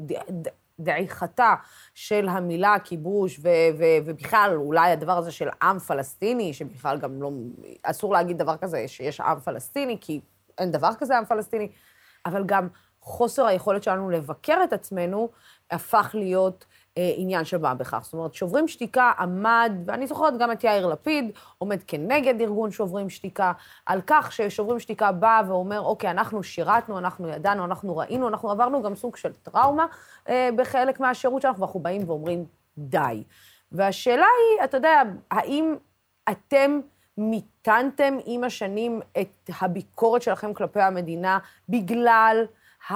דעיכתה 0.79 1.55
של 1.93 2.27
המילה 2.29 2.75
כיבוש, 2.83 3.39
ו- 3.39 3.47
ו- 3.77 4.05
ובכלל, 4.05 4.53
אולי 4.55 4.91
הדבר 4.91 5.17
הזה 5.17 5.31
של 5.31 5.47
עם 5.61 5.79
פלסטיני, 5.79 6.53
שבכלל 6.53 6.97
גם 6.97 7.21
לא... 7.21 7.31
אסור 7.83 8.13
להגיד 8.13 8.37
דבר 8.37 8.57
כזה, 8.57 8.87
שיש 8.87 9.21
עם 9.21 9.39
פלסטיני, 9.39 9.97
כי 10.01 10.21
אין 10.57 10.71
דבר 10.71 10.89
כזה 10.99 11.17
עם 11.17 11.25
פלסטיני, 11.25 11.67
אבל 12.25 12.43
גם 12.45 12.67
חוסר 13.01 13.45
היכולת 13.45 13.83
שלנו 13.83 14.09
לבקר 14.09 14.63
את 14.63 14.73
עצמנו 14.73 15.29
הפך 15.71 16.09
להיות 16.13 16.65
עניין 16.95 17.45
של 17.45 17.57
מה 17.57 17.73
בכך. 17.73 17.99
זאת 18.03 18.13
אומרת, 18.13 18.33
שוברים 18.33 18.67
שתיקה 18.67 19.11
עמד, 19.19 19.71
ואני 19.85 20.07
זוכרת 20.07 20.37
גם 20.37 20.51
את 20.51 20.63
יאיר 20.63 20.87
לפיד, 20.87 21.31
עומד 21.57 21.79
כנגד 21.87 22.41
ארגון 22.41 22.71
שוברים 22.71 23.09
שתיקה, 23.09 23.51
על 23.85 24.01
כך 24.07 24.31
ששוברים 24.31 24.79
שתיקה 24.79 25.11
בא 25.11 25.41
ואומר, 25.47 25.81
אוקיי, 25.81 26.11
אנחנו 26.11 26.43
שירתנו, 26.43 26.97
אנחנו 26.97 27.29
ידענו, 27.29 27.65
אנחנו 27.65 27.97
ראינו, 27.97 28.27
אנחנו 28.27 28.51
עברנו 28.51 28.81
גם 28.81 28.95
סוג 28.95 29.15
של 29.15 29.33
טראומה 29.33 29.85
אה, 30.29 30.49
בחלק 30.55 30.99
מהשירות 30.99 31.41
שלנו, 31.41 31.59
ואנחנו 31.59 31.79
באים 31.79 32.09
ואומרים, 32.09 32.45
די. 32.77 33.23
והשאלה 33.71 34.25
היא, 34.25 34.63
אתה 34.63 34.77
יודע, 34.77 35.01
האם 35.31 35.75
אתם 36.31 36.79
מיתנתם 37.17 38.17
עם 38.25 38.43
השנים 38.43 39.01
את 39.21 39.49
הביקורת 39.61 40.21
שלכם 40.21 40.53
כלפי 40.53 40.81
המדינה 40.81 41.39
בגלל 41.69 42.45
ה... 42.89 42.93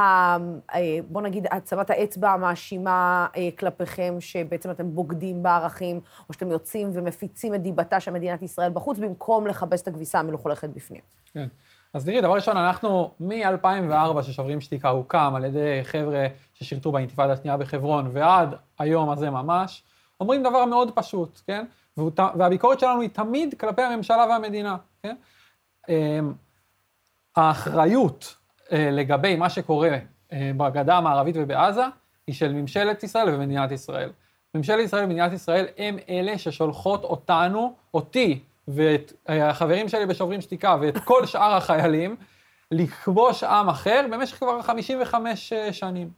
אה, 0.74 0.98
בוא 1.08 1.22
נגיד, 1.22 1.48
הצבת 1.52 1.90
האצבע 1.90 2.32
המאשימה 2.32 3.28
אה, 3.38 3.50
כלפיכם, 3.60 4.16
שבעצם 4.20 4.72
אתם 4.72 4.96
בוגדים 4.96 5.44
בערכים, 5.44 6.02
או 6.30 6.34
שאתם 6.34 6.52
יוצאים 6.52 6.90
ומפיצים 6.94 7.56
את 7.56 7.62
דיבתה 7.62 8.00
של 8.00 8.12
מדינת 8.12 8.42
ישראל 8.42 8.70
בחוץ, 8.70 8.98
במקום 8.98 9.48
לכבס 9.48 9.82
את 9.82 9.88
הכביסה 9.88 10.20
המלוכלכת 10.20 10.70
בפנים. 10.70 11.02
כן. 11.34 11.48
אז 11.94 12.06
תראי, 12.06 12.22
דבר 12.22 12.34
ראשון, 12.34 12.58
אנחנו 12.58 13.12
מ-2004, 13.20 14.22
ששוברים 14.22 14.62
שתיקה 14.62 14.90
הוקם 14.90 15.34
על 15.36 15.46
ידי 15.46 15.80
חבר'ה 15.84 16.28
ששירתו 16.54 16.92
באינתיפאדה 16.92 17.34
השנייה 17.34 17.58
בחברון, 17.58 18.10
ועד 18.14 18.56
היום 18.80 19.10
הזה 19.10 19.30
ממש, 19.30 19.84
אומרים 20.20 20.44
דבר 20.44 20.66
מאוד 20.66 20.92
פשוט, 20.96 21.42
כן? 21.48 21.66
והביקורת 22.36 22.80
שלנו 22.80 23.02
היא 23.02 23.10
תמיד 23.10 23.56
כלפי 23.60 23.82
הממשלה 23.82 24.26
והמדינה, 24.30 24.78
כן? 25.04 25.16
אמ, 25.90 26.34
האחריות 27.36 28.36
לגבי 28.72 29.36
מה 29.36 29.50
שקורה 29.50 29.98
אה, 30.34 30.52
בגדה 30.58 30.98
המערבית 30.98 31.36
ובעזה, 31.40 31.84
היא 32.28 32.36
של 32.36 32.54
ממשלת 32.54 33.04
ישראל 33.04 33.36
ומדינת 33.36 33.72
ישראל. 33.72 34.12
ממשלת 34.56 34.86
ישראל 34.86 35.04
ומדינת 35.04 35.34
ישראל 35.34 35.66
הם 35.78 35.98
אלה 36.10 36.38
ששולחות 36.38 37.04
אותנו, 37.04 37.74
אותי 37.94 38.40
ואת 38.68 39.14
אה, 39.30 39.50
החברים 39.50 39.90
שלי 39.90 40.06
בשוברים 40.06 40.42
שתיקה 40.42 40.78
ואת 40.82 40.98
כל 40.98 41.26
שאר 41.26 41.54
החיילים, 41.54 42.16
לכבוש 42.72 43.44
עם 43.44 43.70
אחר 43.70 44.06
במשך 44.12 44.40
כבר 44.40 44.62
55 44.62 45.54
שנים. 45.72 46.10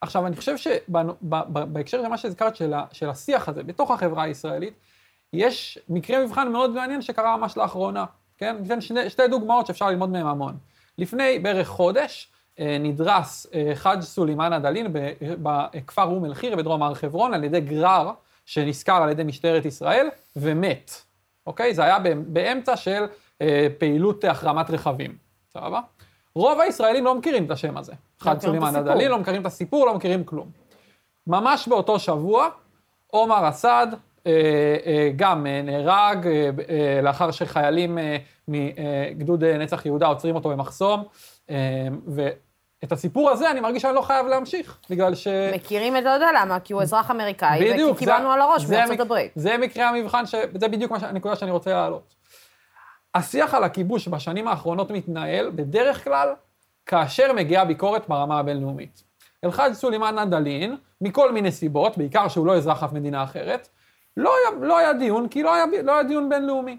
עכשיו, 0.00 0.26
אני 0.26 0.36
חושב 0.36 0.56
שבהקשר 0.56 2.02
של 2.02 2.08
מה 2.08 2.18
שהזכרת, 2.18 2.56
של, 2.56 2.72
של 2.92 3.10
השיח 3.10 3.48
הזה 3.48 3.62
בתוך 3.62 3.90
החברה 3.90 4.22
הישראלית, 4.22 4.74
יש 5.32 5.78
מקרה 5.88 6.24
מבחן 6.26 6.52
מאוד 6.52 6.70
מעניין 6.70 7.02
שקרה 7.02 7.36
ממש 7.36 7.56
לאחרונה, 7.56 8.04
כן? 8.38 8.56
ניתן 8.60 8.80
שני, 8.80 9.10
שתי 9.10 9.28
דוגמאות 9.28 9.66
שאפשר 9.66 9.88
ללמוד 9.88 10.10
מהן 10.10 10.26
המון. 10.26 10.56
לפני 10.98 11.38
בערך 11.38 11.68
חודש 11.68 12.32
אה, 12.58 12.76
נדרס 12.80 13.46
אה, 13.54 13.70
חאג' 13.74 14.00
סולימאן 14.00 14.52
א-דלין 14.52 14.86
בכפר 15.20 16.04
אום 16.04 16.24
אל-חירה 16.24 16.56
בדרום 16.56 16.82
הר 16.82 16.94
חברון 16.94 17.34
על 17.34 17.44
ידי 17.44 17.60
גרר 17.60 18.10
שנשכר 18.46 19.02
על 19.02 19.10
ידי 19.10 19.24
משטרת 19.24 19.64
ישראל 19.64 20.08
ומת, 20.36 20.90
אוקיי? 21.46 21.74
זה 21.74 21.84
היה 21.84 21.98
באמצע 22.26 22.76
של 22.76 23.06
אה, 23.42 23.66
פעילות 23.78 24.24
החרמת 24.24 24.70
רכבים, 24.70 25.16
סבבה? 25.52 25.80
רוב 26.34 26.60
הישראלים 26.60 27.04
לא 27.04 27.14
מכירים 27.14 27.44
את 27.44 27.50
השם 27.50 27.76
הזה. 27.76 27.92
לא 27.92 28.24
חאג' 28.24 28.40
סולימאן 28.40 28.76
א-דלין, 28.76 29.10
לא 29.10 29.18
מכירים 29.18 29.40
את 29.40 29.46
הסיפור, 29.46 29.86
לא 29.86 29.94
מכירים 29.94 30.24
כלום. 30.24 30.50
ממש 31.26 31.68
באותו 31.68 31.98
שבוע, 31.98 32.48
עומר 33.06 33.48
אסעד, 33.48 33.94
גם 35.16 35.46
נהרג 35.64 36.28
לאחר 37.02 37.30
שחיילים 37.30 37.98
מגדוד 38.48 39.44
נצח 39.44 39.86
יהודה 39.86 40.06
עוצרים 40.06 40.34
אותו 40.34 40.48
במחסום, 40.48 41.04
ואת 42.06 42.92
הסיפור 42.92 43.30
הזה 43.30 43.50
אני 43.50 43.60
מרגיש 43.60 43.82
שאני 43.82 43.94
לא 43.94 44.00
חייב 44.00 44.26
להמשיך, 44.26 44.78
בגלל 44.90 45.14
ש... 45.14 45.26
מכירים 45.54 45.96
את 45.96 46.02
זה, 46.02 46.08
יודע 46.08 46.28
למה, 46.40 46.60
כי 46.60 46.72
הוא 46.72 46.82
אזרח 46.82 47.10
אמריקאי, 47.10 47.72
בדיוק, 47.72 47.96
וכי 47.96 48.04
קיבלנו 48.04 48.30
על 48.30 48.40
הראש 48.40 48.64
בארצות 48.64 49.00
הברית. 49.00 49.32
זה 49.34 49.58
מקרה 49.58 49.88
המבחן, 49.88 50.26
ש... 50.26 50.34
זה 50.54 50.68
בדיוק 50.68 50.92
הנקודה 51.02 51.36
שאני 51.36 51.50
רוצה 51.50 51.70
להעלות. 51.70 52.14
השיח 53.14 53.54
על 53.54 53.64
הכיבוש 53.64 54.08
בשנים 54.08 54.48
האחרונות 54.48 54.90
מתנהל 54.90 55.50
בדרך 55.54 56.04
כלל 56.04 56.28
כאשר 56.86 57.32
מגיעה 57.32 57.64
ביקורת 57.64 58.08
ברמה 58.08 58.38
הבינלאומית. 58.38 59.02
אלחד 59.44 59.72
סולימאן 59.72 60.18
נדלין, 60.18 60.76
מכל 61.00 61.32
מיני 61.32 61.52
סיבות, 61.52 61.98
בעיקר 61.98 62.28
שהוא 62.28 62.46
לא 62.46 62.56
אזרח 62.56 62.82
אף 62.84 62.92
מדינה 62.92 63.24
אחרת, 63.24 63.68
לא 64.18 64.34
היה, 64.36 64.66
לא 64.66 64.78
היה 64.78 64.92
דיון, 64.92 65.28
כי 65.28 65.42
לא 65.42 65.54
היה, 65.54 65.64
לא 65.82 65.92
היה 65.94 66.02
דיון 66.02 66.28
בינלאומי. 66.28 66.78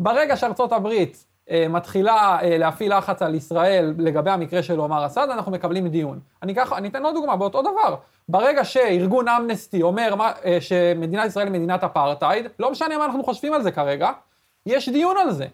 ברגע 0.00 0.36
שארצות 0.36 0.72
הברית 0.72 1.24
אה, 1.50 1.66
מתחילה 1.68 2.38
אה, 2.42 2.58
להפעיל 2.58 2.98
לחץ 2.98 3.22
על 3.22 3.34
ישראל 3.34 3.94
לגבי 3.98 4.30
המקרה 4.30 4.62
של 4.62 4.78
עומר 4.78 5.06
אסד, 5.06 5.28
אנחנו 5.30 5.52
מקבלים 5.52 5.88
דיון. 5.88 6.20
אני, 6.42 6.54
כך, 6.54 6.72
אני 6.72 6.88
אתן 6.88 7.04
עוד 7.04 7.14
דוגמה, 7.14 7.36
באותו 7.36 7.62
דבר. 7.62 7.96
ברגע 8.28 8.64
שארגון 8.64 9.28
אמנסטי 9.28 9.82
אומר 9.82 10.14
מה, 10.14 10.32
אה, 10.44 10.60
שמדינת 10.60 11.26
ישראל 11.26 11.46
היא 11.46 11.52
מדינת 11.52 11.84
אפרטהייד, 11.84 12.46
לא 12.58 12.70
משנה 12.70 12.98
מה 12.98 13.04
אנחנו 13.04 13.24
חושבים 13.24 13.52
על 13.52 13.62
זה 13.62 13.70
כרגע, 13.70 14.10
יש 14.66 14.88
דיון 14.88 15.16
על 15.16 15.30
זה. 15.30 15.46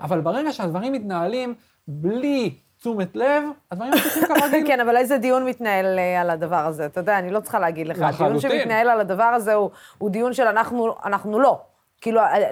אבל 0.00 0.20
ברגע 0.20 0.52
שהדברים 0.52 0.92
מתנהלים 0.92 1.54
בלי 1.88 2.54
תשומת 2.84 3.16
לב, 3.16 3.42
הדברים 3.70 3.90
ממשיכים 3.90 4.22
כרגיל. 4.22 4.66
כן, 4.68 4.80
אבל 4.80 4.96
איזה 4.96 5.18
דיון 5.18 5.44
מתנהל 5.44 5.98
אה, 5.98 6.20
על 6.20 6.30
הדבר 6.30 6.56
הזה? 6.56 6.86
אתה 6.86 7.00
יודע, 7.00 7.18
אני 7.18 7.30
לא 7.30 7.40
צריכה 7.40 7.58
להגיד 7.58 7.86
לך. 7.86 7.98
הדיון 8.00 8.40
שמתנהל 8.40 8.88
על 8.88 9.00
הדבר 9.00 9.22
הזה 9.22 9.54
הוא, 9.54 9.70
הוא 9.98 10.10
דיון 10.10 10.32
של 10.32 10.46
אנחנו, 10.46 10.94
אנחנו 11.04 11.40
לא. 11.40 11.60
כאילו, 12.00 12.20
אה, 12.20 12.34
אה, 12.34 12.48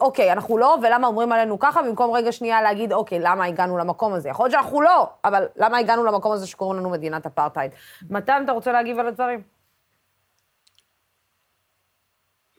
אוקיי, 0.00 0.32
אנחנו 0.32 0.58
לא, 0.58 0.76
ולמה 0.82 1.06
אומרים 1.06 1.32
עלינו 1.32 1.58
ככה, 1.58 1.82
במקום 1.82 2.14
רגע 2.14 2.32
שנייה 2.32 2.62
להגיד, 2.62 2.92
אוקיי, 2.92 3.18
למה 3.20 3.44
הגענו 3.44 3.78
למקום 3.78 4.12
הזה? 4.12 4.28
יכול 4.28 4.44
להיות 4.44 4.52
שאנחנו 4.52 4.82
לא, 4.82 5.08
אבל 5.24 5.44
למה 5.56 5.78
הגענו 5.78 6.04
למקום 6.04 6.32
הזה 6.32 6.46
שקוראים 6.46 6.80
לנו 6.80 6.90
מדינת 6.90 7.26
אפרטהייד? 7.26 7.70
מתן, 8.10 8.42
אתה 8.44 8.52
רוצה 8.52 8.72
להגיב 8.72 8.98
על 8.98 9.06
הדברים? 9.06 9.42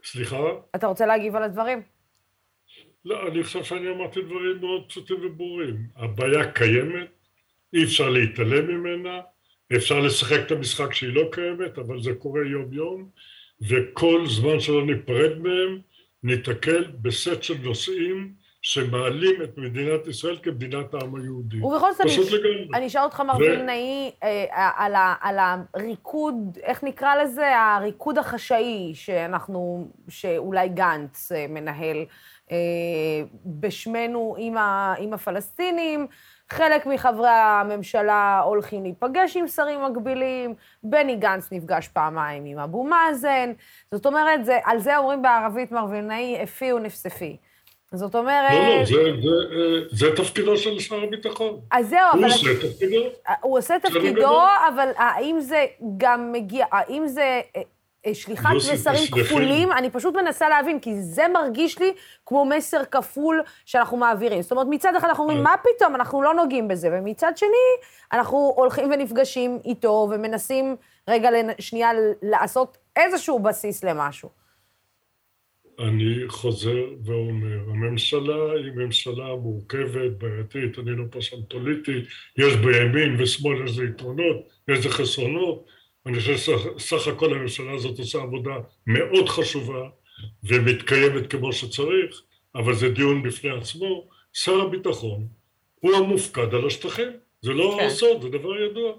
סליחה? 0.03 0.37
אתה 0.75 0.87
רוצה 0.87 1.05
להגיב 1.05 1.35
על 1.35 1.43
הדברים? 1.43 1.81
לא, 3.05 3.27
אני 3.27 3.43
חושב 3.43 3.63
שאני 3.63 3.89
אמרתי 3.89 4.21
דברים 4.21 4.57
מאוד 4.61 4.85
פשוטים 4.87 5.17
וברורים. 5.25 5.77
הבעיה 5.95 6.51
קיימת, 6.51 7.14
אי 7.75 7.83
אפשר 7.83 8.09
להתעלם 8.09 8.67
ממנה, 8.67 9.21
אפשר 9.75 9.99
לשחק 9.99 10.39
את 10.45 10.51
המשחק 10.51 10.93
שהיא 10.93 11.13
לא 11.13 11.29
קיימת, 11.31 11.77
אבל 11.77 12.01
זה 12.01 12.13
קורה 12.13 12.41
יום-יום, 12.45 13.09
וכל 13.61 14.27
זמן 14.27 14.59
שלא 14.59 14.85
ניפרד 14.85 15.37
מהם, 15.37 15.79
ניתקל 16.23 16.83
בסט 17.01 17.43
של 17.43 17.57
נושאים 17.63 18.33
שמעלים 18.67 19.41
את 19.43 19.57
מדינת 19.57 20.07
ישראל 20.07 20.37
כמדינת 20.43 20.93
העם 20.93 21.15
היהודי. 21.15 21.61
ובכל 21.61 21.91
זאת, 21.93 22.01
אני, 22.01 22.67
אני 22.73 22.87
אשאל 22.87 23.01
אותך, 23.01 23.19
מר 23.19 23.37
וילנאי, 23.37 24.11
אה, 24.23 24.69
על, 24.75 24.93
על 25.21 25.37
הריקוד, 25.73 26.57
איך 26.63 26.83
נקרא 26.83 27.15
לזה? 27.15 27.57
הריקוד 27.57 28.17
החשאי 28.17 28.91
שאנחנו, 28.95 29.87
שאולי 30.09 30.69
גנץ 30.69 31.31
אה, 31.31 31.45
מנהל 31.49 31.97
אה, 32.51 32.57
בשמנו 33.45 34.35
עם, 34.37 34.57
ה, 34.57 34.93
עם 34.99 35.13
הפלסטינים. 35.13 36.07
חלק 36.49 36.85
מחברי 36.85 37.29
הממשלה 37.29 38.41
הולכים 38.45 38.83
להיפגש 38.83 39.37
עם 39.37 39.47
שרים 39.47 39.79
מקבילים, 39.85 40.53
בני 40.83 41.15
גנץ 41.15 41.51
נפגש 41.51 41.87
פעמיים 41.87 42.45
עם 42.45 42.59
אבו 42.59 42.83
מאזן. 42.83 43.51
זאת 43.91 44.05
אומרת, 44.05 44.45
זה, 44.45 44.59
על 44.63 44.79
זה 44.79 44.97
אומרים 44.97 45.21
בערבית, 45.21 45.71
מר 45.71 45.85
וילנאי, 45.89 46.43
אפי 46.43 46.73
ונפספי. 46.73 47.37
זאת 47.95 48.15
אומרת... 48.15 48.51
לא, 48.51 48.77
לא, 48.79 48.85
זה, 48.85 48.93
זה, 49.21 50.07
זה 50.07 50.15
תפקידו 50.15 50.57
של 50.57 50.79
שר 50.79 51.03
הביטחון. 51.03 51.59
אז 51.71 51.89
זהו, 51.89 51.99
אבל... 52.13 52.23
הוא 52.23 52.27
עושה 52.27 52.67
תפקידו. 52.67 53.01
הוא 53.41 53.57
עושה 53.57 53.75
תפקידו, 53.81 54.39
אבל 54.73 54.89
האם 54.97 55.39
זה 55.39 55.65
גם 55.97 56.31
מגיע, 56.31 56.65
האם 56.71 57.07
זה 57.07 57.41
אה, 57.55 57.61
אה, 58.05 58.13
שליחת 58.13 58.49
מסרים 58.73 59.07
כפולים? 59.11 59.71
אני 59.71 59.89
פשוט 59.89 60.15
מנסה 60.15 60.49
להבין, 60.49 60.79
כי 60.79 61.01
זה 61.01 61.27
מרגיש 61.27 61.79
לי 61.79 61.93
כמו 62.25 62.45
מסר 62.45 62.85
כפול 62.91 63.43
שאנחנו 63.65 63.97
מעבירים. 63.97 64.41
זאת 64.41 64.51
אומרת, 64.51 64.67
מצד 64.69 64.95
אחד 64.95 65.07
אנחנו 65.07 65.23
אומרים, 65.23 65.43
מה 65.43 65.55
פתאום, 65.63 65.95
אנחנו 65.95 66.21
לא 66.21 66.33
נוגעים 66.33 66.67
בזה, 66.67 66.89
ומצד 66.91 67.31
שני, 67.35 67.87
אנחנו 68.11 68.53
הולכים 68.55 68.91
ונפגשים 68.91 69.59
איתו 69.65 70.07
ומנסים 70.11 70.75
רגע 71.07 71.29
שנייה 71.59 71.89
לעשות 72.21 72.77
איזשהו 72.95 73.39
בסיס 73.39 73.83
למשהו. 73.83 74.44
אני 75.79 76.27
חוזר 76.27 76.85
ואומר, 77.05 77.59
הממשלה 77.69 78.51
היא 78.51 78.71
ממשלה 78.75 79.35
מורכבת, 79.35 80.11
בעייתית, 80.17 80.79
אני 80.79 80.91
לא 80.91 81.03
פרשן 81.09 81.37
פוליטי, 81.49 82.01
יש 82.37 82.55
בה 82.55 82.77
ימין 82.77 83.21
ושמאל 83.21 83.67
איזה 83.67 83.83
יתרונות, 83.83 84.37
איזה 84.67 84.89
חסרונות, 84.89 85.65
אני 86.05 86.19
חושב 86.19 86.37
שסך 86.37 87.07
הכל 87.07 87.33
הממשלה 87.33 87.71
הזאת 87.71 87.99
עושה 87.99 88.21
עבודה 88.21 88.55
מאוד 88.87 89.29
חשובה 89.29 89.89
ומתקיימת 90.43 91.31
כמו 91.31 91.53
שצריך, 91.53 92.21
אבל 92.55 92.73
זה 92.73 92.89
דיון 92.89 93.23
בפני 93.23 93.49
עצמו. 93.49 94.07
שר 94.33 94.61
הביטחון 94.61 95.27
הוא 95.79 95.95
המופקד 95.95 96.53
על 96.53 96.67
השטחים, 96.67 97.11
זה 97.41 97.53
לא 97.53 97.77
כן. 97.79 97.89
סוד, 97.89 98.21
זה 98.21 98.29
דבר 98.29 98.61
ידוע. 98.61 98.93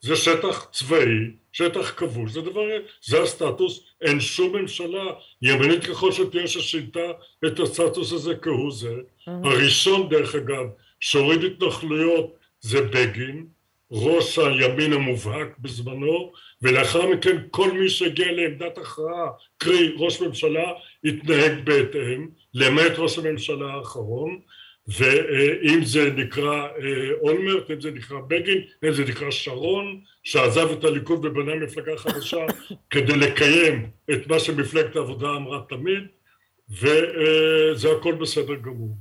זה 0.00 0.16
שטח 0.16 0.68
צבאי, 0.72 1.30
שטח 1.52 1.90
כבוש, 1.96 2.32
זה 2.32 2.40
דבר, 2.40 2.66
זה 3.02 3.22
הסטטוס, 3.22 3.84
אין 4.00 4.20
שום 4.20 4.56
ממשלה 4.56 5.04
ימנית 5.42 5.84
ככל 5.84 6.12
שתהיה 6.12 6.46
ששינתה 6.46 7.10
את 7.46 7.60
הסטטוס 7.60 8.12
הזה 8.12 8.34
כהוא 8.42 8.72
זה. 8.72 8.94
Mm-hmm. 8.94 9.30
הראשון 9.44 10.08
דרך 10.08 10.34
אגב 10.34 10.66
שהוריד 11.00 11.44
התנחלויות 11.44 12.34
זה 12.60 12.82
בגין, 12.82 13.46
ראש 13.92 14.38
הימין 14.38 14.92
המובהק 14.92 15.58
בזמנו, 15.58 16.32
ולאחר 16.62 17.06
מכן 17.06 17.36
כל 17.50 17.72
מי 17.72 17.88
שהגיע 17.88 18.32
לעמדת 18.32 18.78
הכרעה, 18.78 19.28
קרי 19.58 19.94
ראש 19.98 20.20
ממשלה, 20.20 20.72
התנהג 21.04 21.64
בהתאם, 21.64 22.28
למעט 22.54 22.92
ראש 22.98 23.18
הממשלה 23.18 23.74
האחרון, 23.74 24.40
ואם 24.98 25.84
זה 25.84 26.12
נקרא 26.16 26.66
אה, 26.66 27.10
אולמרט, 27.20 27.70
אם 27.70 27.80
זה 27.80 27.90
נקרא 27.90 28.18
בגין, 28.28 28.62
אם 28.84 28.92
זה 28.92 29.04
נקרא 29.04 29.30
שרון, 29.30 30.00
שעזב 30.22 30.68
את 30.78 30.84
הליכוד 30.84 31.24
ובנה 31.24 31.54
מפלגה 31.54 31.96
חדשה 31.96 32.46
כדי 32.90 33.16
לקיים 33.16 33.90
את 34.10 34.26
מה 34.26 34.38
שמפלגת 34.38 34.96
העבודה 34.96 35.36
אמרה 35.36 35.60
תמיד, 35.68 36.04
וזה 36.70 37.92
הכל 37.98 38.14
בסדר 38.14 38.54
גמור. 38.54 38.96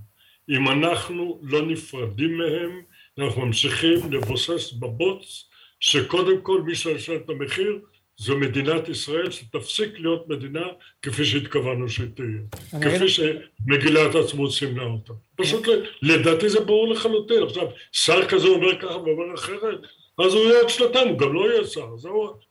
אם 0.49 0.69
אנחנו 0.69 1.41
לא 1.43 1.62
נפרדים 1.62 2.38
מהם, 2.38 2.82
אנחנו 3.17 3.45
ממשיכים 3.45 4.12
לבוסס 4.12 4.71
בבוץ 4.71 5.49
שקודם 5.80 6.41
כל 6.41 6.62
מי 6.62 6.75
שישלם 6.75 7.15
את 7.15 7.30
המחיר 7.30 7.80
זו 8.19 8.38
מדינת 8.38 8.89
ישראל 8.89 9.32
שתפסיק 9.32 9.99
להיות 9.99 10.29
מדינה 10.29 10.65
כפי 11.01 11.25
שהתכוונו 11.25 11.89
שהיא 11.89 12.08
תהיה, 12.15 12.82
כפי 12.82 13.08
שמגילת 13.10 14.15
העצמאות 14.15 14.51
סימנה 14.51 14.84
אותה. 14.84 15.13
פשוט 15.36 15.67
לדעתי 16.01 16.49
זה 16.49 16.60
ברור 16.60 16.88
לחלוטין. 16.88 17.43
עכשיו, 17.43 17.67
שר 17.91 18.27
כזה 18.27 18.47
אומר 18.47 18.79
ככה 18.79 18.97
ואומר 18.97 19.36
אחרת, 19.36 19.79
אז 20.19 20.34
הוא 20.34 20.43
יהיה 20.43 20.60
עוד 20.60 20.69
שנתיים, 20.69 21.08
הוא 21.08 21.17
גם 21.17 21.34
לא 21.34 21.51
יהיה 21.51 21.65
שר. 21.65 21.88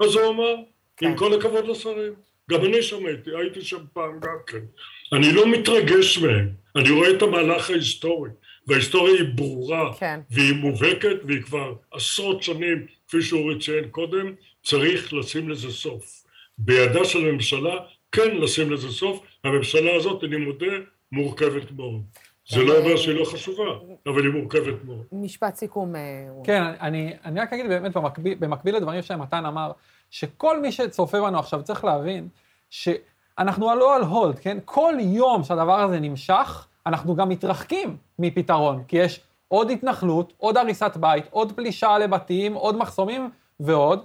אז 0.00 0.14
הוא 0.14 0.28
אמר, 0.28 0.54
עם 1.02 1.16
כל 1.16 1.34
הכבוד 1.34 1.66
לשרים. 1.66 2.12
גם 2.50 2.64
אני 2.64 2.82
שמעתי, 2.82 3.30
הייתי 3.36 3.60
שם 3.60 3.84
פעם 3.92 4.20
גם 4.20 4.36
כן. 4.46 4.64
אני 5.12 5.32
לא 5.32 5.46
מתרגש 5.46 6.18
מהם, 6.18 6.48
אני 6.76 6.90
רואה 6.90 7.10
את 7.10 7.22
המהלך 7.22 7.70
ההיסטורי, 7.70 8.30
וההיסטוריה 8.66 9.14
היא 9.14 9.28
ברורה, 9.34 9.92
כן. 9.98 10.20
והיא 10.30 10.54
מובהקת, 10.54 11.16
והיא 11.24 11.42
כבר 11.42 11.74
עשרות 11.92 12.42
שנים, 12.42 12.86
כפי 13.08 13.22
שאורי 13.22 13.58
ציין 13.58 13.88
קודם, 13.90 14.34
צריך 14.68 15.12
לשים 15.14 15.48
לזה 15.48 15.72
סוף. 15.72 16.24
בידה 16.58 17.04
של 17.04 17.28
הממשלה 17.28 17.74
כן 18.12 18.36
לשים 18.36 18.70
לזה 18.70 18.88
סוף, 18.88 19.20
הממשלה 19.44 19.96
הזאת, 19.96 20.24
אני 20.24 20.36
מודה, 20.36 20.66
מורכבת 21.12 21.72
מאוד. 21.72 22.02
זה 22.48 22.62
לא 22.62 22.78
אומר 22.78 22.96
שהיא 22.96 23.14
לא 23.14 23.24
חשובה, 23.24 23.64
אבל 24.06 24.22
היא 24.22 24.32
מורכבת 24.32 24.84
מאוד. 24.84 25.04
משפט 25.12 25.54
סיכום. 25.54 25.96
אה, 25.96 26.00
כן, 26.44 26.62
אני, 26.62 27.12
אני 27.24 27.40
רק 27.40 27.52
אגיד 27.52 27.68
באמת 27.68 27.96
במקביל, 27.96 28.34
במקביל 28.40 28.76
לדברים 28.76 29.02
שמתן 29.02 29.46
אמר, 29.46 29.72
שכל 30.10 30.60
מי 30.60 30.72
שצופה 30.72 31.20
בנו 31.20 31.38
עכשיו 31.38 31.62
צריך 31.62 31.84
להבין 31.84 32.28
שאנחנו 32.70 33.74
לא 33.76 33.96
על 33.96 34.02
הולד, 34.02 34.38
כן? 34.38 34.58
כל 34.64 34.94
יום 35.00 35.44
שהדבר 35.44 35.80
הזה 35.80 36.00
נמשך, 36.00 36.66
אנחנו 36.86 37.16
גם 37.16 37.28
מתרחקים 37.28 37.96
מפתרון, 38.18 38.82
כי 38.88 38.96
יש 38.96 39.20
עוד 39.48 39.70
התנחלות, 39.70 40.32
עוד 40.36 40.56
הריסת 40.56 40.96
בית, 40.96 41.24
עוד 41.30 41.52
פלישה 41.52 41.98
לבתים, 41.98 42.54
עוד 42.54 42.76
מחסומים 42.76 43.30
ועוד. 43.60 44.04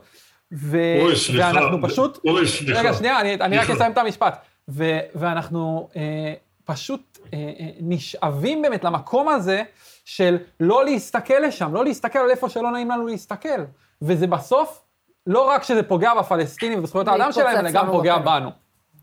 ו... 0.54 0.78
אוי, 1.02 1.16
סליחה. 1.16 1.52
ואנחנו 1.54 1.78
פשוט... 1.82 2.20
אוי, 2.26 2.48
סליחה. 2.48 2.80
רגע, 2.80 2.94
שנייה, 2.94 3.22
אני, 3.22 3.34
אני 3.34 3.58
רק 3.58 3.70
אסיים 3.70 3.92
את 3.92 3.98
המשפט. 3.98 4.46
ו... 4.70 5.00
ואנחנו 5.16 5.90
אה, 5.96 6.34
פשוט 6.66 7.18
אה, 7.34 7.38
אה, 7.38 7.70
נשאבים 7.80 8.62
באמת 8.62 8.84
למקום 8.84 9.30
הזה 9.30 9.64
של 10.06 10.38
לא 10.60 10.86
להסתכל 10.86 11.40
לשם, 11.48 11.74
לא 11.74 11.84
להסתכל 11.84 12.20
על 12.20 12.30
איפה 12.30 12.50
שלא 12.50 12.72
נעים 12.72 12.90
לנו 12.90 13.08
להסתכל. 13.08 13.60
וזה 14.02 14.28
בסוף, 14.28 14.82
לא 15.28 15.50
רק 15.50 15.64
שזה 15.64 15.84
פוגע 15.84 16.14
בפלסטינים 16.14 16.80
ובזכויות 16.80 17.08
האדם 17.08 17.32
שלהם, 17.32 17.58
אלא 17.58 17.72
גם 17.72 17.88
פוגע 17.92 18.18
בנו. 18.18 18.50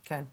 כן. 0.05 0.25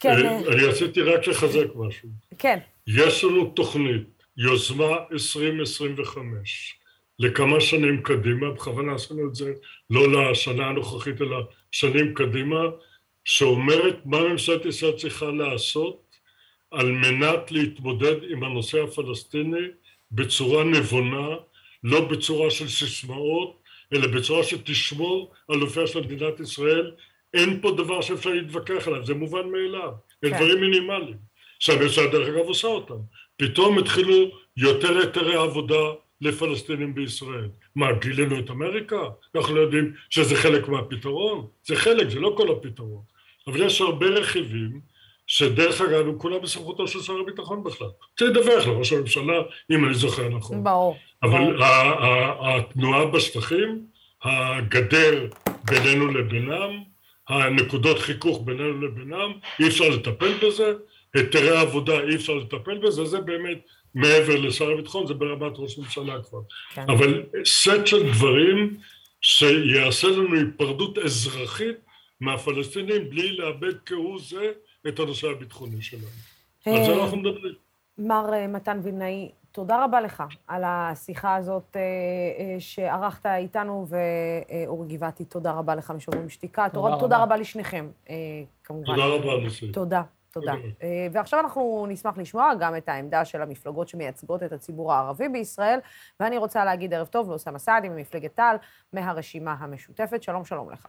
כן. 0.00 0.26
אה, 0.26 0.38
אני 0.38 0.64
רציתי 0.64 1.02
רק 1.02 1.26
לחזק 1.26 1.66
משהו. 1.74 2.08
כן. 2.38 2.58
יש 2.86 3.24
לנו 3.24 3.44
תוכנית, 3.44 4.22
יוזמה 4.36 4.96
2025. 5.12 6.78
לכמה 7.18 7.60
שנים 7.60 8.02
קדימה, 8.02 8.50
בכוונה 8.50 8.94
עשינו 8.94 9.28
את 9.28 9.34
זה 9.34 9.52
לא 9.90 10.30
לשנה 10.30 10.66
הנוכחית 10.66 11.22
אלא 11.22 11.38
שנים 11.70 12.14
קדימה, 12.14 12.62
שאומרת 13.24 13.96
מה 14.04 14.20
ממשלת 14.20 14.66
ישראל 14.66 14.92
צריכה 14.92 15.26
לעשות 15.26 16.06
על 16.70 16.90
מנת 16.90 17.52
להתמודד 17.52 18.16
עם 18.30 18.44
הנושא 18.44 18.82
הפלסטיני 18.82 19.66
בצורה 20.12 20.64
נבונה, 20.64 21.28
לא 21.84 22.08
בצורה 22.08 22.50
של 22.50 22.68
סיסמאות, 22.68 23.62
אלא 23.92 24.06
בצורה 24.06 24.44
שתשמור 24.44 25.32
על 25.48 25.62
אופייה 25.62 25.86
של 25.86 26.00
מדינת 26.00 26.40
ישראל. 26.40 26.92
אין 27.34 27.60
פה 27.60 27.70
דבר 27.70 28.00
שאפשר 28.00 28.30
להתווכח 28.30 28.88
עליו, 28.88 29.06
זה 29.06 29.14
מובן 29.14 29.48
מאליו. 29.48 29.92
כן. 30.22 30.26
הם 30.26 30.34
דברים 30.34 30.60
מינימליים, 30.60 31.16
שהממשלה 31.58 32.06
דרך 32.06 32.28
אגב 32.28 32.46
עושה 32.46 32.68
אותם. 32.68 32.98
פתאום 33.36 33.78
התחילו 33.78 34.30
יותר 34.56 34.98
היתרי 34.98 35.34
עבודה 35.34 35.82
לפלסטינים 36.20 36.94
בישראל. 36.94 37.48
מה, 37.76 37.92
גילינו 37.92 38.38
את 38.38 38.50
אמריקה? 38.50 39.02
אנחנו 39.34 39.54
לא 39.54 39.60
יודעים 39.60 39.92
שזה 40.10 40.36
חלק 40.36 40.68
מהפתרון? 40.68 41.46
זה 41.64 41.76
חלק, 41.76 42.08
זה 42.08 42.20
לא 42.20 42.34
כל 42.36 42.52
הפתרון. 42.52 43.02
אבל 43.46 43.62
יש 43.62 43.80
הרבה 43.80 44.06
רכיבים 44.06 44.80
שדרך 45.26 45.80
אגב 45.80 46.06
הם 46.08 46.18
כולם 46.18 46.42
בסמכותו 46.42 46.88
של 46.88 47.02
שר 47.02 47.20
הביטחון 47.20 47.64
בכלל. 47.64 47.88
צריך 48.18 48.30
לדווח 48.30 48.66
לראש 48.66 48.92
הממשלה, 48.92 49.42
אם 49.70 49.84
אני 49.84 49.94
זוכר 49.94 50.28
נכון. 50.28 50.64
ברור. 50.64 50.96
אבל 51.22 51.56
התנועה 52.40 53.06
בשטחים, 53.06 53.86
הגדר 54.24 55.26
בינינו 55.64 56.06
לבינם, 56.06 56.82
הנקודות 57.28 57.98
חיכוך 57.98 58.42
בינינו 58.44 58.80
לבינם, 58.80 59.32
אי 59.60 59.68
אפשר 59.68 59.88
לטפל 59.88 60.32
בזה, 60.42 60.72
היתרי 61.14 61.56
עבודה 61.56 62.00
אי 62.00 62.16
אפשר 62.16 62.34
לטפל 62.34 62.78
בזה, 62.78 63.04
זה 63.04 63.20
באמת 63.20 63.58
מעבר 63.94 64.40
לשר 64.40 64.70
הביטחון, 64.70 65.06
זה 65.06 65.14
ברמת 65.14 65.52
ראש 65.56 65.78
ממשלה 65.78 66.22
כבר. 66.22 66.40
כן. 66.74 66.90
אבל 66.90 67.22
סט 67.44 67.86
של 67.86 68.12
דברים 68.12 68.76
שיעשה 69.20 70.08
לנו 70.08 70.34
היפרדות 70.34 70.98
אזרחית 70.98 71.76
מהפלסטינים 72.20 73.10
בלי 73.10 73.36
לאבד 73.36 73.74
כהוא 73.86 74.18
זה 74.20 74.52
את 74.88 74.98
הנושא 74.98 75.26
הביטחוני 75.28 75.82
שלנו. 75.82 76.06
על 76.66 76.84
זה 76.84 77.02
אנחנו 77.02 77.16
מדברים. 77.16 77.54
מר 77.98 78.30
מתן 78.48 78.80
וילנאי, 78.82 79.30
תודה 79.52 79.84
רבה 79.84 80.00
לך 80.00 80.22
על 80.46 80.62
השיחה 80.66 81.36
הזאת 81.36 81.76
שערכת 82.58 83.26
איתנו, 83.26 83.86
ואורי 83.88 84.88
גבעתי, 84.88 85.24
תודה 85.24 85.52
רבה 85.52 85.74
לך 85.74 85.90
משוברים 85.90 86.28
שתיקה. 86.28 86.66
תודה, 86.72 86.96
תודה 87.00 87.22
רבה 87.22 87.36
לשניכם, 87.36 87.88
כמובן. 88.64 88.86
תודה 88.86 89.06
רבה, 89.06 89.46
בסדר. 89.46 89.72
תודה. 89.72 90.02
תודה. 90.40 90.54
ועכשיו 91.12 91.40
אנחנו 91.40 91.86
נשמח 91.88 92.18
לשמוע 92.18 92.52
גם 92.60 92.76
את 92.76 92.88
העמדה 92.88 93.24
של 93.24 93.42
המפלגות 93.42 93.88
שמייצגות 93.88 94.42
את 94.42 94.52
הציבור 94.52 94.92
הערבי 94.92 95.28
בישראל, 95.28 95.78
ואני 96.20 96.38
רוצה 96.38 96.64
להגיד 96.64 96.94
ערב 96.94 97.06
טוב 97.06 97.30
לאוסאמה 97.30 97.58
סעדי 97.58 97.88
ממפלגת 97.88 98.34
טל, 98.34 98.56
מהרשימה 98.92 99.56
המשותפת. 99.58 100.22
שלום, 100.22 100.44
שלום 100.44 100.70
לך. 100.70 100.86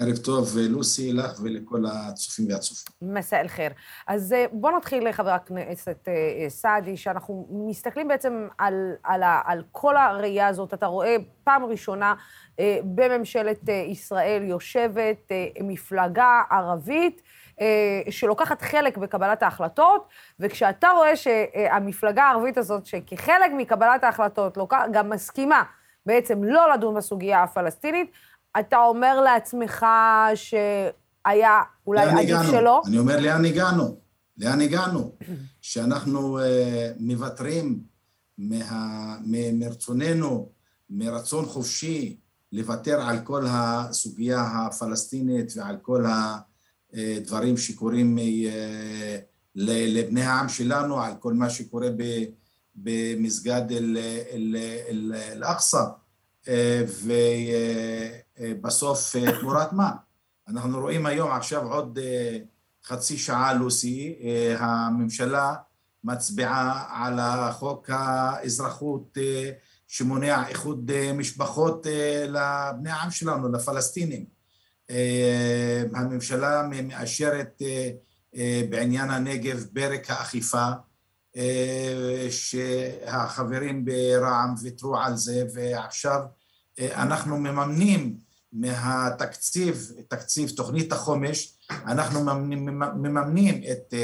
ערב 0.00 0.16
טוב, 0.16 0.48
לוסי, 0.68 1.12
לך 1.12 1.40
ולכל 1.42 1.82
הצופים 1.86 2.46
והצופים. 2.48 2.92
מסע 3.02 3.40
אל 3.40 3.48
חיר. 3.48 3.72
אז 4.06 4.34
בוא 4.52 4.70
נתחיל, 4.70 5.12
חבר 5.12 5.30
הכנסת 5.30 6.08
סעדי, 6.48 6.96
שאנחנו 6.96 7.48
מסתכלים 7.68 8.08
בעצם 8.08 8.48
על, 8.58 8.92
על, 9.02 9.22
על 9.44 9.62
כל 9.72 9.96
הראייה 9.96 10.46
הזאת. 10.46 10.74
אתה 10.74 10.86
רואה 10.86 11.16
פעם 11.44 11.64
ראשונה 11.64 12.14
בממשלת 12.84 13.68
ישראל 13.68 14.42
יושבת 14.42 15.32
מפלגה 15.60 16.42
ערבית, 16.50 17.22
שלוקחת 18.10 18.62
חלק 18.62 18.98
בקבלת 18.98 19.42
ההחלטות, 19.42 20.08
וכשאתה 20.40 20.88
רואה 20.96 21.16
שהמפלגה 21.16 22.22
הערבית 22.24 22.58
הזאת, 22.58 22.86
שכחלק 22.86 23.50
מקבלת 23.56 24.04
ההחלטות 24.04 24.58
גם 24.92 25.10
מסכימה 25.10 25.62
בעצם 26.06 26.44
לא 26.44 26.72
לדון 26.74 26.94
בסוגיה 26.94 27.42
הפלסטינית, 27.42 28.10
אתה 28.60 28.76
אומר 28.76 29.20
לעצמך 29.20 29.86
שהיה 30.34 31.60
אולי 31.86 32.02
עדיף 32.02 32.50
שלא? 32.50 32.82
אני 32.86 32.98
אומר, 32.98 33.20
לאן 33.20 33.44
הגענו? 33.44 33.96
לאן 34.38 34.60
הגענו? 34.60 35.12
שאנחנו 35.60 36.38
uh, 36.38 36.42
מוותרים 36.98 37.80
מה, 38.38 39.16
מרצוננו, 39.52 40.48
מרצון 40.90 41.44
חופשי, 41.44 42.16
לוותר 42.52 43.00
על 43.00 43.18
כל 43.24 43.44
הסוגיה 43.48 44.42
הפלסטינית 44.42 45.52
ועל 45.56 45.76
כל 45.82 46.04
הדברים 46.94 47.56
שקורים 47.56 48.18
uh, 48.18 48.20
לבני 49.54 50.22
העם 50.22 50.48
שלנו, 50.48 51.00
על 51.00 51.12
כל 51.20 51.32
מה 51.32 51.50
שקורה 51.50 51.88
במסגד 52.76 53.62
אל-אקצא. 54.90 55.84
ו... 56.86 57.12
בסוף 58.60 59.16
תמורת 59.40 59.72
מה? 59.72 59.90
אנחנו 60.48 60.80
רואים 60.80 61.06
היום 61.06 61.30
עכשיו 61.30 61.72
עוד 61.72 61.98
חצי 62.84 63.18
שעה 63.18 63.54
לוסי, 63.54 64.18
הממשלה 64.58 65.54
מצביעה 66.04 66.86
על 66.90 67.18
החוק 67.18 67.90
האזרחות 67.90 69.18
שמונע 69.88 70.48
איחוד 70.48 70.90
משפחות 71.14 71.86
לבני 72.28 72.90
העם 72.90 73.10
שלנו, 73.10 73.52
לפלסטינים. 73.52 74.33
הממשלה 75.94 76.68
מאשרת 76.82 77.62
בעניין 78.70 79.10
הנגב 79.10 79.64
פרק 79.74 80.10
האכיפה, 80.10 80.66
שהחברים 82.30 83.84
ברע"מ 83.84 84.54
ויתרו 84.62 84.96
על 84.96 85.16
זה 85.16 85.44
ועכשיו 85.54 86.20
אנחנו 86.80 87.36
מממנים 87.36 88.16
מהתקציב, 88.52 89.92
תקציב 90.08 90.50
תוכנית 90.50 90.92
החומש, 90.92 91.58
אנחנו 91.70 92.20
מממנים 92.94 93.62
את 93.72 93.94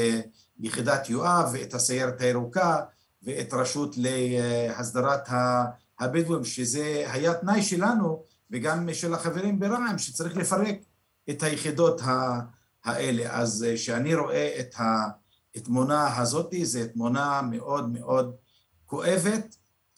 יחידת 0.59 1.09
יואב 1.09 1.49
ואת 1.53 1.73
הסיירת 1.73 2.21
הירוקה 2.21 2.79
ואת 3.23 3.53
רשות 3.53 3.95
להסדרת 3.97 5.29
הבדואים, 5.99 6.43
שזה 6.43 7.03
היה 7.07 7.33
תנאי 7.33 7.63
שלנו 7.63 8.23
וגם 8.51 8.93
של 8.93 9.13
החברים 9.13 9.59
ברע"מ, 9.59 9.97
שצריך 9.97 10.37
לפרק 10.37 10.75
את 11.29 11.43
היחידות 11.43 12.01
האלה. 12.85 13.39
אז 13.39 13.65
כשאני 13.75 14.15
רואה 14.15 14.59
את 14.59 14.75
התמונה 15.55 16.17
הזאת, 16.17 16.53
זו 16.63 16.79
תמונה 16.93 17.41
מאוד 17.41 17.89
מאוד 17.89 18.35
כואבת, 18.85 19.55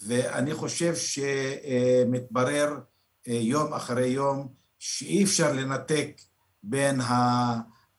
ואני 0.08 0.54
חושב 0.54 0.94
שמתברר 0.96 2.80
יום 3.28 3.74
אחרי 3.74 4.08
יום 4.08 4.48
שאי 4.80 5.24
אפשר 5.24 5.54
לנתק 5.54 6.22
בין 6.64 7.02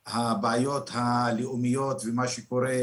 הבעיות 0.07 0.91
הלאומיות 0.93 2.03
ומה 2.05 2.29
שקורה 2.29 2.79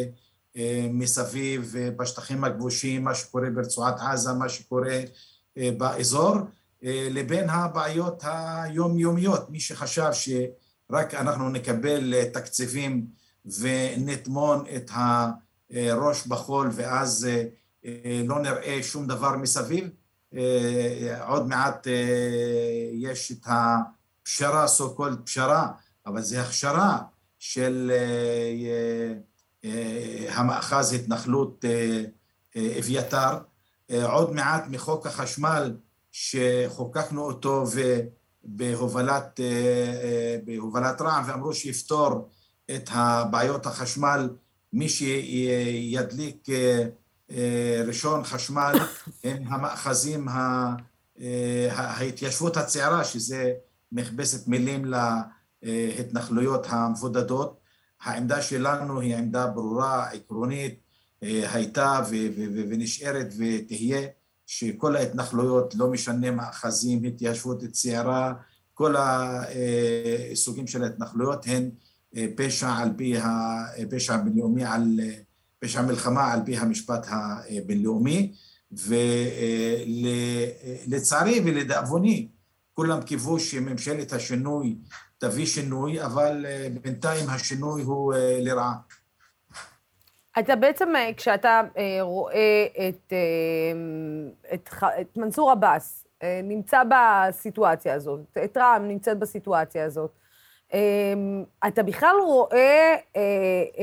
מסביב 0.90 1.76
בשטחים 1.98 2.44
הכבושים, 2.44 3.04
מה 3.04 3.16
שקורה 3.16 3.50
ברצועת 3.50 3.96
עזה, 4.00 4.34
מה 4.34 4.50
שקורה 4.50 5.00
באזור, 5.58 6.36
לבין 6.84 7.50
הבעיות 7.50 8.24
היומיומיות. 8.24 9.50
מי 9.50 9.60
שחשב 9.60 10.10
שרק 10.12 11.14
אנחנו 11.14 11.50
נקבל 11.50 12.14
תקציבים 12.34 13.06
ונטמון 13.60 14.64
את 14.76 14.92
הראש 15.72 16.28
בחול 16.28 16.70
ואז 16.72 17.28
לא 18.26 18.40
נראה 18.40 18.80
שום 18.84 19.08
דבר 19.08 19.38
מסביב, 19.38 19.90
עוד 21.28 21.48
מעט 21.48 21.88
יש 22.94 23.32
את 23.32 23.46
הפשרה, 23.46 24.66
so 24.66 25.00
called 25.00 25.26
פשרה, 25.26 25.68
אבל 26.06 26.22
זה 26.22 26.42
הכשרה 26.42 26.98
של 27.40 27.92
המאחז 30.28 30.94
התנחלות 30.94 31.66
אביתר, 32.80 33.38
עוד 34.04 34.34
מעט 34.34 34.64
מחוק 34.70 35.08
החשמל 35.08 35.76
שחוקקנו 36.12 37.22
אותו 37.22 37.66
בהובלת, 38.44 39.40
בהובלת 40.46 41.02
רע"מ 41.02 41.24
ואמרו 41.28 41.54
שיפתור 41.54 42.30
את 42.76 42.90
הבעיות 42.92 43.66
החשמל, 43.66 44.30
מי 44.74 44.90
שידליק 44.90 46.48
ראשון 47.88 48.24
חשמל 48.24 48.74
הם 49.24 49.44
המאחזים, 49.48 50.28
ההתיישבות 51.70 52.58
הצעירה, 52.58 53.04
שזה 53.04 53.54
מכבסת 53.92 54.48
מילים 54.48 54.86
להתנחלויות 55.64 56.66
המבודדות. 56.70 57.62
העמדה 58.02 58.42
שלנו 58.42 59.00
היא 59.00 59.16
עמדה 59.16 59.48
ברורה, 59.48 60.10
עקרונית, 60.10 60.80
הייתה 61.22 62.02
ונשארת 62.70 63.28
ותהיה, 63.38 64.08
שכל 64.54 64.96
ההתנחלויות, 64.96 65.76
לא 65.76 65.88
משנה 65.88 66.32
מאחזים, 66.32 67.04
התיישבות 67.04 67.64
צעירה, 67.64 68.34
כל 68.74 68.96
הסוגים 68.98 70.68
של 70.68 70.84
ההתנחלויות 70.84 71.46
הן 71.48 71.70
פשע 72.36 72.70
על 72.70 72.90
פי, 72.98 73.16
פשע 73.92 74.18
בינלאומי 74.18 74.66
על 74.66 75.00
פשע 75.60 75.82
מלחמה 75.82 76.34
על 76.34 76.40
פי 76.46 76.58
המשפט 76.58 77.08
הבינלאומי, 77.10 78.34
ולצערי 80.88 81.42
ולדאבוני, 81.46 82.28
כולם 82.74 83.02
קיוו 83.02 83.40
שממשלת 83.40 84.14
השינוי 84.14 84.76
תביא 85.18 85.46
שינוי, 85.46 86.06
אבל 86.06 86.46
בינתיים 86.82 87.30
השינוי 87.30 87.82
הוא 87.82 88.14
לרעה. 88.42 88.74
אתה 90.40 90.56
בעצם, 90.56 90.94
כשאתה 91.18 91.62
רואה 92.02 92.66
את, 92.90 93.14
את, 94.54 94.70
את 95.02 95.18
מנסור 95.18 95.52
עבאס 95.52 96.08
נמצא 96.44 96.82
בסיטואציה 96.90 97.94
הזאת, 97.94 98.20
את 98.44 98.58
רע"מ 98.58 98.88
נמצאת 98.88 99.20
בסיטואציה 99.20 99.86
הזאת, 99.86 100.12
אתה 101.68 101.84
בכלל 101.84 102.16
רואה 102.24 102.96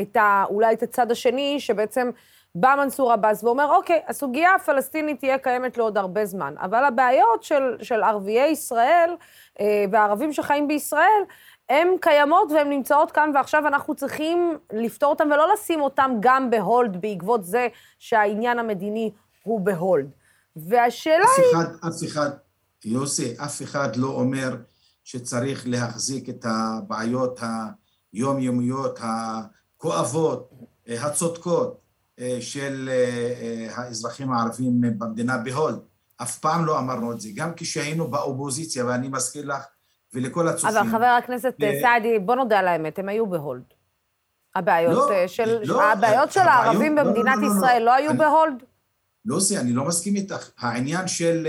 את 0.02 0.16
ה, 0.16 0.44
אולי 0.50 0.74
את 0.74 0.82
הצד 0.82 1.10
השני, 1.10 1.60
שבעצם 1.60 2.10
בא 2.54 2.74
מנסור 2.78 3.12
עבאס 3.12 3.44
ואומר, 3.44 3.76
אוקיי, 3.76 4.00
הסוגיה 4.08 4.54
הפלסטינית 4.54 5.18
תהיה 5.18 5.38
קיימת 5.38 5.78
לעוד 5.78 5.98
הרבה 5.98 6.24
זמן, 6.24 6.54
אבל 6.58 6.84
הבעיות 6.84 7.42
של, 7.42 7.76
של 7.82 8.02
ערביי 8.02 8.50
ישראל 8.50 9.16
והערבים 9.92 10.32
שחיים 10.32 10.68
בישראל, 10.68 11.22
הן 11.70 11.88
קיימות 12.00 12.52
והן 12.52 12.70
נמצאות 12.70 13.12
כאן, 13.12 13.30
ועכשיו 13.34 13.66
אנחנו 13.66 13.94
צריכים 13.94 14.58
לפתור 14.72 15.10
אותן 15.10 15.32
ולא 15.32 15.52
לשים 15.52 15.80
אותן 15.80 16.16
גם 16.20 16.50
ב 16.50 16.60
hold 16.60 17.00
בעקבות 17.00 17.44
זה 17.44 17.68
שהעניין 17.98 18.58
המדיני 18.58 19.10
הוא 19.42 19.60
ב 19.60 19.69
hold. 19.69 20.10
והשאלה 20.56 21.24
אף 21.24 21.38
היא... 21.38 21.46
אחד, 21.52 21.88
אף 21.88 22.04
אחד, 22.04 22.30
לוסי, 22.84 23.34
אף 23.44 23.62
אחד 23.62 23.96
לא 23.96 24.08
אומר 24.08 24.56
שצריך 25.04 25.62
להחזיק 25.66 26.28
את 26.28 26.44
הבעיות 26.48 27.40
היומיומיות, 28.12 28.98
הכואבות, 29.02 30.50
הצודקות 30.88 31.80
של 32.40 32.90
האזרחים 33.70 34.32
הערבים 34.32 34.80
במדינה 34.80 35.38
ב 35.38 35.45
hold. 35.45 35.78
אף 36.22 36.38
פעם 36.38 36.64
לא 36.64 36.78
אמרנו 36.78 37.12
את 37.12 37.20
זה, 37.20 37.28
גם 37.34 37.50
כשהיינו 37.56 38.08
באופוזיציה, 38.08 38.86
ואני 38.86 39.08
מזכיר 39.08 39.46
לך 39.46 39.64
ולכל 40.14 40.48
הצופים. 40.48 40.76
אבל 40.76 40.90
חבר 40.90 41.04
הכנסת 41.04 41.54
ו... 41.60 41.64
סעדי, 41.82 42.18
בוא 42.18 42.34
נודה 42.34 42.58
על 42.58 42.68
האמת, 42.68 42.98
הם 42.98 43.08
היו 43.08 43.26
ב 43.26 43.32
hold. 43.32 43.62
הבעיות 44.54 44.94
לא, 44.94 45.26
של, 45.26 45.58
לא, 45.64 45.82
הבעיות 45.82 46.32
של 46.32 46.40
הערבים 46.40 46.96
לא, 46.96 47.02
במדינת 47.02 47.36
לא, 47.36 47.48
לא, 47.48 47.54
ישראל 47.56 47.78
לא, 47.78 47.84
לא, 47.84 47.84
לא 47.84 47.94
היו 47.94 48.10
אני, 48.10 48.18
ב 48.18 48.26
hold? 48.26 48.62
לוסי, 49.24 49.58
אני 49.58 49.72
לא 49.72 49.84
מסכים 49.84 50.16
איתך. 50.16 50.50
העניין 50.58 51.08
של 51.08 51.48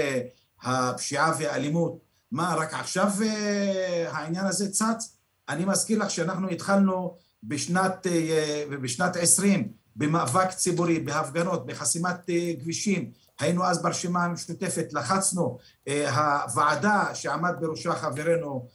הפשיעה 0.63 1.33
והאלימות, 1.39 1.99
מה, 2.31 2.55
רק 2.57 2.73
עכשיו 2.73 3.11
העניין 4.07 4.45
הזה 4.45 4.71
צץ? 4.71 5.17
אני 5.49 5.65
מזכיר 5.65 5.99
לך 5.99 6.09
שאנחנו 6.09 6.49
התחלנו 6.49 7.15
בשנת, 7.43 8.07
בשנת 8.81 9.15
20 9.15 9.67
במאבק 9.95 10.49
ציבורי, 10.49 10.99
בהפגנות, 10.99 11.65
בחסימת 11.65 12.29
כבישים, 12.61 13.11
היינו 13.39 13.65
אז 13.65 13.81
ברשימה 13.81 14.23
המשותפת, 14.25 14.87
לחצנו, 14.93 15.57
הוועדה 15.87 17.15
שעמד 17.15 17.53
בראשה 17.59 17.95
חברנו 17.95 18.67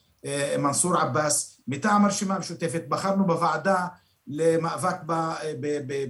מנסור 0.58 0.96
עבאס, 0.96 1.60
מטעם 1.68 2.04
הרשימה 2.04 2.34
המשותפת, 2.34 2.82
בחרנו 2.88 3.26
בוועדה 3.26 3.86
למאבק 4.26 4.96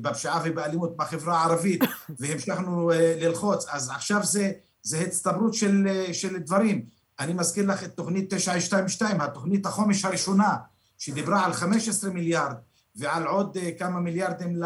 בפשיעה 0.03 0.41
ובאלימות 0.45 0.97
בחברה 0.97 1.39
הערבית 1.39 1.83
והמשכנו 2.19 2.91
ללחוץ, 3.21 3.67
אז 3.69 3.91
עכשיו 3.91 4.25
זה, 4.25 4.53
זה 4.83 5.01
הצטברות 5.01 5.55
של, 5.55 5.89
של 6.13 6.39
דברים. 6.39 6.85
אני 7.21 7.33
מזכיר 7.33 7.67
לך 7.67 7.85
את 7.85 7.97
תוכנית 7.97 8.35
922, 8.35 9.21
התוכנית 9.21 9.67
החומש 9.67 10.05
הראשונה, 10.05 10.57
שדיברה 10.99 11.45
על 11.45 11.53
15 11.53 12.11
מיליארד 12.11 12.57
ועל 12.97 13.27
עוד 13.27 13.57
כמה 13.79 14.01
מיליארדים 14.01 14.57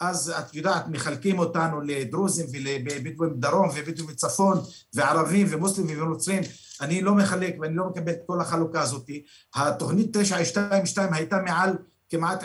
אז 0.00 0.32
את 0.38 0.54
יודעת, 0.54 0.88
מחלקים 0.88 1.38
אותנו 1.38 1.80
לדרוזים 1.80 2.46
ולבדואים 2.52 3.32
בדרום 3.36 3.68
ובדואים 3.68 4.06
בצפון 4.06 4.58
וערבים 4.94 5.46
ומוסלמים 5.50 6.02
ונוצרים. 6.02 6.42
אני 6.80 7.02
לא 7.02 7.14
מחלק 7.14 7.56
ואני 7.60 7.74
לא 7.74 7.88
מקבל 7.88 8.12
את 8.12 8.20
כל 8.26 8.40
החלוקה 8.40 8.80
הזאת. 8.80 9.10
התוכנית 9.54 10.16
922 10.16 11.12
הייתה 11.12 11.38
מעל 11.38 11.76
כמעט 12.10 12.44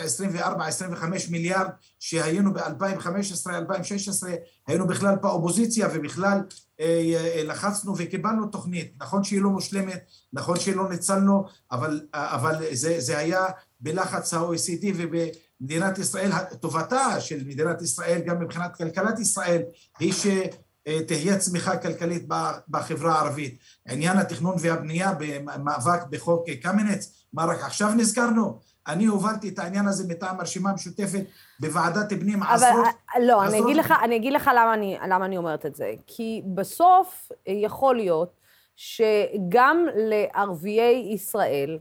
מיליארד 1.30 1.68
שהיינו 2.00 2.54
ב-2015-2016, 2.54 4.26
היינו 4.66 4.86
בכלל 4.86 5.16
באופוזיציה 5.16 5.88
ובכלל 5.94 6.38
אה, 6.80 7.42
לחצנו 7.44 7.94
וקיבלנו 7.96 8.46
תוכנית. 8.46 8.94
נכון 9.00 9.24
שהיא 9.24 9.40
לא 9.40 9.50
מושלמת, 9.50 10.04
נכון 10.32 10.60
שלא 10.60 10.88
ניצלנו, 10.88 11.44
אבל, 11.72 12.00
אבל 12.14 12.64
זה, 12.72 13.00
זה 13.00 13.18
היה 13.18 13.46
בלחץ 13.80 14.34
ה-OECD 14.34 14.86
וב... 14.96 15.14
מדינת 15.60 15.98
ישראל, 15.98 16.30
טובתה 16.60 17.20
של 17.20 17.44
מדינת 17.46 17.82
ישראל 17.82 18.20
גם 18.26 18.40
מבחינת 18.40 18.76
כלכלת 18.76 19.18
ישראל 19.18 19.62
היא 19.98 20.12
שתהיה 20.12 21.38
צמיחה 21.38 21.76
כלכלית 21.76 22.28
בחברה 22.68 23.12
הערבית. 23.12 23.58
עניין 23.88 24.16
התכנון 24.16 24.56
והבנייה 24.60 25.12
במאבק 25.18 26.06
בחוק 26.10 26.50
קמיניץ, 26.62 27.24
מה 27.32 27.44
רק 27.44 27.62
עכשיו 27.62 27.94
נזכרנו? 27.94 28.58
אני 28.86 29.06
הובלתי 29.06 29.48
את 29.48 29.58
העניין 29.58 29.86
הזה 29.86 30.08
מטעם 30.08 30.40
הרשימה 30.40 30.70
המשותפת 30.70 31.24
בוועדת 31.60 32.12
פנים 32.12 32.42
עשרות... 32.42 32.86
אבל 33.14 33.22
לא, 33.24 33.42
עשרות... 33.42 33.54
אני 33.54 33.62
אגיד 33.62 33.76
לך, 33.76 33.94
אני 34.02 34.16
אגיד 34.16 34.32
לך 34.32 34.50
למה, 34.54 34.74
אני, 34.74 34.98
למה 35.08 35.24
אני 35.24 35.36
אומרת 35.36 35.66
את 35.66 35.74
זה. 35.74 35.92
כי 36.06 36.42
בסוף 36.54 37.28
יכול 37.46 37.96
להיות 37.96 38.40
שגם 38.76 39.86
לערביי 39.96 41.10
ישראל, 41.14 41.70
אה, 41.70 41.78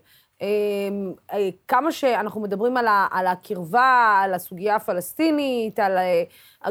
כמה 1.67 1.91
שאנחנו 1.91 2.41
מדברים 2.41 2.77
על, 2.77 2.88
ה, 2.88 3.08
על 3.12 3.27
הקרבה, 3.27 4.19
על 4.23 4.34
הסוגיה 4.34 4.75
הפלסטינית, 4.75 5.79
על... 5.79 5.97
אה, 5.97 6.23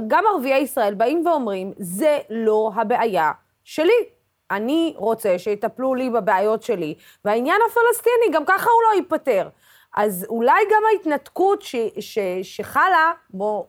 גם 0.09 0.25
ערביי 0.35 0.59
ישראל 0.59 0.95
באים 0.95 1.27
ואומרים, 1.27 1.73
זה 1.79 2.19
לא 2.31 2.71
הבעיה 2.75 3.33
שלי. 3.65 4.05
אני 4.51 4.95
רוצה 4.97 5.39
שיטפלו 5.39 5.95
לי 5.95 6.11
בבעיות 6.11 6.63
שלי, 6.63 6.95
והעניין 7.25 7.61
הפלסטיני, 7.71 8.35
גם 8.37 8.45
ככה 8.45 8.71
הוא 8.71 8.83
לא 8.91 8.97
ייפתר. 8.97 9.49
אז 9.97 10.27
אולי 10.29 10.63
גם 10.71 10.83
ההתנתקות 10.93 11.63
ש, 11.63 11.77
ש, 12.01 12.19
שחלה, 12.43 13.13
בוא, 13.31 13.65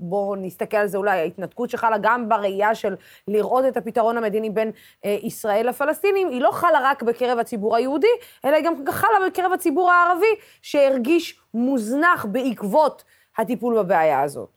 בואו 0.00 0.36
נסתכל 0.36 0.76
על 0.76 0.86
זה 0.86 0.98
אולי, 0.98 1.20
ההתנתקות 1.20 1.70
שחלה 1.70 1.96
גם 2.00 2.28
בראייה 2.28 2.74
של 2.74 2.96
לראות 3.28 3.64
את 3.68 3.76
הפתרון 3.76 4.16
המדיני 4.16 4.50
בין 4.50 4.70
אה, 5.04 5.18
ישראל 5.22 5.68
לפלסטינים, 5.68 6.28
היא 6.28 6.40
לא 6.40 6.50
חלה 6.52 6.78
רק 6.82 7.02
בקרב 7.02 7.38
הציבור 7.38 7.76
היהודי, 7.76 8.06
אלא 8.44 8.56
היא 8.56 8.64
גם 8.64 8.74
חלה 8.90 9.26
בקרב 9.26 9.52
הציבור 9.52 9.90
הערבי, 9.90 10.34
שהרגיש 10.62 11.40
מוזנח 11.54 12.26
בעקבות 12.32 13.04
הטיפול 13.38 13.78
בבעיה 13.78 14.22
הזאת. 14.22 14.48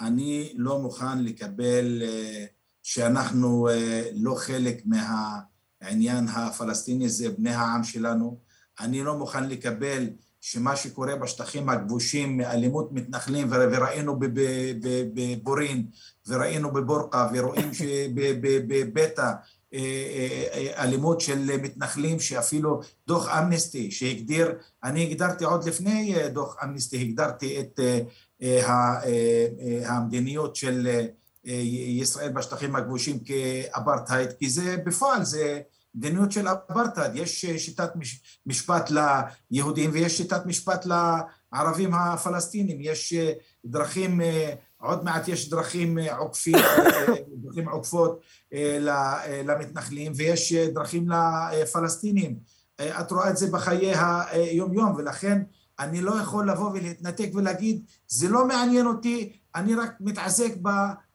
אני 0.00 0.52
לא 0.56 0.78
מוכן 0.78 1.24
לקבל 1.24 2.02
אה, 2.02 2.44
שאנחנו 2.82 3.68
אה, 3.68 4.02
לא 4.14 4.34
חלק 4.34 4.82
מהעניין 4.86 6.28
הפלסטיני, 6.28 7.08
זה 7.08 7.30
בני 7.30 7.54
העם 7.54 7.84
שלנו. 7.84 8.38
אני 8.80 9.02
לא 9.02 9.14
מוכן 9.14 9.48
לקבל 9.48 10.06
שמה 10.40 10.76
שקורה 10.76 11.16
בשטחים 11.16 11.68
הכבושים 11.68 12.36
מאלימות 12.36 12.92
מתנחלים 12.92 13.46
וראינו 13.50 14.18
בבורין 15.14 15.86
וראינו 16.28 16.72
בבורקה 16.72 17.28
ורואים 17.34 17.70
בביתא 18.68 19.32
אה, 19.74 19.78
אה, 19.78 20.46
אה, 20.52 20.84
אלימות 20.84 21.20
של 21.20 21.56
מתנחלים 21.62 22.20
שאפילו 22.20 22.80
דוח 23.06 23.28
אמנסטי 23.28 23.90
שהגדיר, 23.90 24.52
אני 24.84 25.10
הגדרתי 25.10 25.44
עוד 25.44 25.64
לפני 25.64 26.28
דוח 26.28 26.56
אמנסטי, 26.64 27.00
הגדרתי 27.00 27.60
את 27.60 27.80
המדיניות 29.84 30.56
של 30.56 31.06
ישראל 31.44 32.32
בשטחים 32.32 32.76
הכבושים 32.76 33.18
כאפרטהייד, 33.18 34.32
כי 34.32 34.50
זה 34.50 34.76
בפועל 34.86 35.24
זה 35.24 35.60
מדיניות 35.94 36.32
של 36.32 36.48
אפרטהייד, 36.48 37.16
יש 37.16 37.46
שיטת 37.46 37.90
משפט 38.46 38.90
ליהודים 39.50 39.90
ויש 39.92 40.16
שיטת 40.16 40.46
משפט 40.46 40.86
לערבים 40.86 41.94
הפלסטינים, 41.94 42.78
יש 42.80 43.14
דרכים, 43.64 44.20
עוד 44.80 45.04
מעט 45.04 45.28
יש 45.28 45.50
דרכים 45.50 45.98
עוקפים, 46.18 46.56
דרכים 47.42 47.68
עוקפות 47.68 48.20
למתנחלים 49.44 50.12
ויש 50.16 50.52
דרכים 50.52 51.08
לפלסטינים, 51.10 52.38
את 52.80 53.10
רואה 53.12 53.30
את 53.30 53.36
זה 53.36 53.50
בחיי 53.50 53.92
היום 54.30 54.74
יום 54.74 54.94
ולכן 54.94 55.42
אני 55.78 56.00
לא 56.00 56.20
יכול 56.20 56.50
לבוא 56.50 56.70
ולהתנתק 56.70 57.30
ולהגיד 57.34 57.84
זה 58.08 58.28
לא 58.28 58.46
מעניין 58.46 58.86
אותי, 58.86 59.32
אני 59.54 59.74
רק 59.74 59.92
מתעסק 60.00 60.54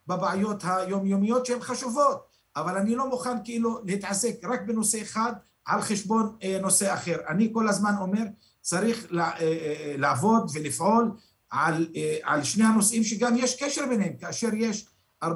בבעיות 0.08 0.64
היומיומיות 0.64 1.46
שהן 1.46 1.62
חשובות 1.62 2.25
אבל 2.56 2.78
אני 2.78 2.96
לא 2.96 3.10
מוכן 3.10 3.38
כאילו 3.44 3.80
להתעסק 3.86 4.36
רק 4.44 4.62
בנושא 4.62 5.02
אחד 5.02 5.34
על 5.66 5.82
חשבון 5.82 6.36
אה, 6.44 6.60
נושא 6.62 6.94
אחר. 6.94 7.18
אני 7.28 7.50
כל 7.54 7.68
הזמן 7.68 7.94
אומר, 8.00 8.24
צריך 8.62 9.08
אה, 9.14 9.32
אה, 9.42 9.96
לעבוד 9.98 10.52
ולפעול 10.54 11.12
על, 11.50 11.88
על 12.24 12.44
שני 12.44 12.64
הנושאים 12.64 13.04
שגם 13.04 13.36
יש 13.38 13.64
קשר 13.64 13.86
ביניהם, 13.90 14.14
כאשר 14.20 14.50
יש 14.54 14.88
40-50 15.24 15.28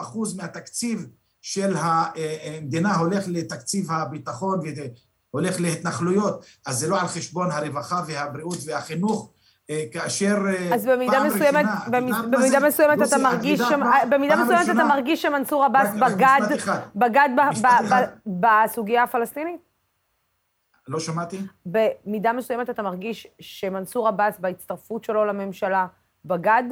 אחוז 0.00 0.36
מהתקציב 0.36 1.06
של 1.42 1.74
המדינה 1.76 2.96
הולך 2.96 3.24
לתקציב 3.26 3.90
הביטחון 3.90 4.60
והולך 5.32 5.60
להתנחלויות, 5.60 6.44
אז 6.66 6.78
זה 6.78 6.88
לא 6.88 7.00
על 7.00 7.06
חשבון 7.06 7.50
הרווחה 7.50 8.02
והבריאות 8.06 8.58
והחינוך 8.66 9.30
כאשר 9.92 10.36
אה, 10.46 10.74
אז 10.74 10.86
במידה 10.86 11.24
מסוימת, 11.24 11.66
במידה 12.30 12.60
מסוימת 12.60 12.98
אתה 13.08 13.18
מרגיש, 13.18 13.60
במידה 14.10 14.36
מסוימת 14.36 14.68
אתה 14.70 14.84
מרגיש 14.84 15.22
שמנסור 15.22 15.64
עבאס 15.64 15.88
בגד, 15.94 16.40
בגד 16.96 17.28
בסוגיה 18.26 19.02
הפלסטינית? 19.02 19.60
לא 20.88 21.00
שמעתי. 21.00 21.40
במידה 21.66 22.32
מסוימת 22.32 22.70
אתה 22.70 22.82
מרגיש 22.82 23.26
שמנסור 23.40 24.08
עבאס 24.08 24.38
בהצטרפות 24.38 25.04
שלו 25.04 25.24
לממשלה 25.24 25.86
בגד 26.24 26.62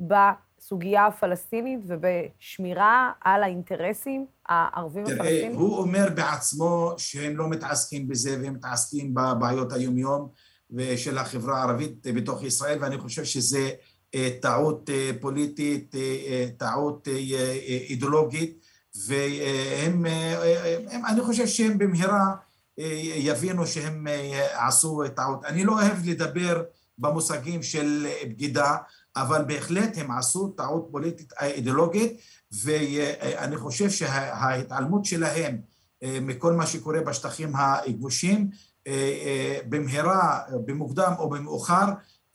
בסוגיה 0.00 1.06
הפלסטינית 1.06 1.80
ובשמירה 1.86 3.12
על 3.20 3.42
האינטרסים 3.42 4.26
הערבים 4.46 5.04
הפלסטיניים? 5.04 5.52
תראה, 5.52 5.60
הוא 5.60 5.78
אומר 5.78 6.08
בעצמו 6.14 6.94
שהם 6.96 7.36
לא 7.36 7.48
מתעסקים 7.48 8.08
בזה 8.08 8.36
והם 8.42 8.54
מתעסקים 8.54 9.14
בבעיות 9.14 9.72
היום-יום. 9.72 10.28
ושל 10.70 11.18
החברה 11.18 11.58
הערבית 11.58 12.06
בתוך 12.14 12.42
ישראל, 12.42 12.78
ואני 12.80 12.98
חושב 12.98 13.24
שזה 13.24 13.70
אה, 14.14 14.30
טעות 14.42 14.90
אה, 14.90 15.10
פוליטית, 15.20 15.94
אה, 15.94 16.46
טעות 16.56 17.08
אידיאולוגית, 17.88 18.58
והם, 19.06 20.06
הם, 20.90 21.06
אני 21.06 21.20
חושב 21.20 21.46
שהם 21.46 21.78
במהרה 21.78 22.34
יבינו 23.16 23.66
שהם 23.66 24.06
עשו 24.52 25.02
טעות. 25.16 25.44
אני 25.44 25.64
לא 25.64 25.72
אוהב 25.72 26.08
לדבר 26.08 26.62
במושגים 26.98 27.62
של 27.62 28.06
בגידה, 28.24 28.76
אבל 29.16 29.44
בהחלט 29.44 29.98
הם 29.98 30.10
עשו 30.10 30.48
טעות 30.48 30.88
פוליטית 30.90 31.32
אידיאולוגית, 31.40 32.20
ואני 32.62 33.56
חושב 33.56 33.90
שההתעלמות 33.90 35.04
שלהם 35.04 35.56
מכל 36.02 36.52
מה 36.52 36.66
שקורה 36.66 37.00
בשטחים 37.00 37.52
הכבושים 37.56 38.50
במהרה, 39.68 40.40
במוקדם 40.66 41.12
או 41.18 41.30
במאוחר, 41.30 41.86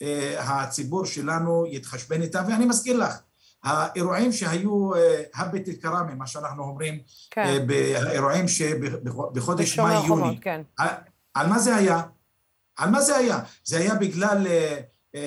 אה, 0.04 0.62
הציבור 0.64 1.06
שלנו 1.06 1.66
יתחשבן 1.68 2.22
איתם. 2.22 2.44
ואני 2.48 2.66
מזכיר 2.66 2.98
לך, 2.98 3.20
האירועים 3.64 4.32
שהיו 4.32 4.92
הבט 5.36 5.68
אל-כראמה, 5.68 6.16
מה 6.16 6.28
שאנחנו 6.28 6.64
אומרים, 6.64 7.00
כן. 7.32 7.68
באירועים 7.68 8.48
שבחודש 8.48 9.80
מאי-יוני, 9.80 10.40
כן. 10.42 10.62
על, 10.78 10.88
על 11.34 11.48
מה 11.48 11.60
זה 11.60 11.76
היה? 11.76 12.02
על 12.78 12.90
מה 12.90 13.02
זה 13.02 13.16
היה? 13.16 13.40
זה 13.64 13.78
היה 13.78 13.96
בגלל 13.96 14.48
אה, 14.48 15.22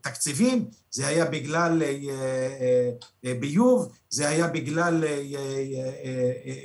תקציבים, 0.00 0.68
זה 0.90 1.06
היה 1.06 1.24
בגלל 1.24 1.82
ביוב, 3.40 3.92
זה 4.10 4.28
היה 4.28 4.46
בגלל 4.46 5.04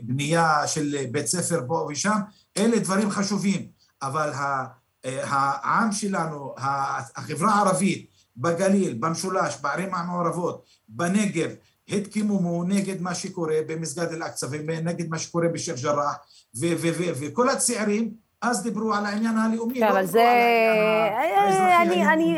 בנייה 0.04 0.68
של 0.68 1.06
בית 1.12 1.26
ספר 1.26 1.62
פה 1.68 1.88
ושם, 1.92 2.18
אלה 2.58 2.80
דברים 2.80 3.10
חשובים, 3.10 3.68
אבל 4.02 4.32
העם 5.04 5.92
שלנו, 5.92 6.54
החברה 6.58 7.54
הערבית 7.54 8.08
בגליל, 8.38 8.94
במשולש, 9.00 9.58
בערים 9.62 9.96
המעורבות, 9.96 10.66
בנגב, 10.90 11.50
התקימו 11.90 12.64
נגד 12.64 13.02
מה 13.02 13.16
שקורה 13.16 13.56
במסגד 13.68 14.08
אל-אקצא 14.14 14.48
ונגד 14.52 15.10
מה 15.10 15.20
שקורה 15.20 15.48
בשייח' 15.48 15.82
ג'ראח 15.82 16.16
וכל 17.20 17.50
הצעירים 17.50 18.14
אז 18.44 18.64
דיברו 18.64 18.94
על 18.94 19.06
העניין 19.06 19.38
הלאומי, 19.38 19.80
כן, 19.80 19.86
לא 19.86 19.90
אבל 19.90 20.06
זה... 20.06 20.24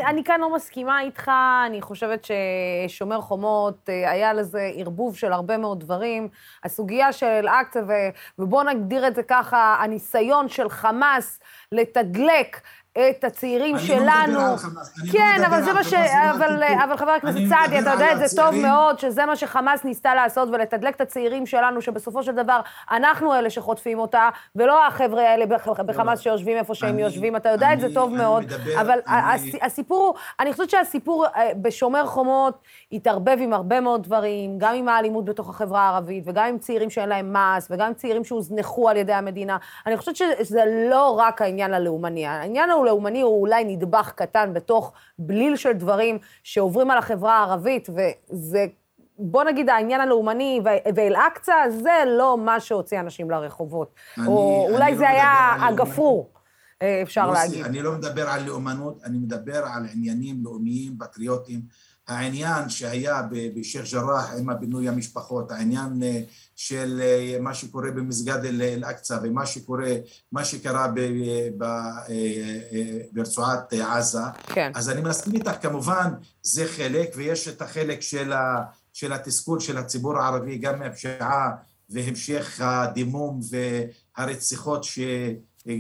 אני 0.06 0.24
כאן 0.24 0.40
לא 0.42 0.56
מסכימה 0.56 1.02
איתך, 1.02 1.32
אני 1.68 1.82
חושבת 1.82 2.28
ששומר 2.88 3.22
חומות, 3.22 3.90
אה, 3.90 4.12
היה 4.12 4.34
לזה 4.34 4.72
ערבוב 4.76 5.18
של 5.18 5.34
הרבה 5.34 5.58
מאוד 5.58 5.80
דברים. 5.80 6.28
הסוגיה 6.64 7.14
של 7.14 7.26
אל-אקצא, 7.26 7.82
ובואו 8.40 8.64
נגדיר 8.64 9.08
את 9.08 9.16
זה 9.16 9.24
ככה, 9.24 9.78
הניסיון 9.80 10.50
של 10.50 10.70
חמאס 10.70 11.40
לתדלק 11.72 12.62
את 12.98 13.24
הצעירים 13.24 13.78
שלנו. 13.78 14.34
לא 14.34 14.52
על 14.52 14.58
חמאס. 14.58 14.94
כן, 15.12 15.38
לא 15.42 15.46
אבל 15.46 15.64
זה 15.64 15.74
מה 15.74 15.84
ש... 15.84 15.94
אבל, 15.94 16.64
אבל 16.84 16.98
חבר 16.98 17.12
הכנסת 17.12 17.40
סעדי, 17.50 17.80
אתה 17.80 17.90
יודע 17.90 18.12
את 18.12 18.30
זה 18.30 18.36
טוב 18.36 18.56
מאוד, 18.56 19.00
שזה 19.00 19.26
מה 19.26 19.36
שחמאס 19.36 19.84
ניסתה 19.84 20.16
לעשות, 20.16 20.50
ולתדלק 20.52 20.96
את 20.96 21.02
הצעירים 21.02 21.46
שלנו, 21.46 21.82
שבסופו 21.82 22.24
של 22.24 22.32
דבר 22.32 22.60
אנחנו 22.92 23.36
אלה 23.36 23.50
שחוטפים 23.50 24.00
אותה, 24.00 24.30
ולא 24.56 24.88
החבר'ה 24.88 25.30
האלה 25.30 25.46
בחמאס 25.86 26.20
שיושבים 26.20 26.58
איפה 26.58 26.76
שהם 26.76 27.00
יושבים, 27.00 27.36
אתה 27.36 27.50
יודע 27.50 27.74
את 27.74 27.80
זה 27.80 27.94
טוב 27.94 28.14
מאוד. 28.14 28.44
אבל 28.82 29.00
הסיפור, 29.62 30.16
אני 30.40 30.52
חושבת 30.52 30.70
שהסיפור 30.70 31.26
אה, 31.26 31.52
בשומר 31.62 32.06
חומות 32.06 32.58
התערבב 32.92 33.38
עם 33.40 33.54
הרבה 33.54 33.80
מאוד 33.82 34.04
דברים, 34.04 34.58
גם 34.58 34.76
עם 34.76 34.90
האלימות 34.90 35.26
בתוך 35.26 35.50
החברה 35.50 35.82
הערבית, 35.82 36.24
וגם 36.28 36.46
עם 36.46 36.58
צעירים 36.58 36.90
שאין 36.90 37.10
להם 37.10 37.34
מס, 37.34 37.68
וגם 37.72 37.88
עם 37.88 37.94
צעירים 37.94 38.24
שהוזנחו 38.24 38.90
על 38.90 38.98
ידי 38.98 39.14
המדינה. 39.14 39.58
אני 39.86 39.98
חושבת 39.98 40.16
שזה 40.16 40.64
לא 40.90 41.10
רק 41.20 41.42
העניין 41.42 41.74
הלאומני, 41.74 42.26
העניין 42.28 42.70
לאומני 42.86 43.22
הוא 43.22 43.42
אולי 43.42 43.64
נדבך 43.64 44.12
קטן 44.16 44.54
בתוך 44.54 44.92
בליל 45.20 45.56
של 45.56 45.72
דברים 45.72 46.18
שעוברים 46.44 46.92
על 46.92 46.98
החברה 46.98 47.38
הערבית, 47.38 47.90
וזה, 47.90 48.66
בוא 49.20 49.44
נגיד, 49.44 49.70
העניין 49.70 50.02
הלאומני 50.02 50.62
ואל-אקצא, 50.96 51.54
זה 51.70 52.04
לא 52.08 52.38
מה 52.38 52.60
שהוציא 52.60 53.00
אנשים 53.00 53.32
לרחובות. 53.32 53.94
אני, 54.18 54.28
או 54.28 54.68
אולי 54.72 54.96
זה 54.96 55.10
היה 55.10 55.56
הגפרור. 55.60 56.35
אה, 56.86 57.02
אפשר 57.02 57.32
להגיד. 57.32 57.66
אני 57.66 57.82
לא 57.82 57.92
מדבר 57.92 58.30
על 58.30 58.44
לאומנות, 58.44 59.02
אני 59.04 59.18
מדבר 59.18 59.66
על 59.66 59.86
עניינים 59.94 60.44
לאומיים, 60.44 60.98
פטריוטיים. 61.00 61.62
העניין 62.08 62.70
שהיה 62.70 63.22
בשייח' 63.56 63.94
ג'ראח 63.94 64.34
עם 64.38 64.50
הבינוי 64.50 64.90
המשפחות, 64.90 65.52
העניין 65.52 66.04
אה, 66.04 66.22
של 66.56 67.02
אה, 67.04 67.38
מה 67.40 67.54
שקורה 67.54 67.92
במסגד 67.92 68.46
אל-אקצא 68.46 69.20
ומה 69.24 69.46
שקורה, 69.46 69.92
מה 70.32 70.46
שקרה 70.46 70.88
ברצועת 73.12 73.74
עזה, 73.74 74.20
כן. 74.48 74.72
אז 74.76 74.90
אני 74.90 75.02
מסכים 75.02 75.34
איתך, 75.34 75.52
כמובן 75.62 76.14
זה 76.44 76.66
חלק, 76.68 77.10
ויש 77.16 77.48
את 77.48 77.62
החלק 77.62 78.02
של, 78.02 78.34
ה, 78.34 78.64
של 78.94 79.14
התסכול 79.14 79.60
של 79.60 79.78
הציבור 79.78 80.18
הערבי 80.18 80.58
גם 80.58 80.80
מהפשיעה 80.80 81.52
והמשך 81.90 82.62
הדימום 82.62 83.40
והרציחות 84.18 84.84
ש... 84.84 85.00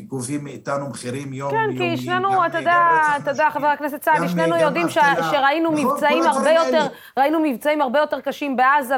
גובים 0.08 0.44
מאיתנו 0.44 0.90
מחירים 0.90 1.34
יומיומיים. 1.34 1.78
כן, 1.78 1.96
כי 1.96 1.98
שנינו, 1.98 2.46
אתה 2.46 2.58
יודע, 2.58 2.78
אתה 3.18 3.32
יודע, 3.32 3.50
חבר 3.50 3.68
הכנסת 3.68 4.04
סעדי, 4.04 4.30
שנינו 4.30 4.56
יודעים 4.56 4.90
שראינו 4.90 5.72
נכון, 5.72 5.86
מבצעים 5.86 6.24
הרבה 6.24 6.52
יותר, 6.52 6.88
ראינו 7.20 7.40
מבצעים 7.44 7.82
הרבה 7.82 8.00
יותר 8.00 8.22
קשים 8.22 8.56
בעזה, 8.56 8.96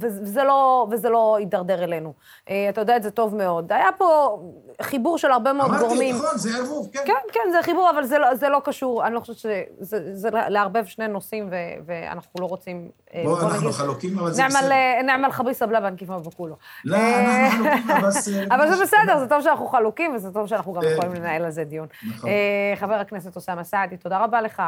וזה 0.00 0.44
לא, 0.44 0.86
וזה 0.90 1.08
לא 1.08 1.36
הידרדר 1.36 1.84
אלינו. 1.84 2.12
אה, 2.50 2.66
אתה 2.68 2.80
יודע 2.80 2.96
את 2.96 3.02
זה 3.02 3.10
טוב 3.10 3.34
מאוד. 3.34 3.72
היה 3.72 3.92
פה 3.98 4.40
חיבור 4.82 5.18
של 5.18 5.30
הרבה 5.30 5.52
מאוד 5.52 5.70
גורמים. 5.78 6.14
אמרתי, 6.14 6.26
נכון, 6.26 6.38
זה 6.38 6.58
ערבוב, 6.58 6.88
כן. 6.92 7.00
כן, 7.06 7.12
כן, 7.32 7.50
זה 7.52 7.62
חיבור, 7.62 7.90
אבל 7.90 8.04
זה 8.04 8.18
לא, 8.18 8.48
לא 8.50 8.60
קשור, 8.64 9.06
אני 9.06 9.14
לא 9.14 9.20
חושבת 9.20 9.36
שזה 9.38 9.64
זה 10.12 10.28
לערבב 10.48 10.84
שני 10.84 11.08
נושאים, 11.08 11.50
ואנחנו 11.86 12.40
לא 12.40 12.46
רוצים... 12.46 12.90
אה, 13.14 13.22
בוא, 13.24 13.40
אנחנו 13.40 13.72
חלוקים, 13.72 14.18
אבל 14.18 14.32
זה 14.32 14.42
בסדר. 14.48 14.68
נעמל 15.04 15.32
חביס 15.32 15.62
הבלבן 15.62 15.96
כיפה 15.96 16.16
וכולו. 16.24 16.56
לא, 16.84 16.96
אנחנו 16.96 17.64
חלוקים, 17.64 18.52
אבל 18.52 18.70
זה 18.70 18.82
בסדר, 18.82 19.18
זה 19.18 19.26
טוב 19.28 19.42
שאנחנו 19.42 19.66
חלוקים, 19.66 20.14
וזה 20.14 20.32
טוב 20.32 20.46
שאנחנו 20.46 20.72
גם 20.72 20.82
יכולים 20.92 21.14
לנהל 21.14 21.44
על 21.44 21.50
זה 21.50 21.64
דיון. 21.64 21.86
נכון. 22.08 22.30
אה, 22.30 22.76
חבר 22.76 22.94
הכנסת 22.94 23.36
אוסאמה 23.36 23.64
סעדי, 23.64 23.96
תודה 23.96 24.18
רבה 24.18 24.40
לך 24.40 24.62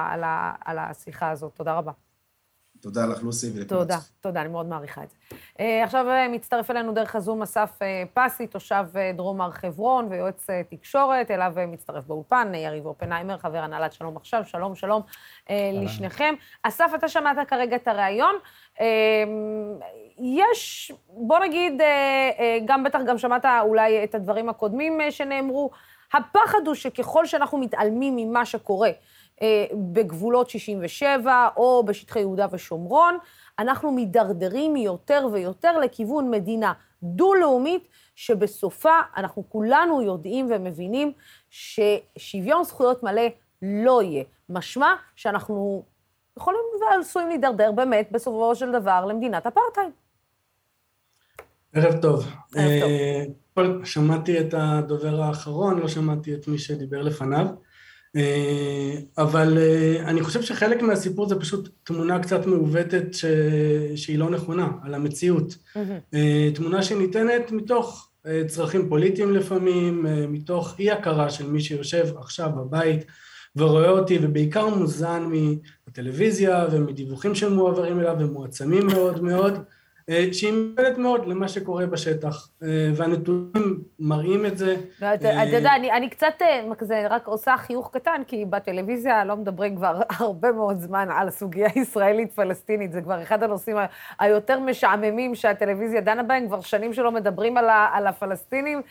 על 0.65 0.79
השיחה 0.79 1.31
הזאת, 1.31 1.53
תודה 1.55 1.75
רבה. 1.75 1.93
תודה 2.81 3.07
לך, 3.07 3.23
לוסי, 3.23 3.47
ולכולם. 3.47 3.81
תודה, 3.81 3.99
תודה, 4.21 4.41
אני 4.41 4.49
מאוד 4.49 4.67
מעריכה 4.67 5.03
את 5.03 5.11
זה. 5.11 5.17
אה, 5.61 5.85
עכשיו 5.85 6.09
אה, 6.09 6.29
מצטרף 6.29 6.71
אלינו 6.71 6.93
דרך 6.93 7.17
הזום 7.17 7.43
אסף 7.43 7.79
פסי, 8.15 8.47
תושב 8.47 8.85
דרום 9.17 9.41
הר 9.41 9.51
חברון 9.51 10.07
ויועץ 10.11 10.47
תקשורת, 10.71 11.31
אליו 11.31 11.53
מצטרף 11.69 12.05
באולפן 12.05 12.53
יריב 12.55 12.87
אופנהיימר, 12.87 13.39
חבר 13.39 13.59
הנהלת 13.59 13.93
שלום 13.93 14.17
עכשיו, 14.17 14.43
שלום, 14.45 14.75
שלום 14.75 15.03
לשניכם. 15.73 16.35
אסף, 16.63 16.91
אתה 16.95 17.09
שמעת 17.09 17.49
כרגע 17.49 17.77
את 17.77 17.89
הריאיון. 17.89 18.35
יש, 20.21 20.93
בוא 21.09 21.39
נגיד, 21.39 21.81
אה, 21.81 22.31
אה, 22.39 22.59
גם 22.65 22.85
בטח 22.85 22.99
גם 23.07 23.19
שמעת 23.19 23.45
אולי 23.63 24.05
את 24.05 24.15
הדברים 24.15 24.49
הקודמים 24.49 25.01
אה, 25.01 25.11
שנאמרו, 25.11 25.71
הפחד 26.13 26.67
הוא 26.67 26.75
שככל 26.75 27.27
שאנחנו 27.27 27.59
מתעלמים 27.59 28.17
ממה 28.17 28.47
שקורה 28.47 28.91
בגבולות 29.93 30.51
67 30.51 31.49
או 31.57 31.83
בשטחי 31.87 32.21
יהודה 32.21 32.47
ושומרון, 32.53 33.19
אנחנו 33.59 33.93
מידרדרים 33.93 34.77
יותר 34.77 35.29
ויותר 35.33 35.79
לכיוון 35.79 36.31
מדינה 36.31 36.73
דו-לאומית, 37.03 37.89
שבסופה 38.15 39.01
אנחנו 39.17 39.45
כולנו 39.49 40.03
יודעים 40.03 40.47
ומבינים 40.51 41.13
ששוויון 41.51 42.65
זכויות 42.65 43.03
מלא 43.03 43.23
לא 43.63 44.03
יהיה. 44.03 44.25
משמע 44.49 44.95
שאנחנו 45.17 45.85
יכולים 46.37 46.61
ועשויים 46.81 47.29
להידרדר 47.29 47.73
באמת 47.73 48.09
בסופו 48.13 48.55
של 48.55 48.73
דבר 48.73 49.07
למדינת 49.07 49.47
אפרטהייד. 49.47 49.91
ערב 51.73 52.01
טוב. 52.03 52.27
ערב 52.57 52.71
טוב. 52.81 52.91
Uh, 53.59 53.87
שמעתי 53.87 54.41
את 54.41 54.55
הדובר 54.59 55.23
האחרון, 55.23 55.79
לא 55.81 55.89
שמעתי 55.89 56.35
את 56.35 56.49
מי 56.49 56.59
שדיבר 56.59 57.03
לפניו, 57.03 57.47
אבל 59.19 59.59
uh, 59.59 60.09
אני 60.09 60.23
חושב 60.23 60.43
שחלק 60.43 60.83
מהסיפור 60.83 61.29
זה 61.29 61.41
פשוט 61.41 61.69
תמונה 61.85 62.19
קצת 62.19 62.47
מעוותת 62.47 63.15
ש... 63.15 63.25
שהיא 63.97 64.19
לא 64.19 64.31
נכונה, 64.31 64.69
על 64.83 64.95
המציאות. 64.95 65.49
Mm-hmm. 65.53 66.15
Uh, 66.15 66.57
תמונה 66.57 66.83
שניתנת 66.83 67.53
מתוך 67.53 68.07
צרכים 68.47 68.89
פוליטיים 68.89 69.33
לפעמים, 69.33 70.07
מתוך 70.29 70.75
אי 70.79 70.91
הכרה 70.91 71.31
של 71.31 71.47
מי 71.47 71.61
שיושב 71.61 72.07
עכשיו 72.17 72.51
בבית 72.57 73.05
ורואה 73.57 73.89
אותי, 73.89 74.19
ובעיקר 74.23 74.69
מוזן 74.69 75.31
מהטלוויזיה 75.87 76.67
ומדיווחים 76.73 77.35
שמועברים 77.35 78.01
אליו 78.01 78.17
ומועצמים 78.19 78.87
מאוד 78.87 79.23
מאוד. 79.23 79.59
אה, 80.09 80.25
שהיא 80.33 80.53
מיוחדת 80.53 80.99
מאוד 80.99 81.27
למה 81.27 81.49
שקורה 81.49 81.87
בשטח, 81.87 82.49
אה, 82.63 82.69
והנתונים 82.95 83.83
מראים 83.99 84.47
את 84.47 84.59
זה. 84.59 84.77
אתה 84.99 85.29
אה, 85.29 85.45
יודע, 85.45 85.71
אני 85.93 86.11
קצת 86.11 86.43
כזה 86.79 87.07
רק 87.11 87.27
עושה 87.27 87.57
חיוך 87.57 87.91
קטן, 87.93 88.23
כי 88.27 88.45
בטלוויזיה 88.45 89.25
לא 89.25 89.37
מדברים 89.37 89.77
כבר 89.77 90.01
הרבה 90.19 90.53
מאוד 90.53 90.81
זמן 90.81 91.09
על 91.13 91.29
הסוגיה 91.29 91.69
הישראלית-פלסטינית, 91.75 92.93
זה 92.93 93.03
כבר 93.03 93.23
אחד 93.23 93.43
הנושאים 93.43 93.77
היותר 94.21 94.61
משעממים 94.61 95.35
שהטלוויזיה 95.35 96.01
דנה 96.01 96.23
בהם, 96.23 96.47
כבר 96.47 96.61
שנים 96.61 96.93
שלא 96.93 97.13
מדברים 97.13 97.57
על 97.93 98.07
הפלסטינים, 98.07 98.83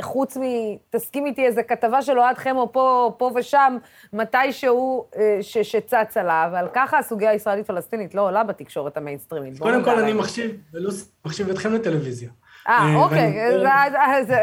חוץ 0.00 0.36
מ... 0.36 0.42
תסכים 0.90 1.26
איתי 1.26 1.46
איזה 1.46 1.62
כתבה 1.62 2.02
של 2.02 2.18
אוהד 2.18 2.38
חמו 2.38 2.68
פה, 2.72 3.14
פה 3.18 3.30
ושם, 3.34 3.76
מתישהו 4.12 5.06
שצץ 5.40 6.16
עליו, 6.16 6.48
אבל 6.50 6.68
ככה 6.72 6.98
הסוגיה 6.98 7.30
הישראלית-פלסטינית 7.30 8.14
לא 8.14 8.22
עולה 8.22 8.44
בתקשורת 8.44 8.96
המיינסטרימית. 8.96 9.58
קודם 9.58 9.84
כל 9.84 9.98
אני 9.98 10.12
מחשיב 10.12 10.37
מקשיב, 10.38 10.60
ולא 10.72 10.90
מחשיב 11.24 11.50
אתכם 11.50 11.72
לטלוויזיה. 11.72 12.30
אה, 12.68 12.78
אה 12.78 12.96
אוקיי, 12.96 13.34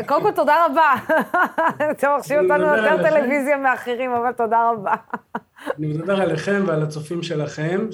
קודם 0.08 0.22
כל 0.22 0.32
תודה 0.32 0.66
רבה. 0.66 0.96
אתם 1.92 2.08
מחשיב 2.20 2.38
אותנו 2.40 2.66
יותר 2.66 3.10
טלוויזיה 3.10 3.58
מאחרים, 3.58 4.12
אבל 4.12 4.32
תודה 4.32 4.72
רבה. 4.72 4.96
אני 5.78 5.88
מדבר 5.88 6.22
עליכם 6.22 6.64
ועל 6.68 6.84
הצופים 6.84 7.24
שלכם, 7.24 7.88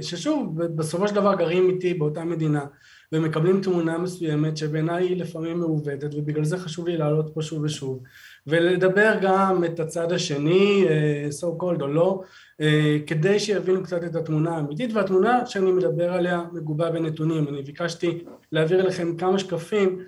ששוב, 0.00 0.62
בסופו 0.62 1.08
של 1.08 1.14
דבר 1.14 1.34
גרים 1.34 1.70
איתי 1.70 1.94
באותה 1.94 2.24
מדינה, 2.24 2.64
ומקבלים 3.12 3.60
תמונה 3.60 3.98
מסוימת 3.98 4.56
שבעיניי 4.56 5.04
היא 5.04 5.20
לפעמים 5.20 5.58
מעוותת, 5.58 6.14
ובגלל 6.14 6.44
זה 6.44 6.58
חשוב 6.58 6.88
לי 6.88 6.96
לעלות 6.96 7.34
פה 7.34 7.42
שוב 7.42 7.62
ושוב. 7.62 8.02
ולדבר 8.46 9.14
גם 9.22 9.64
את 9.64 9.80
הצד 9.80 10.12
השני, 10.12 10.84
אה, 10.88 11.28
so 11.40 11.62
called 11.62 11.80
או 11.80 11.86
לא, 11.86 12.22
אה, 12.60 12.96
כדי 13.06 13.40
שיבינו 13.40 13.82
קצת 13.82 14.04
את 14.04 14.16
התמונה 14.16 14.56
האמיתית, 14.56 14.92
והתמונה 14.92 15.46
שאני 15.46 15.72
מדבר 15.72 16.12
עליה 16.12 16.42
מגובה 16.52 16.90
בנתונים. 16.90 17.48
אני 17.48 17.62
ביקשתי 17.62 18.24
להעביר 18.52 18.86
לכם 18.86 19.16
כמה 19.16 19.38
שקפים 19.38 19.98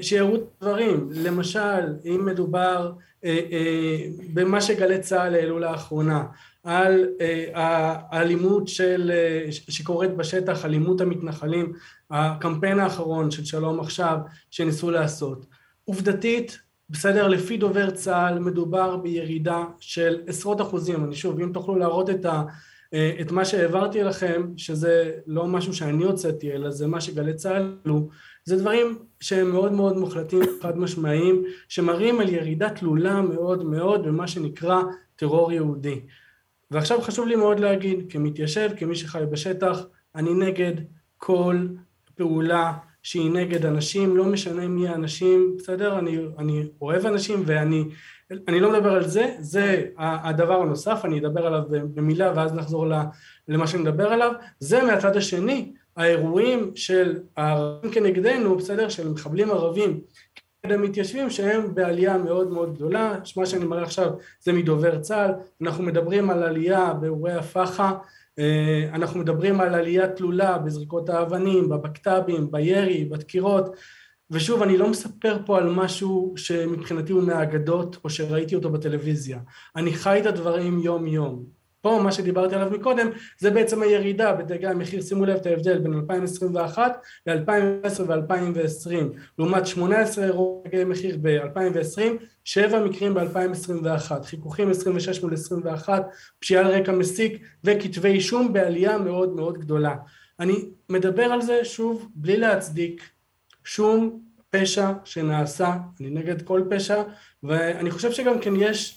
שיראו 0.00 0.36
דברים. 0.60 1.08
למשל, 1.12 1.94
אם 2.04 2.22
מדובר 2.26 2.92
במה 4.34 4.60
שגלי 4.60 4.98
צה"ל 4.98 5.34
העלו 5.34 5.58
לאחרונה, 5.58 6.24
על 6.64 7.06
האלימות 7.54 8.68
של, 8.68 9.12
שקורית 9.50 10.10
בשטח, 10.10 10.64
אלימות 10.64 11.00
המתנחלים, 11.00 11.72
הקמפיין 12.10 12.78
האחרון 12.78 13.30
של 13.30 13.44
שלום 13.44 13.80
עכשיו 13.80 14.18
שניסו 14.50 14.90
לעשות. 14.90 15.46
עובדתית, 15.84 16.58
בסדר, 16.90 17.28
לפי 17.28 17.56
דובר 17.56 17.90
צה"ל 17.90 18.38
מדובר 18.38 18.96
בירידה 18.96 19.64
של 19.80 20.20
עשרות 20.26 20.60
אחוזים, 20.60 21.04
אני 21.04 21.14
שוב, 21.14 21.40
אם 21.40 21.52
תוכלו 21.52 21.76
להראות 21.76 22.10
את, 22.10 22.24
ה, 22.24 22.42
את 23.20 23.32
מה 23.32 23.44
שהעברתי 23.44 24.02
לכם, 24.02 24.46
שזה 24.56 25.12
לא 25.26 25.46
משהו 25.46 25.74
שאני 25.74 26.04
הוצאתי, 26.04 26.52
אלא 26.52 26.70
זה 26.70 26.86
מה 26.86 27.00
שגלי 27.00 27.34
צה"ל 27.34 27.76
עלו, 27.84 28.08
זה 28.44 28.56
דברים 28.56 28.98
שהם 29.20 29.50
מאוד 29.50 29.72
מאוד 29.72 29.96
מוחלטים, 29.96 30.40
חד 30.62 30.78
משמעיים, 30.78 31.44
שמראים 31.68 32.20
על 32.20 32.28
ירידה 32.28 32.70
תלולה 32.70 33.22
מאוד 33.22 33.64
מאוד 33.64 34.06
במה 34.06 34.28
שנקרא 34.28 34.82
טרור 35.16 35.52
יהודי. 35.52 36.00
ועכשיו 36.70 37.00
חשוב 37.00 37.26
לי 37.26 37.36
מאוד 37.36 37.60
להגיד, 37.60 38.06
כמתיישב, 38.08 38.70
כמי 38.76 38.96
שחי 38.96 39.22
בשטח, 39.30 39.86
אני 40.14 40.34
נגד 40.34 40.72
כל 41.16 41.66
פעולה 42.14 42.72
שהיא 43.06 43.30
נגד 43.30 43.66
אנשים, 43.66 44.16
לא 44.16 44.24
משנה 44.24 44.68
מי 44.68 44.88
האנשים, 44.88 45.56
בסדר? 45.58 45.98
אני, 45.98 46.18
אני 46.38 46.66
אוהב 46.80 47.06
אנשים 47.06 47.42
ואני 47.46 47.84
אני 48.48 48.60
לא 48.60 48.72
מדבר 48.72 48.92
על 48.92 49.08
זה, 49.08 49.34
זה 49.38 49.84
הדבר 49.98 50.62
הנוסף, 50.62 51.00
אני 51.04 51.18
אדבר 51.18 51.46
עליו 51.46 51.62
במילה 51.94 52.32
ואז 52.36 52.54
נחזור 52.54 52.86
למה 53.48 53.66
שאני 53.66 53.82
מדבר 53.82 54.12
עליו, 54.12 54.32
זה 54.60 54.82
מהצד 54.82 55.16
השני, 55.16 55.72
האירועים 55.96 56.70
של 56.74 57.18
הערבים 57.36 57.90
כנגדנו, 57.90 58.56
בסדר? 58.56 58.88
של 58.88 59.08
מחבלים 59.08 59.50
ערבים 59.50 60.00
המתיישבים 60.64 61.30
שהם 61.30 61.74
בעלייה 61.74 62.18
מאוד 62.18 62.50
מאוד 62.50 62.74
גדולה, 62.74 63.14
מה 63.36 63.46
שאני 63.46 63.64
מראה 63.64 63.82
עכשיו 63.82 64.10
זה 64.40 64.52
מדובר 64.52 65.00
צה"ל, 65.00 65.30
אנחנו 65.62 65.84
מדברים 65.84 66.30
על 66.30 66.42
עלייה 66.42 66.94
באירועי 66.94 67.34
הפח"ע, 67.34 67.92
אנחנו 68.92 69.20
מדברים 69.20 69.60
על 69.60 69.74
עלייה 69.74 70.08
תלולה 70.08 70.58
בזריקות 70.58 71.08
האבנים, 71.08 71.68
בבקת"בים, 71.68 72.50
בירי, 72.50 73.04
בדקירות, 73.04 73.76
ושוב 74.30 74.62
אני 74.62 74.76
לא 74.76 74.90
מספר 74.90 75.38
פה 75.46 75.58
על 75.58 75.70
משהו 75.70 76.34
שמבחינתי 76.36 77.12
הוא 77.12 77.22
מהאגדות 77.22 77.96
או 78.04 78.10
שראיתי 78.10 78.54
אותו 78.54 78.70
בטלוויזיה, 78.70 79.38
אני 79.76 79.92
חי 79.92 80.20
את 80.20 80.26
הדברים 80.26 80.78
יום 80.78 81.06
יום, 81.06 81.44
פה 81.86 82.00
מה 82.02 82.12
שדיברתי 82.12 82.54
עליו 82.54 82.70
מקודם 82.70 83.08
זה 83.38 83.50
בעצם 83.50 83.82
הירידה 83.82 84.32
בדגי 84.32 84.66
המחיר, 84.66 85.02
שימו 85.02 85.24
לב 85.24 85.36
את 85.36 85.46
ההבדל 85.46 85.78
בין 85.78 85.92
2021 85.94 86.98
ל-2010 87.26 88.00
ו-2020 88.06 88.94
לעומת 89.38 89.66
18 89.66 90.24
אירועי 90.24 90.68
דגי 90.68 90.84
מחיר 90.84 91.18
ב-2020, 91.22 92.00
7 92.44 92.84
מקרים 92.84 93.14
ב-2021, 93.14 94.22
חיכוכים 94.22 94.70
26 94.70 95.22
מול 95.22 95.34
21, 95.34 96.06
פשיעה 96.38 96.66
על 96.66 96.74
רקע 96.74 96.92
מסיק 96.92 97.42
וכתבי 97.64 98.08
אישום 98.08 98.52
בעלייה 98.52 98.98
מאוד 98.98 99.36
מאוד 99.36 99.58
גדולה. 99.58 99.94
אני 100.40 100.64
מדבר 100.88 101.24
על 101.24 101.42
זה 101.42 101.64
שוב 101.64 102.08
בלי 102.14 102.36
להצדיק 102.36 103.02
שום 103.64 104.20
פשע 104.50 104.92
שנעשה, 105.04 105.74
אני 106.00 106.10
נגד 106.10 106.42
כל 106.42 106.62
פשע 106.70 107.02
ואני 107.42 107.90
חושב 107.90 108.12
שגם 108.12 108.38
כן 108.38 108.52
יש 108.58 108.95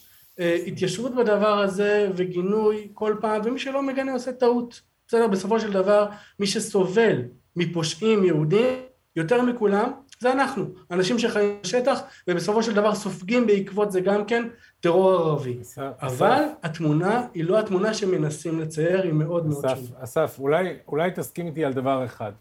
התיישבות 0.67 1.15
בדבר 1.15 1.59
הזה 1.59 2.09
וגינוי 2.15 2.87
כל 2.93 3.15
פעם, 3.21 3.41
ומי 3.45 3.59
שלא 3.59 3.83
מגנה 3.83 4.13
עושה 4.13 4.31
טעות. 4.31 4.81
בסדר, 5.07 5.27
בסופו 5.27 5.59
של 5.59 5.73
דבר, 5.73 6.05
מי 6.39 6.47
שסובל 6.47 7.21
מפושעים 7.55 8.23
יהודים, 8.23 8.79
יותר 9.15 9.41
מכולם, 9.41 9.91
זה 10.19 10.31
אנחנו, 10.31 10.65
אנשים 10.91 11.19
שחיים 11.19 11.57
בשטח, 11.63 12.01
ובסופו 12.27 12.63
של 12.63 12.73
דבר 12.73 12.95
סופגים 12.95 13.47
בעקבות 13.47 13.91
זה 13.91 14.01
גם 14.01 14.25
כן 14.25 14.47
טרור 14.79 15.11
ערבי. 15.11 15.57
אסף, 15.61 15.91
אבל 16.01 16.27
אסף. 16.27 16.51
התמונה 16.63 17.27
היא 17.33 17.43
לא 17.43 17.59
התמונה 17.59 17.93
שמנסים 17.93 18.59
לצייר, 18.59 19.03
היא 19.03 19.13
מאוד 19.13 19.47
אסף, 19.47 19.65
מאוד 19.65 19.77
שונה. 19.77 20.03
אסף, 20.03 20.39
אולי, 20.39 20.73
אולי 20.87 21.11
תסכים 21.15 21.47
איתי 21.47 21.65
על 21.65 21.73
דבר 21.73 22.05
אחד. 22.05 22.31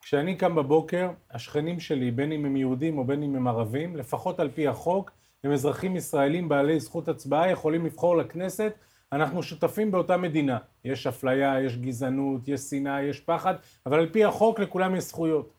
כשאני 0.00 0.36
קם 0.36 0.54
בבוקר, 0.54 1.10
השכנים 1.30 1.80
שלי, 1.80 2.10
בין 2.10 2.32
אם 2.32 2.44
הם 2.44 2.56
יהודים 2.56 2.98
או 2.98 3.04
בין 3.04 3.22
אם 3.22 3.36
הם 3.36 3.48
ערבים, 3.48 3.96
לפחות 3.96 4.40
על 4.40 4.48
פי 4.54 4.68
החוק, 4.68 5.10
הם 5.44 5.52
אזרחים 5.52 5.96
ישראלים 5.96 6.48
בעלי 6.48 6.80
זכות 6.80 7.08
הצבעה, 7.08 7.50
יכולים 7.50 7.86
לבחור 7.86 8.16
לכנסת, 8.16 8.72
אנחנו 9.12 9.42
שותפים 9.42 9.90
באותה 9.90 10.16
מדינה. 10.16 10.58
יש 10.84 11.06
אפליה, 11.06 11.60
יש 11.60 11.76
גזענות, 11.76 12.48
יש 12.48 12.60
שנאה, 12.60 13.02
יש 13.02 13.20
פחד, 13.20 13.54
אבל 13.86 13.98
על 13.98 14.08
פי 14.12 14.24
החוק 14.24 14.60
לכולם 14.60 14.96
יש 14.96 15.04
זכויות. 15.04 15.52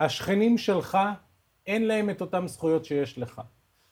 השכנים 0.00 0.58
שלך, 0.58 0.98
אין 1.66 1.86
להם 1.86 2.10
את 2.10 2.20
אותן 2.20 2.46
זכויות 2.46 2.84
שיש 2.84 3.18
לך. 3.18 3.40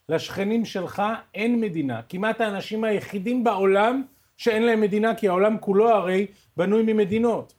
לשכנים 0.09 0.65
שלך 0.65 1.03
אין 1.35 1.61
מדינה. 1.61 2.01
כמעט 2.09 2.41
האנשים 2.41 2.85
היחידים 2.85 3.45
בעולם 3.45 4.03
שאין 4.37 4.63
להם 4.63 4.81
מדינה, 4.81 5.15
כי 5.15 5.29
העולם 5.29 5.59
כולו 5.59 5.89
הרי 5.89 6.27
בנוי 6.57 6.83
ממדינות. 6.83 7.55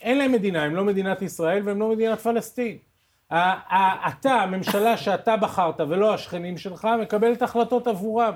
אין 0.00 0.18
להם 0.18 0.32
מדינה, 0.32 0.62
הם 0.62 0.74
לא 0.74 0.84
מדינת 0.84 1.22
ישראל 1.22 1.62
והם 1.64 1.80
לא 1.80 1.90
מדינת 1.90 2.18
פלסטין. 2.18 2.78
אתה, 3.32 4.32
הממשלה 4.32 4.96
שאתה 4.96 5.36
בחרת 5.36 5.80
ולא 5.80 6.14
השכנים 6.14 6.58
שלך, 6.58 6.88
מקבלת 7.02 7.42
החלטות 7.42 7.86
עבורם. 7.86 8.34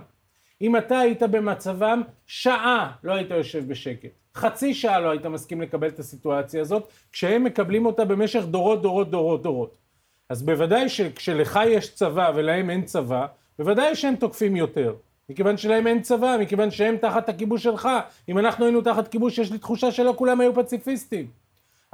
אם 0.62 0.76
אתה 0.76 0.98
היית 0.98 1.22
במצבם, 1.22 2.02
שעה 2.26 2.92
לא 3.04 3.12
היית 3.12 3.30
יושב 3.30 3.68
בשקט. 3.68 4.10
חצי 4.34 4.74
שעה 4.74 5.00
לא 5.00 5.10
היית 5.10 5.26
מסכים 5.26 5.60
לקבל 5.60 5.88
את 5.88 5.98
הסיטואציה 5.98 6.60
הזאת, 6.60 6.88
כשהם 7.12 7.44
מקבלים 7.44 7.86
אותה 7.86 8.04
במשך 8.04 8.42
דורות, 8.44 8.82
דורות, 8.82 9.10
דורות, 9.10 9.42
דורות. 9.42 9.76
אז 10.28 10.42
בוודאי 10.42 10.88
שכשלך 10.88 11.60
יש 11.66 11.94
צבא 11.94 12.32
ולהם 12.34 12.70
אין 12.70 12.84
צבא, 12.84 13.26
בוודאי 13.58 13.94
שהם 13.94 14.16
תוקפים 14.16 14.56
יותר. 14.56 14.94
מכיוון 15.28 15.56
שלהם 15.56 15.86
אין 15.86 16.02
צבא, 16.02 16.36
מכיוון 16.40 16.70
שהם 16.70 16.96
תחת 16.96 17.28
הכיבוש 17.28 17.62
שלך. 17.62 17.88
אם 18.28 18.38
אנחנו 18.38 18.64
היינו 18.64 18.80
תחת 18.80 19.08
כיבוש, 19.08 19.38
יש 19.38 19.52
לי 19.52 19.58
תחושה 19.58 19.92
שלא 19.92 20.14
כולם 20.16 20.40
היו 20.40 20.54
פציפיסטים. 20.54 21.26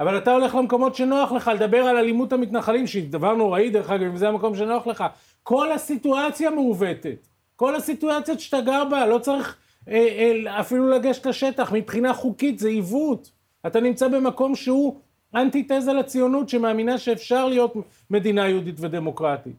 אבל 0.03 0.17
אתה 0.17 0.31
הולך 0.31 0.55
למקומות 0.55 0.95
שנוח 0.95 1.31
לך, 1.31 1.51
לדבר 1.53 1.77
על 1.77 1.97
אלימות 1.97 2.33
המתנחלים, 2.33 2.87
שהיא 2.87 3.09
דבר 3.09 3.35
נוראי 3.35 3.69
דרך 3.69 3.89
אגב, 3.89 4.03
אם 4.03 4.17
זה 4.17 4.27
המקום 4.27 4.55
שנוח 4.55 4.87
לך. 4.87 5.03
כל 5.43 5.71
הסיטואציה 5.71 6.49
מעוותת. 6.49 7.27
כל 7.55 7.75
הסיטואציות 7.75 8.39
שאתה 8.39 8.61
גר 8.61 8.85
בה, 8.85 9.05
לא 9.05 9.19
צריך 9.19 9.57
אה, 9.89 9.93
אה, 9.95 10.59
אפילו 10.59 10.89
לגשת 10.89 11.25
לשטח, 11.25 11.71
מבחינה 11.71 12.13
חוקית 12.13 12.59
זה 12.59 12.67
עיוות. 12.67 13.31
אתה 13.67 13.79
נמצא 13.79 14.07
במקום 14.07 14.55
שהוא 14.55 14.99
אנטיתזה 15.35 15.93
לציונות, 15.93 16.49
שמאמינה 16.49 16.97
שאפשר 16.97 17.45
להיות 17.47 17.73
מדינה 18.09 18.49
יהודית 18.49 18.75
ודמוקרטית. 18.79 19.55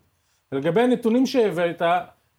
לגבי 0.52 0.80
הנתונים 0.80 1.26
שהבאת, 1.26 1.82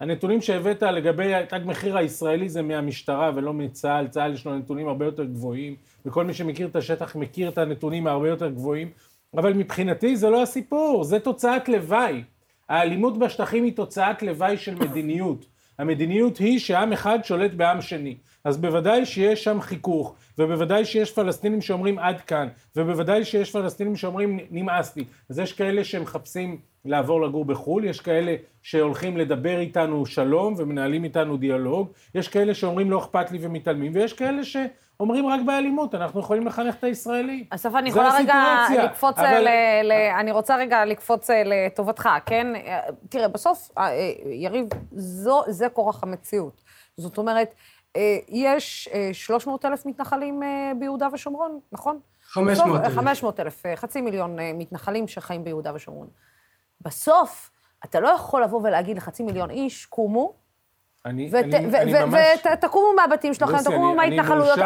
הנתונים 0.00 0.40
שהבאת 0.40 0.82
לגבי 0.82 1.32
תג 1.48 1.60
מחיר 1.64 1.98
הישראלי 1.98 2.48
זה 2.48 2.62
מהמשטרה 2.62 3.30
ולא 3.34 3.52
מצה"ל, 3.52 4.08
צה"ל 4.08 4.34
יש 4.34 4.46
לו 4.46 4.58
נתונים 4.58 4.88
הרבה 4.88 5.04
יותר 5.04 5.24
גבוהים, 5.24 5.76
וכל 6.06 6.24
מי 6.24 6.34
שמכיר 6.34 6.66
את 6.66 6.76
השטח 6.76 7.16
מכיר 7.16 7.48
את 7.48 7.58
הנתונים 7.58 8.06
הרבה 8.06 8.28
יותר 8.28 8.50
גבוהים, 8.50 8.90
אבל 9.36 9.52
מבחינתי 9.52 10.16
זה 10.16 10.30
לא 10.30 10.42
הסיפור, 10.42 11.04
זה 11.04 11.18
תוצאת 11.18 11.68
לוואי. 11.68 12.22
האלימות 12.68 13.18
בשטחים 13.18 13.64
היא 13.64 13.76
תוצאת 13.76 14.22
לוואי 14.22 14.56
של 14.56 14.74
מדיניות. 14.74 15.46
המדיניות 15.78 16.38
היא 16.38 16.58
שעם 16.58 16.92
אחד 16.92 17.18
שולט 17.24 17.54
בעם 17.54 17.80
שני. 17.80 18.16
אז 18.46 18.56
בוודאי 18.56 19.06
שיש 19.06 19.44
שם 19.44 19.60
חיכוך, 19.60 20.14
ובוודאי 20.38 20.84
שיש 20.84 21.12
פלסטינים 21.12 21.60
שאומרים 21.60 21.98
עד 21.98 22.20
כאן, 22.20 22.48
ובוודאי 22.76 23.24
שיש 23.24 23.50
פלסטינים 23.50 23.96
שאומרים 23.96 24.38
נמאס 24.50 24.96
לי. 24.96 25.04
אז 25.30 25.38
יש 25.38 25.52
כאלה 25.52 25.84
שמחפשים 25.84 26.58
לעבור 26.84 27.22
לגור 27.22 27.44
בחו"ל, 27.44 27.84
יש 27.84 28.00
כאלה 28.00 28.34
שהולכים 28.62 29.16
לדבר 29.16 29.58
איתנו 29.58 30.06
שלום 30.06 30.54
ומנהלים 30.58 31.04
איתנו 31.04 31.36
דיאלוג, 31.36 31.88
יש 32.14 32.28
כאלה 32.28 32.54
שאומרים 32.54 32.90
לא 32.90 32.98
אכפת 32.98 33.30
לי 33.30 33.38
ומתעלמים, 33.40 33.92
ויש 33.94 34.12
כאלה 34.12 34.44
שאומרים 34.44 35.26
רק 35.26 35.40
באלימות, 35.46 35.94
אנחנו 35.94 36.20
יכולים 36.20 36.46
לחנך 36.46 36.74
את 36.74 36.84
הישראלי. 36.84 37.44
אסף, 37.50 37.74
אני 37.74 37.88
יכולה 37.88 38.16
רגע 38.18 38.66
לקפוץ, 38.84 39.18
אבל... 39.18 39.40
ל, 39.40 39.48
ל, 39.82 39.92
אני 39.92 40.32
רוצה 40.32 40.56
רגע 40.56 40.84
לקפוץ 40.84 41.30
אה, 41.30 41.42
לטובתך, 41.44 42.08
כן? 42.26 42.46
תראה, 43.08 43.28
בסוף, 43.28 43.70
אה, 43.78 43.84
אה, 43.84 44.12
יריב, 44.24 44.66
זו, 44.92 45.42
זה 45.48 45.68
כורח 45.68 46.02
המציאות. 46.02 46.66
זאת 46.96 47.18
אומרת, 47.18 47.54
יש 48.28 48.88
300 49.12 49.64
אלף 49.64 49.86
מתנחלים 49.86 50.42
ביהודה 50.78 51.08
ושומרון, 51.12 51.60
נכון? 51.72 52.00
500 52.28 52.80
אלף. 52.80 52.94
500 52.94 53.40
אלף, 53.40 53.62
חצי 53.74 54.00
מיליון 54.00 54.36
מתנחלים 54.54 55.08
שחיים 55.08 55.44
ביהודה 55.44 55.74
ושומרון. 55.74 56.08
בסוף, 56.80 57.50
אתה 57.84 58.00
לא 58.00 58.08
יכול 58.08 58.42
לבוא 58.42 58.60
ולהגיד 58.62 58.96
לחצי 58.96 59.22
מיליון 59.22 59.50
איש, 59.50 59.86
קומו, 59.86 60.32
אני, 61.06 61.28
ות, 61.32 61.54
אני, 61.54 61.66
ו- 61.72 61.76
אני 61.76 61.94
ו- 61.94 62.06
ממש... 62.06 62.20
ותקומו 62.52 62.92
מהבתים 62.96 63.34
שלכם, 63.34 63.58
תקומו 63.64 63.94
מההתנחלויות. 63.94 64.58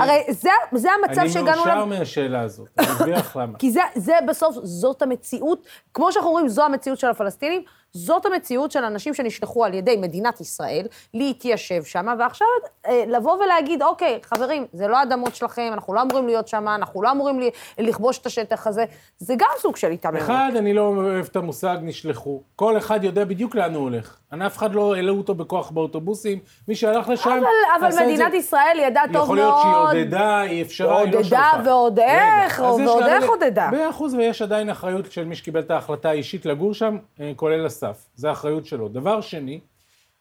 הרי 0.00 0.24
זה, 0.28 0.50
זה 0.72 0.88
המצב 0.92 1.28
שהגענו... 1.28 1.64
אני 1.64 1.74
מאושר 1.74 1.84
מהשאלה 1.84 2.40
הזאת, 2.40 2.68
אני 2.78 2.86
אסביר 2.86 3.16
לך 3.18 3.36
למה. 3.36 3.58
כי 3.58 3.70
זה, 3.70 3.80
זה 3.94 4.12
בסוף, 4.28 4.56
זאת 4.62 5.02
המציאות, 5.02 5.66
כמו 5.94 6.12
שאנחנו 6.12 6.30
אומרים, 6.30 6.48
זו 6.48 6.64
המציאות 6.64 6.98
של 6.98 7.06
הפלסטינים, 7.06 7.62
זאת 7.96 8.26
המציאות 8.26 8.70
של 8.70 8.84
אנשים 8.84 9.14
שנשלחו 9.14 9.64
על 9.64 9.74
ידי 9.74 9.96
מדינת 9.96 10.40
ישראל 10.40 10.86
להתיישב 11.14 11.84
שם, 11.84 12.06
ועכשיו 12.18 12.46
אה, 12.86 13.04
לבוא 13.06 13.32
ולהגיד, 13.44 13.82
אוקיי, 13.82 14.18
חברים, 14.22 14.66
זה 14.72 14.88
לא 14.88 15.02
אדמות 15.02 15.34
שלכם, 15.34 15.70
אנחנו 15.72 15.94
לא 15.94 16.02
אמורים 16.02 16.26
להיות 16.26 16.48
שם, 16.48 16.68
אנחנו 16.68 17.02
לא 17.02 17.10
אמורים 17.10 17.40
לכבוש 17.78 18.18
את 18.18 18.26
השטח 18.26 18.66
הזה, 18.66 18.84
זה 19.18 19.34
גם 19.38 19.48
סוג 19.58 19.76
של 19.76 19.90
התעמרות. 19.90 20.22
אחד, 20.22 20.50
אני 20.56 20.74
לא 20.74 20.80
אוהב 20.80 21.24
את 21.30 21.36
המושג 21.36 21.76
נשלחו. 21.82 22.42
כל 22.56 22.78
אחד 22.78 23.04
יודע 23.04 23.24
בדיוק 23.24 23.54
לאן 23.54 23.74
הוא 23.74 23.82
הולך. 23.82 24.18
אני 24.32 24.46
אף 24.46 24.56
אחד 24.56 24.74
לא 24.74 24.94
העלו 24.94 25.18
אותו 25.18 25.34
בכוח 25.34 25.70
באוטובוסים, 25.70 26.38
מי 26.68 26.74
שהלך 26.74 27.08
לשם, 27.08 27.30
אבל, 27.30 27.86
אבל 27.88 28.04
מדינת 28.04 28.34
ישראל 28.34 28.78
ידעה 28.82 29.04
טוב 29.04 29.14
מאוד. 29.14 29.22
יכול 29.24 29.36
להיות 29.36 29.54
שהיא 29.62 30.02
עודדה, 30.02 30.40
היא 30.40 30.62
אפשרה, 30.62 31.00
היא 31.00 31.12
לא 31.12 31.22
שלחה. 31.22 31.50
עודדה 31.52 31.70
ועוד 31.70 31.98
איך, 31.98 32.58
ועוד 32.58 33.02
איך 33.02 33.28
עודדה. 33.28 33.70
מאה 33.72 33.90
אחוז, 33.90 34.14
ויש 34.14 34.42
עדיין 34.42 34.70
אחריות 34.70 35.12
של 35.12 35.24
מי 35.24 35.36
שקיבל 35.36 35.60
את 35.60 35.70
ההחלטה 35.70 36.08
האישית 36.08 36.46
לגור 36.46 36.74
שם, 36.74 36.96
אה, 37.20 37.32
כולל 37.36 37.66
אסף. 37.84 38.08
זה 38.14 38.32
אחריות 38.32 38.66
שלו. 38.66 38.88
דבר 38.88 39.20
שני, 39.20 39.60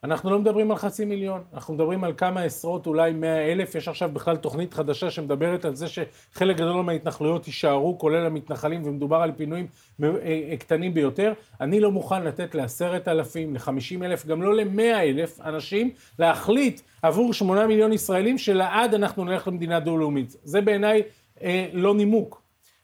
אנחנו 0.03 0.30
לא 0.30 0.39
מדברים 0.39 0.72
על 0.72 0.78
חצי 0.78 1.05
מיליון, 1.05 1.43
אנחנו 1.53 1.74
מדברים 1.74 2.03
על 2.03 2.14
כמה 2.18 2.41
עשרות, 2.41 2.88
אולי 2.88 3.12
מאה 3.12 3.51
אלף, 3.51 3.76
יש 3.76 3.88
עכשיו 3.88 4.09
בכלל 4.14 4.38
תוכנית 4.38 4.74
חדשה 4.74 5.12
שמדברת 5.12 5.66
על 5.66 5.76
זה 5.76 5.88
שחלק 5.88 6.55
גדול 6.55 6.84
מההתנחלויות 6.84 7.47
יישארו, 7.47 7.97
כולל 7.99 8.26
המתנחלים, 8.26 8.82
ומדובר 8.86 9.18
על 9.18 9.32
פינויים 9.32 9.68
אה, 10.03 10.09
אה, 10.24 10.57
קטנים 10.57 10.93
ביותר. 10.93 11.34
אני 11.62 11.80
לא 11.80 11.91
מוכן 11.91 12.24
לתת 12.24 12.55
לעשרת 12.55 13.07
אלפים, 13.07 13.55
לחמישים 13.55 14.03
אלף, 14.03 14.26
גם 14.26 14.41
לא 14.41 14.55
למאה 14.55 15.03
אלף 15.03 15.41
אנשים, 15.41 15.89
להחליט 16.20 16.82
עבור 17.01 17.34
שמונה 17.34 17.68
מיליון 17.68 17.93
ישראלים 17.93 18.38
שלעד 18.38 18.93
אנחנו 18.93 19.26
נלך 19.26 19.47
למדינה 19.47 19.80
דו-לאומית. 19.80 20.36
זה 20.43 20.62
בעיניי 20.62 21.01
אה, 21.43 21.68
לא 21.74 21.95
נימוק. 21.95 22.41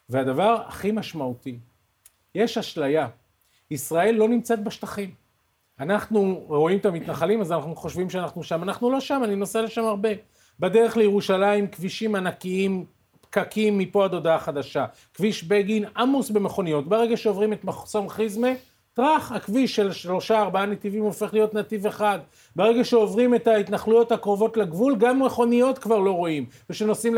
והדבר 0.10 0.58
הכי 0.68 0.92
משמעותי, 0.92 1.60
יש 2.36 2.58
אשליה. 2.58 3.08
ישראל 3.72 4.16
לא 4.16 4.30
נמצאת 4.30 4.64
בשטחים. 4.64 5.12
אנחנו 5.80 6.44
רואים 6.48 6.78
את 6.78 6.86
המתנחלים, 6.86 7.42
אז 7.42 7.52
אנחנו 7.52 7.76
חושבים 7.76 8.10
שאנחנו 8.10 8.44
שם. 8.44 8.64
אנחנו 8.64 8.92
לא 8.92 9.00
שם, 9.00 9.22
אני 9.24 9.36
נוסע 9.36 9.62
לשם 9.62 9.84
הרבה. 9.84 10.10
בדרך 10.60 10.98
לירושלים, 10.98 11.68
כבישים 11.68 12.16
ענקיים, 12.16 12.86
פקקים 13.22 13.78
מפה 13.78 14.06
עד 14.06 14.14
הודעה 14.14 14.40
חדשה. 14.40 14.86
כביש 15.14 15.44
בגין 15.44 15.86
עמוס 15.98 16.30
במכוניות. 16.30 16.88
ברגע 16.88 17.18
שעוברים 17.18 17.54
את 17.54 17.64
מחסום 17.64 18.10
חיזמה, 18.10 18.48
טראח, 18.94 19.32
הכביש 19.32 19.76
של 19.76 19.92
שלושה 19.92 20.42
ארבעה 20.42 20.66
נתיבים 20.66 21.04
הופך 21.04 21.34
להיות 21.34 21.54
נתיב 21.54 21.88
אחד. 21.88 22.20
ברגע 22.56 22.84
שעוברים 22.84 23.36
את 23.36 23.48
ההתנחלויות 23.48 24.12
הקרובות 24.12 24.58
לגבול, 24.58 24.96
גם 24.96 25.26
מכוניות 25.26 25.78
כבר 25.78 26.00
לא 26.00 26.12
רואים. 26.12 26.46
וכשנוסעים 26.70 27.16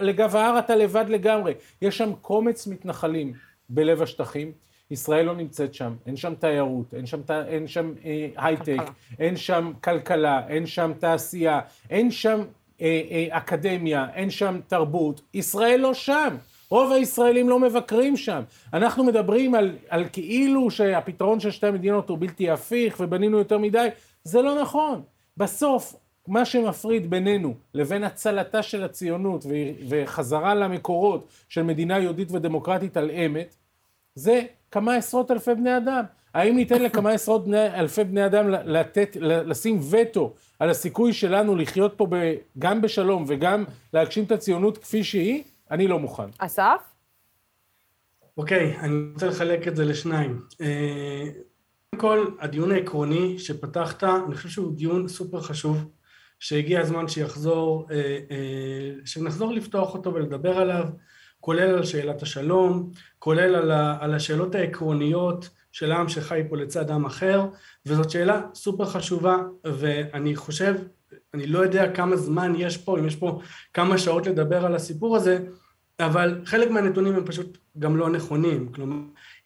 לגב 0.00 0.36
ההר 0.36 0.58
אתה 0.58 0.76
לבד 0.76 1.04
לגמרי. 1.08 1.54
יש 1.82 1.98
שם 1.98 2.12
קומץ 2.22 2.66
מתנחלים 2.66 3.32
בלב 3.68 4.02
השטחים. 4.02 4.52
ישראל 4.90 5.26
לא 5.26 5.34
נמצאת 5.34 5.74
שם, 5.74 5.94
אין 6.06 6.16
שם 6.16 6.34
תיירות, 6.34 6.94
אין 6.94 7.06
שם, 7.06 7.20
אין 7.48 7.66
שם 7.66 7.92
אה, 8.04 8.28
הייטק, 8.36 8.82
אין 9.18 9.36
שם 9.36 9.72
כלכלה, 9.84 10.48
אין 10.48 10.66
שם 10.66 10.92
תעשייה, 10.98 11.60
אין 11.90 12.10
שם 12.10 12.40
אה, 12.80 13.02
אה, 13.10 13.26
אקדמיה, 13.30 14.06
אין 14.14 14.30
שם 14.30 14.60
תרבות, 14.66 15.20
ישראל 15.34 15.80
לא 15.80 15.94
שם. 15.94 16.36
רוב 16.70 16.92
הישראלים 16.92 17.48
לא 17.48 17.60
מבקרים 17.60 18.16
שם. 18.16 18.42
אנחנו 18.72 19.04
מדברים 19.04 19.54
על, 19.54 19.76
על 19.88 20.04
כאילו 20.12 20.70
שהפתרון 20.70 21.40
של 21.40 21.50
שתי 21.50 21.66
המדינות 21.66 22.08
הוא 22.08 22.18
בלתי 22.20 22.50
הפיך 22.50 22.96
ובנינו 23.00 23.38
יותר 23.38 23.58
מדי, 23.58 23.88
זה 24.24 24.42
לא 24.42 24.60
נכון. 24.62 25.02
בסוף, 25.36 25.94
מה 26.28 26.44
שמפריד 26.44 27.10
בינינו 27.10 27.54
לבין 27.74 28.04
הצלתה 28.04 28.62
של 28.62 28.84
הציונות 28.84 29.46
וחזרה 29.88 30.54
למקורות 30.54 31.28
של 31.48 31.62
מדינה 31.62 31.98
יהודית 31.98 32.32
ודמוקרטית 32.32 32.96
על 32.96 33.10
אמת, 33.10 33.56
זה 34.14 34.42
כמה 34.70 34.94
עשרות 34.94 35.30
אלפי 35.30 35.54
בני 35.54 35.76
אדם. 35.76 36.04
האם 36.34 36.56
ניתן 36.56 36.82
לכמה 36.82 37.10
עשרות 37.10 37.44
בני, 37.44 37.74
אלפי 37.74 38.04
בני 38.04 38.26
אדם 38.26 38.48
לתת, 38.50 39.16
לשים 39.20 39.80
וטו 39.90 40.34
על 40.58 40.70
הסיכוי 40.70 41.12
שלנו 41.12 41.56
לחיות 41.56 41.94
פה 41.96 42.06
ב, 42.10 42.34
גם 42.58 42.82
בשלום 42.82 43.24
וגם 43.28 43.64
להגשים 43.92 44.24
את 44.24 44.32
הציונות 44.32 44.78
כפי 44.78 45.04
שהיא? 45.04 45.42
אני 45.70 45.88
לא 45.88 45.98
מוכן. 45.98 46.28
אסף? 46.38 46.82
אוקיי, 48.36 48.76
okay, 48.76 48.80
אני 48.80 49.12
רוצה 49.12 49.26
לחלק 49.26 49.68
את 49.68 49.76
זה 49.76 49.84
לשניים. 49.84 50.40
אה, 50.60 51.24
קודם 51.90 52.00
כל, 52.00 52.26
הדיון 52.40 52.72
העקרוני 52.72 53.38
שפתחת, 53.38 54.04
אני 54.04 54.34
חושב 54.34 54.48
שהוא 54.48 54.76
דיון 54.76 55.08
סופר 55.08 55.40
חשוב, 55.40 55.84
שהגיע 56.38 56.80
הזמן 56.80 57.08
שיחזור, 57.08 57.86
אה, 57.90 57.96
אה, 58.30 58.90
שנחזור 59.04 59.52
לפתוח 59.52 59.94
אותו 59.94 60.14
ולדבר 60.14 60.58
עליו. 60.58 60.84
כולל 61.40 61.74
על 61.74 61.84
שאלת 61.84 62.22
השלום, 62.22 62.90
כולל 63.18 63.54
על, 63.54 63.70
ה, 63.70 63.96
על 64.00 64.14
השאלות 64.14 64.54
העקרוניות 64.54 65.48
של 65.72 65.92
עם 65.92 66.08
שחי 66.08 66.42
פה 66.48 66.56
לצד 66.56 66.90
עם 66.90 67.06
אחר, 67.06 67.46
וזאת 67.86 68.10
שאלה 68.10 68.42
סופר 68.54 68.84
חשובה, 68.84 69.36
ואני 69.64 70.36
חושב, 70.36 70.74
אני 71.34 71.46
לא 71.46 71.58
יודע 71.58 71.92
כמה 71.92 72.16
זמן 72.16 72.52
יש 72.56 72.76
פה, 72.76 72.98
אם 72.98 73.06
יש 73.06 73.16
פה 73.16 73.40
כמה 73.74 73.98
שעות 73.98 74.26
לדבר 74.26 74.66
על 74.66 74.74
הסיפור 74.74 75.16
הזה, 75.16 75.38
אבל 76.00 76.40
חלק 76.44 76.70
מהנתונים 76.70 77.14
הם 77.14 77.26
פשוט 77.26 77.58
גם 77.78 77.96
לא 77.96 78.10
נכונים, 78.10 78.72
כלומר, 78.72 78.96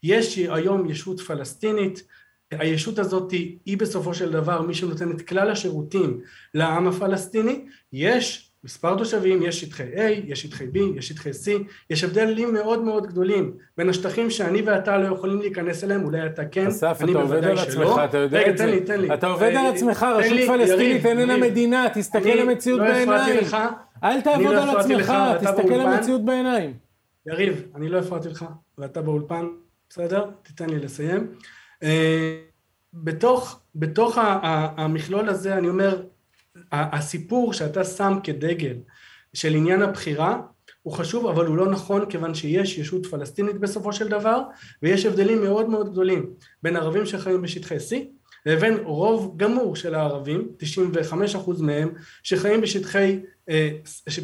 יש 0.03 0.39
היום 0.39 0.91
ישות 0.91 1.21
פלסטינית, 1.21 2.03
הישות 2.51 2.99
הזאת 2.99 3.31
היא 3.65 3.79
בסופו 3.79 4.15
של 4.15 4.33
דבר 4.33 4.63
מי 4.63 4.75
שנותן 4.75 5.11
את 5.11 5.23
כלל 5.23 5.51
השירותים 5.51 6.21
לעם 6.55 6.89
הפלסטיני, 6.89 7.67
יש 7.93 8.52
מספר 8.65 8.99
תושבים, 8.99 9.43
יש 9.43 9.61
שטחי 9.61 9.95
A, 9.95 10.01
יש 10.27 10.43
שטחי 10.43 10.65
B, 10.65 10.79
יש 10.97 11.09
שטחי 11.09 11.31
C, 11.31 11.51
יש 11.91 12.05
הבדלים 12.05 12.53
מאוד 12.53 12.83
מאוד 12.83 13.07
גדולים 13.07 13.55
בין 13.77 13.89
השטחים 13.89 14.31
שאני 14.31 14.63
ואתה 14.63 14.99
לא 14.99 15.15
יכולים 15.15 15.41
להיכנס 15.41 15.85
אליהם, 15.85 16.05
אולי 16.05 16.27
אתה 16.27 16.45
כן, 16.45 16.67
אסף, 16.67 16.99
אני 17.01 17.13
בוודאי 17.13 17.57
שלא. 17.57 17.63
עצמך, 17.63 18.03
אתה 18.05 18.19
יודע 18.19 18.39
רגע, 18.39 18.51
את 18.51 18.59
זה. 18.59 18.65
רגע, 18.65 18.75
תן 18.75 18.81
לי, 18.81 18.87
תן 18.87 19.01
לי. 19.01 19.15
אתה 19.15 19.27
עובד 19.27 19.55
על 19.57 19.67
עצמך, 19.67 20.03
רשות 20.03 20.39
פלסטינית 20.47 21.07
איננה 21.07 21.37
מדינה, 21.37 21.87
תסתכל 21.95 22.29
למציאות 22.29 22.81
לא 22.81 22.87
בעיניים. 22.87 23.41
אל 24.05 24.21
תעבוד 24.21 24.55
לא 24.55 24.63
על 24.63 24.77
עצמך, 24.77 25.13
תסתכל 25.41 25.75
למציאות 25.75 26.25
בעיניים. 26.25 26.75
יריב, 27.27 27.63
אני 27.75 27.89
לא 27.89 27.99
הפרעתי 27.99 28.29
לך, 28.29 28.45
ואתה 28.79 29.03
באולפן, 29.03 29.47
בסדר? 29.91 30.31
תיתן 30.43 30.71
לי 30.71 30.79
לסיים. 30.79 31.27
אה, 31.83 32.39
בתוך, 32.95 33.61
בתוך 33.75 34.19
המכלול 34.77 35.29
הזה, 35.29 35.55
אני 35.55 35.69
אומר, 35.69 36.03
הסיפור 36.73 37.53
שאתה 37.53 37.85
שם 37.85 38.19
כדגל 38.25 38.77
של 39.35 39.55
עניין 39.55 39.83
הבחירה 39.83 40.41
הוא 40.83 40.93
חשוב 40.93 41.27
אבל 41.27 41.47
הוא 41.47 41.57
לא 41.57 41.71
נכון 41.71 42.11
כיוון 42.11 42.35
שיש 42.35 42.79
ישות 42.79 43.07
פלסטינית 43.07 43.59
בסופו 43.61 43.93
של 43.93 44.09
דבר 44.09 44.43
ויש 44.83 45.07
הבדלים 45.07 45.41
מאוד 45.43 45.69
מאוד 45.69 45.93
גדולים 45.93 46.31
בין 46.63 46.77
ערבים 46.77 47.07
שחיים 47.07 47.43
בשטחי 47.43 47.77
C 47.77 47.95
לבין 48.47 48.79
רוב 48.85 49.35
גמור 49.37 49.77
של 49.77 49.95
הערבים, 49.95 50.49
95% 50.59 51.63
מהם, 51.63 51.89
שחיים 52.23 52.61
בשטחי, 52.61 53.21
אה, 53.51 53.71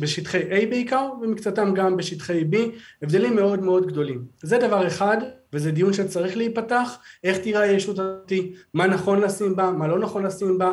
בשטחי 0.00 0.42
A 0.42 0.66
בעיקר 0.70 1.10
ומקצתם 1.22 1.74
גם 1.74 1.96
בשטחי 1.96 2.44
B, 2.52 2.56
הבדלים 3.02 3.36
מאוד 3.36 3.60
מאוד 3.60 3.86
גדולים. 3.86 4.24
זה 4.42 4.58
דבר 4.58 4.86
אחד 4.86 5.16
וזה 5.52 5.70
דיון 5.70 5.92
שצריך 5.92 6.36
להיפתח, 6.36 6.98
איך 7.24 7.38
תראה 7.38 7.60
הישות 7.60 7.98
הזאת, 7.98 8.32
מה 8.74 8.86
נכון 8.86 9.20
לשים 9.20 9.56
בה, 9.56 9.70
מה 9.70 9.88
לא 9.88 9.98
נכון 9.98 10.26
לשים 10.26 10.58
בה, 10.58 10.72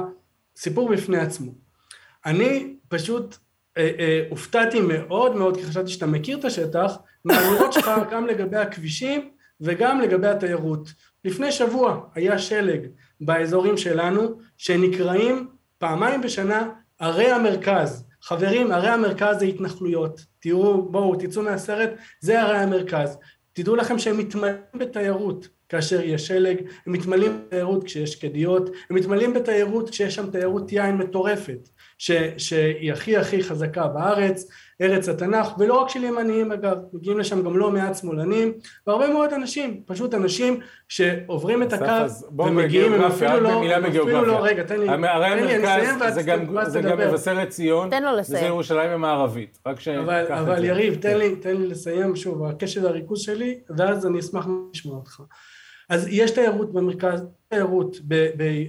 סיפור 0.58 0.89
בפני 0.89 1.18
עצמו. 1.18 1.51
אני 2.26 2.76
פשוט 2.88 3.36
אה, 3.78 3.91
אה, 3.99 4.24
הופתעתי 4.30 4.80
מאוד 4.80 5.36
מאוד, 5.36 5.58
כי 5.58 5.64
חשבתי 5.64 5.91
שאתה 5.91 6.06
מכיר 6.06 6.38
את 6.38 6.45
השטח, 6.45 6.97
מהאמירות 7.26 7.74
שלך 7.74 7.91
גם 8.12 8.28
לגבי 8.28 8.58
הכבישים 8.58 9.30
וגם 9.62 10.01
לגבי 10.01 10.28
התיירות. 10.28 10.93
לפני 11.26 11.51
שבוע 11.51 11.99
היה 12.16 12.39
שלג 12.39 12.88
באזורים 13.22 13.78
שלנו, 13.78 14.39
שנקראים 14.58 15.47
פעמיים 15.78 16.22
בשנה 16.22 16.70
ערי 16.99 17.32
המרכז. 17.32 18.06
חברים, 18.22 18.72
ערי 18.72 18.89
המרכז 18.89 19.39
זה 19.39 19.45
התנחלויות. 19.45 20.26
תראו, 20.39 20.82
בואו, 20.91 21.16
תצאו 21.16 21.41
מהסרט, 21.41 21.89
זה 22.20 22.41
ערי 22.41 22.58
המרכז. 22.58 23.18
תדעו 23.53 23.76
לכם 23.76 23.99
שהם 23.99 24.18
מתמלאים 24.18 24.56
בתיירות. 24.80 25.47
כאשר 25.70 26.01
יש 26.01 26.28
שלג, 26.28 26.57
הם 26.88 26.93
מתמלאים 26.93 27.41
בתיירות 27.47 27.84
כשיש 27.84 28.11
שקדיות, 28.13 28.70
הם 28.89 28.95
מתמלאים 28.95 29.34
בתיירות 29.34 29.89
כשיש 29.89 30.16
שם 30.16 30.32
תיירות 30.32 30.72
יין 30.72 30.97
מטורפת, 30.97 31.70
ש, 31.97 32.11
שהיא 32.38 32.93
הכי 32.93 33.18
הכי 33.18 33.43
חזקה 33.43 33.88
בארץ, 33.88 34.47
ארץ 34.82 35.09
התנ"ך, 35.09 35.47
ולא 35.59 35.82
רק 35.82 35.89
של 35.89 36.03
ימניים 36.03 36.51
אגב, 36.51 36.78
מגיעים 36.93 37.20
לשם 37.20 37.43
גם 37.43 37.57
לא 37.57 37.72
מעט 37.72 37.95
שמאלנים, 37.95 38.53
והרבה 38.88 39.07
מאוד 39.07 39.34
אנשים, 39.34 39.82
פשוט 39.86 40.13
אנשים 40.13 40.59
שעוברים 40.89 41.63
את 41.63 41.74
הקו 41.74 42.13
ומגיעים, 42.39 42.93
הם 42.93 43.01
אפילו 43.01 43.39
לא, 43.39 43.78
אפילו 43.80 44.26
לא, 44.26 44.39
רגע, 44.43 44.63
תן 44.63 44.80
לי, 44.80 44.88
תן 44.88 45.01
לי, 45.01 45.55
אני 45.55 45.63
אסיים 45.63 46.01
ואז 46.01 46.72
זה 46.72 46.82
גם 46.82 46.97
מבשרת 46.97 47.49
ציון, 47.49 47.89
תן 47.89 48.03
לו 48.03 48.16
לסיים, 48.16 48.38
וזה 48.38 48.47
ירושלים 48.47 48.89
המערבית, 48.89 49.59
רק 49.66 49.80
ש... 49.80 49.88
אבל, 49.88 50.26
אבל 50.30 50.66
יריב, 50.66 50.95
תן 50.95 51.18
לי, 51.18 51.36
תן 51.36 51.57
לי 51.57 51.68
לסיים 51.68 52.16
שוב, 52.16 52.43
הקשב 52.43 52.84
והריכוז 52.84 53.22
שלי, 53.22 53.59
ואז 53.78 54.05
אני 54.05 54.20
אשמח 54.20 54.47
לשמוע 54.74 54.95
אותך. 54.95 55.22
אז 55.89 56.07
יש 56.09 56.31
תיירות 56.31 56.73
במרכז, 56.73 57.23
תיירות 57.47 57.97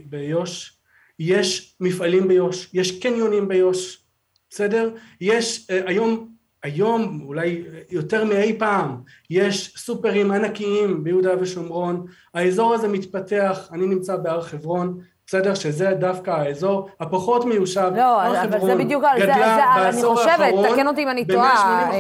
ביו"ש, 0.09 0.77
יש 1.19 1.77
מפעלים 1.81 2.29
ביו"ש, 2.29 2.71
יש 2.75 3.01
קניונים 3.01 3.49
ביו"ש, 3.49 4.03
בסדר? 4.51 4.91
יש 5.21 5.67
uh, 5.71 5.89
היום, 5.89 6.29
היום, 6.63 7.23
אולי 7.25 7.65
יותר 7.91 8.25
מאי 8.25 8.59
פעם, 8.59 8.97
יש 9.31 9.75
סופרים 9.77 10.33
ענקיים 10.33 11.05
ביהודה 11.05 11.41
ושומרון, 11.41 12.07
האזור 12.35 12.75
הזה 12.75 12.89
מתפתח, 12.89 13.69
אני 13.73 13.87
נמצא 13.87 14.17
בהר 14.17 14.43
חברון, 14.43 15.01
בסדר? 15.27 15.55
שזה 15.55 15.95
דווקא 15.95 16.31
האזור 16.31 16.89
הפחות 17.01 17.45
מיושב. 17.45 17.93
לא, 17.97 18.27
אבל 18.43 18.61
זה 18.61 18.75
בדיוק, 18.75 19.05
זה, 19.19 19.27
זה, 19.27 19.65
אני 19.89 20.03
חושבת, 20.03 20.55
תקן 20.73 20.87
אותי 20.87 21.03
אם 21.03 21.09
אני 21.09 21.25
טועה, 21.25 21.55
אה, 21.65 21.91
אה, 21.91 21.97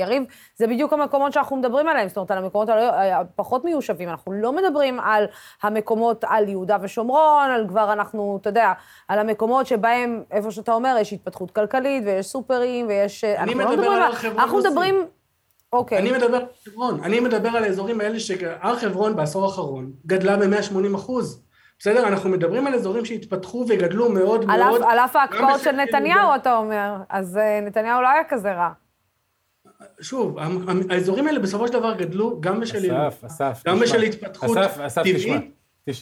יריב, 0.00 0.24
זה 0.56 0.66
בדיוק 0.66 0.92
המקומות 0.92 1.32
שאנחנו 1.32 1.56
מדברים 1.56 1.88
עליהם, 1.88 2.08
זאת 2.08 2.16
אומרת, 2.16 2.30
על 2.30 2.38
המקומות 2.38 2.68
הפחות 3.12 3.64
מיושבים. 3.64 4.08
אנחנו 4.08 4.32
לא 4.32 4.52
מדברים 4.52 5.00
על 5.00 5.24
המקומות, 5.62 6.24
על 6.28 6.48
יהודה 6.48 6.76
ושומרון, 6.82 7.50
על 7.50 7.68
כבר 7.68 7.92
אנחנו, 7.92 8.38
אתה 8.40 8.48
יודע, 8.48 8.72
על 9.08 9.18
המקומות 9.18 9.66
שבהם, 9.66 10.22
איפה 10.30 10.50
שאתה 10.50 10.72
אומר, 10.72 10.96
יש 11.00 11.12
התפתחות 11.12 11.50
כלכלית, 11.50 12.02
ויש 12.06 12.26
סופרים, 12.26 12.86
ויש... 12.88 13.24
אני 13.24 13.54
מדבר 13.54 13.76
לא 13.76 13.96
על 13.96 14.02
הר 14.02 14.12
חברון. 14.12 14.38
אנחנו 14.38 14.58
מדברים... 14.58 15.06
אוקיי. 15.72 15.98
אני 15.98 16.12
מדבר 16.12 16.36
על 16.36 16.44
חברון, 16.64 17.00
אני 17.04 17.20
מדבר 17.20 17.48
על 17.48 17.64
האזורים 17.64 18.00
האלה 18.00 18.20
שהר 18.20 18.76
חברון 18.76 19.16
בעשור 19.16 19.44
האחרון 19.44 19.92
גדלה 20.06 20.36
ב-180 20.36 20.96
אחוז. 20.96 21.42
בסדר? 21.82 22.08
אנחנו 22.08 22.30
מדברים 22.30 22.66
על 22.66 22.74
אזורים 22.74 23.04
שהתפתחו 23.04 23.64
וגדלו 23.68 24.08
מאוד 24.08 24.44
על 24.48 24.64
מאוד. 24.64 24.82
על 24.88 24.98
אף 24.98 25.16
ההקפאות 25.16 25.60
של 25.60 25.72
נתניהו, 25.72 26.34
אתה 26.34 26.56
אומר. 26.56 26.96
אז 27.08 27.36
אה, 27.36 27.60
נתניהו 27.60 28.02
לא 28.02 28.08
היה 28.08 28.24
כזה 28.28 28.52
רע. 28.52 28.70
שוב, 30.00 30.36
האזורים 30.90 31.26
האלה 31.26 31.38
בסופו 31.38 31.66
של 31.66 31.72
דבר 31.72 31.94
גדלו 31.94 32.40
גם 32.40 32.60
בשל 32.60 33.08
אסף, 33.08 33.24
אסף, 33.24 33.62
גם 33.66 33.78
בשל 33.78 34.02
התפתחות 34.02 34.58
טבעית, 34.94 35.54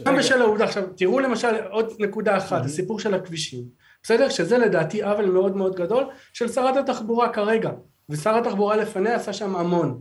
גם 0.04 0.16
בשל 0.16 0.42
העובדה. 0.42 0.64
עכשיו, 0.64 0.82
תראו 0.96 1.20
למשל 1.20 1.54
עוד 1.70 1.92
נקודה 1.98 2.36
אחת, 2.36 2.64
הסיפור 2.64 3.00
של 3.00 3.14
הכבישים. 3.14 3.64
בסדר? 4.02 4.28
שזה 4.28 4.58
לדעתי 4.58 5.02
עוול 5.02 5.26
מאוד 5.26 5.56
מאוד 5.56 5.76
גדול 5.76 6.04
של 6.32 6.48
שרת 6.48 6.76
התחבורה 6.76 7.32
כרגע, 7.32 7.70
ושר 8.08 8.38
התחבורה 8.38 8.76
לפניה 8.76 9.14
עשה 9.14 9.32
שם 9.32 9.56
המון. 9.56 10.00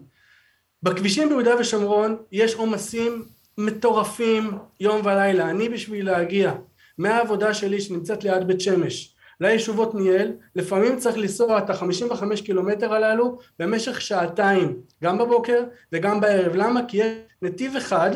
בכבישים 0.83 1.29
ביהודה 1.29 1.55
ושומרון 1.59 2.17
יש 2.31 2.55
עומסים 2.55 3.25
מטורפים 3.59 4.51
יום 4.79 5.01
ולילה. 5.03 5.49
אני 5.49 5.69
בשביל 5.69 6.05
להגיע 6.05 6.53
מהעבודה 6.97 7.53
שלי 7.53 7.81
שנמצאת 7.81 8.23
ליד 8.23 8.47
בית 8.47 8.61
שמש 8.61 9.15
ליישוב 9.41 9.81
עתניאל, 9.81 10.31
לפעמים 10.55 10.97
צריך 10.97 11.17
לנסוע 11.17 11.57
את 11.57 11.69
ה-55 11.69 12.43
קילומטר 12.45 12.93
הללו 12.93 13.37
במשך 13.59 14.01
שעתיים, 14.01 14.77
גם 15.03 15.17
בבוקר 15.17 15.63
וגם 15.91 16.21
בערב. 16.21 16.55
למה? 16.55 16.81
כי 16.87 16.97
יש 16.97 17.17
נתיב 17.41 17.75
אחד, 17.75 18.11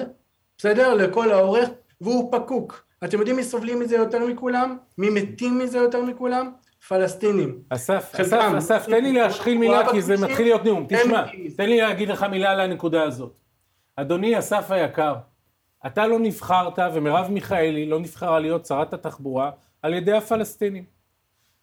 בסדר? 0.58 0.94
לכל 0.94 1.32
האורך, 1.32 1.70
והוא 2.02 2.32
פקוק. 2.32 2.86
אתם 3.04 3.18
יודעים 3.18 3.36
מי 3.36 3.44
סובלים 3.44 3.80
מזה 3.80 3.96
יותר 3.96 4.26
מכולם? 4.26 4.78
מי 4.98 5.10
מתים 5.10 5.60
מזה 5.60 5.78
יותר 5.78 6.02
מכולם? 6.02 6.52
פלסטינים. 6.88 7.60
אסף, 7.70 8.12
אסף, 8.22 8.52
אסף, 8.58 8.86
תן 8.86 9.04
לי 9.04 9.14
להשחיל 9.14 9.58
מילה 9.58 9.91
כי 9.91 10.02
זה 10.02 10.18
מתחיל 10.18 10.46
להיות 10.46 10.66
נאום. 10.66 10.86
תשמע, 10.89 11.24
תן 11.58 11.70
לי 11.70 11.82
להגיד 11.82 12.10
לך 12.10 12.24
מילה 12.24 12.52
על 12.52 12.60
הנקודה 12.60 13.04
הזאת. 13.04 13.34
אדוני 13.96 14.39
אסף 14.39 14.72
היקר, 14.72 15.14
אתה 15.86 16.08
לא 16.08 16.20
נבחרת 16.20 16.80
ומרב 16.94 17.28
מיכאלי 17.32 17.86
לא 17.86 18.00
נבחרה 18.00 18.40
להיות 18.40 18.66
שרת 18.66 18.94
התחבורה 18.94 19.52
על 19.82 19.94
ידי 19.94 20.14
הפלסטינים. 20.14 20.84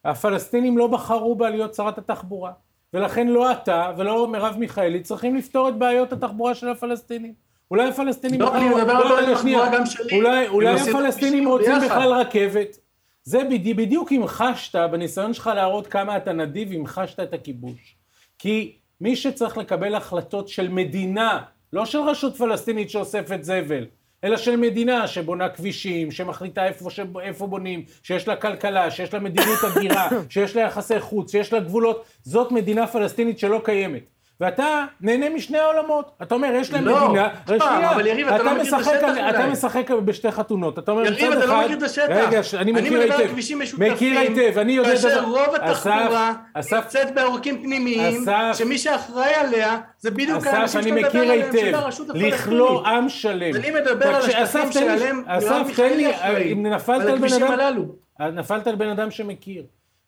הפלסטינים 0.04 0.78
לא 0.78 0.86
בחרו 0.86 1.34
בה 1.34 1.50
להיות 1.50 1.74
שרת 1.74 1.98
התחבורה, 1.98 2.52
ולכן 2.94 3.28
לא 3.28 3.52
אתה 3.52 3.92
ולא 3.96 4.28
מרב 4.28 4.56
מיכאלי 4.58 5.00
צריכים 5.00 5.36
לפתור 5.36 5.68
את 5.68 5.78
בעיות 5.78 6.12
התחבורה 6.12 6.54
של 6.54 6.68
הפלסטינים. 6.68 7.34
אולי 7.70 7.88
הפלסטינים... 7.88 8.40
לא, 8.40 8.56
אני 8.56 8.68
מדבר 8.68 8.92
על 8.92 9.32
התחבורה 9.32 9.74
גם 9.74 9.86
שלי. 9.86 10.16
אולי, 10.16 10.48
אולי 10.48 10.80
הפלסטינים 10.80 11.48
רוצים 11.48 11.74
בכלל 11.84 12.12
רכבת. 12.12 12.78
זה 13.22 13.44
בדיוק, 13.44 13.78
בדיוק 13.78 14.12
המחשת, 14.12 14.78
בניסיון 14.90 15.34
שלך 15.34 15.50
להראות 15.54 15.86
כמה 15.86 16.16
אתה 16.16 16.32
נדיב, 16.32 16.72
המחשת 16.72 17.20
את 17.20 17.34
הכיבוש. 17.34 17.96
כי 18.38 18.76
מי 19.00 19.16
שצריך 19.16 19.58
לקבל 19.58 19.94
החלטות 19.94 20.48
של 20.48 20.68
מדינה, 20.68 21.42
לא 21.72 21.86
של 21.86 21.98
רשות 21.98 22.36
פלסטינית 22.36 22.90
שאוספת 22.90 23.44
זבל, 23.44 23.86
אלא 24.24 24.36
של 24.36 24.56
מדינה 24.56 25.06
שבונה 25.06 25.48
כבישים, 25.48 26.10
שמחליטה 26.10 26.66
איפה, 26.66 26.90
ש... 26.90 27.00
איפה 27.22 27.46
בונים, 27.46 27.84
שיש 28.02 28.28
לה 28.28 28.36
כלכלה, 28.36 28.90
שיש 28.90 29.14
לה 29.14 29.20
מדיניות 29.20 29.58
הגירה, 29.64 30.08
שיש 30.30 30.56
לה 30.56 30.62
יחסי 30.62 31.00
חוץ, 31.00 31.30
שיש 31.30 31.52
לה 31.52 31.60
גבולות, 31.60 32.04
זאת 32.22 32.52
מדינה 32.52 32.86
פלסטינית 32.86 33.38
שלא 33.38 33.60
קיימת. 33.64 34.02
ואתה 34.40 34.84
נהנה 35.00 35.28
משני 35.30 35.58
העולמות. 35.58 36.10
אתה 36.22 36.34
אומר, 36.34 36.52
יש 36.54 36.72
להם 36.72 36.84
לא, 36.84 37.08
מדינה, 37.08 37.28
שנייה, 37.46 37.90
אבל 37.90 38.06
יריב, 38.06 38.28
אתה 38.28 38.42
לא 38.42 38.54
מכיר 38.54 38.76
את 38.76 38.80
השטח 38.80 39.08
אולי. 39.08 39.30
אתה 39.30 39.46
משחק 39.46 39.90
בשתי 39.90 40.30
חתונות. 40.30 40.78
אתה 40.78 40.90
אומר, 40.90 41.06
יריב, 41.06 41.32
אתה 41.32 41.46
לא 41.46 41.60
מכיר 41.64 41.78
את 41.78 41.82
השטח. 41.82 42.08
רגע, 42.08 42.40
אני 42.56 42.72
מכיר 42.72 42.84
היטב. 42.84 42.96
אני 42.96 43.04
מדבר 43.04 43.14
על 43.14 43.28
כבישים 43.28 43.60
משותפים. 43.60 43.92
מכיר 43.92 44.18
היטב, 44.18 44.58
אני 44.58 44.72
יודע 44.72 44.94
דבר. 44.94 45.08
כאשר 45.08 45.24
רוב 45.24 45.54
התחבורה 45.54 46.32
נמצאת 46.56 47.14
בעורקים 47.14 47.62
פנימיים, 47.62 48.24
שמי 48.54 48.78
שאחראי 48.78 49.34
עליה 49.34 49.80
זה 49.98 50.10
בדיוק 50.10 50.46
האנשים 50.46 50.82
שאתה 50.82 50.94
מדבר 50.94 51.20
עליהם, 51.20 51.52
של 51.60 51.74
הרשות 51.74 52.10
הפלסטינית. 52.10 52.34
לכלוא 52.34 52.86
עם 52.86 53.08
שלם. 53.08 53.56
אני 53.56 53.70
מדבר 53.70 54.06
על 54.08 54.22
השטחים 54.22 54.72
שעליהם 54.72 55.24
מרב 55.26 55.66
מיכאלי 55.66 56.14
אחראי, 56.16 56.54
על 56.88 57.08
הכבישים 57.14 57.42
הללו. 57.42 57.84
נפלת 58.20 58.66
על 58.66 58.74
בן 58.74 58.88
אדם 58.88 59.10
שמכיר. 59.10 59.62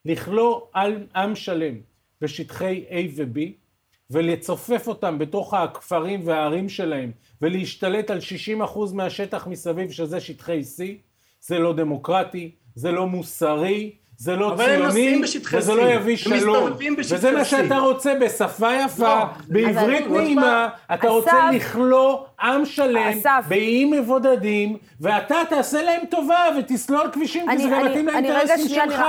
לכלוא 0.04 0.60
עם 1.16 1.34
שלם 1.34 1.74
בשטחי 2.20 2.84
A 2.90 2.94
ו-B, 3.16 3.38
ולצופף 4.12 4.88
אותם 4.88 5.18
בתוך 5.18 5.54
הכפרים 5.54 6.20
והערים 6.24 6.68
שלהם 6.68 7.10
ולהשתלט 7.42 8.10
על 8.10 8.18
60% 8.60 8.78
מהשטח 8.94 9.46
מסביב 9.46 9.90
שזה 9.90 10.20
שטחי 10.20 10.60
C, 10.76 10.82
זה 11.40 11.58
לא 11.58 11.72
דמוקרטי, 11.72 12.50
זה 12.74 12.92
לא 12.92 13.06
מוסרי, 13.06 13.92
זה 14.16 14.36
לא 14.36 14.56
ציוני, 14.56 15.22
וזה 15.52 15.74
לא 15.74 15.82
יביא 15.82 16.16
שלום. 16.16 16.72
וזה 16.98 17.32
מה 17.32 17.44
שאתה 17.44 17.78
רוצה 17.78 18.14
בשפה 18.14 18.72
יפה, 18.84 19.18
לא, 19.18 19.24
בעברית 19.48 20.06
נעימה, 20.06 20.68
אתה 20.94 21.08
רוצה 21.08 21.50
לכלוא 21.52 22.18
עם 22.40 22.66
שלם 22.66 23.18
באיים 23.48 23.90
מבודדים, 23.90 24.76
ואתה 25.00 25.36
תעשה 25.48 25.82
להם 25.82 26.02
טובה 26.10 26.44
ותסלול 26.58 27.10
כבישים, 27.12 27.46
כי 27.50 27.58
זה 27.58 27.68
גם 27.72 27.84
מתאים 27.84 28.06
לאינטרסים 28.06 28.68
שלך. 28.68 29.02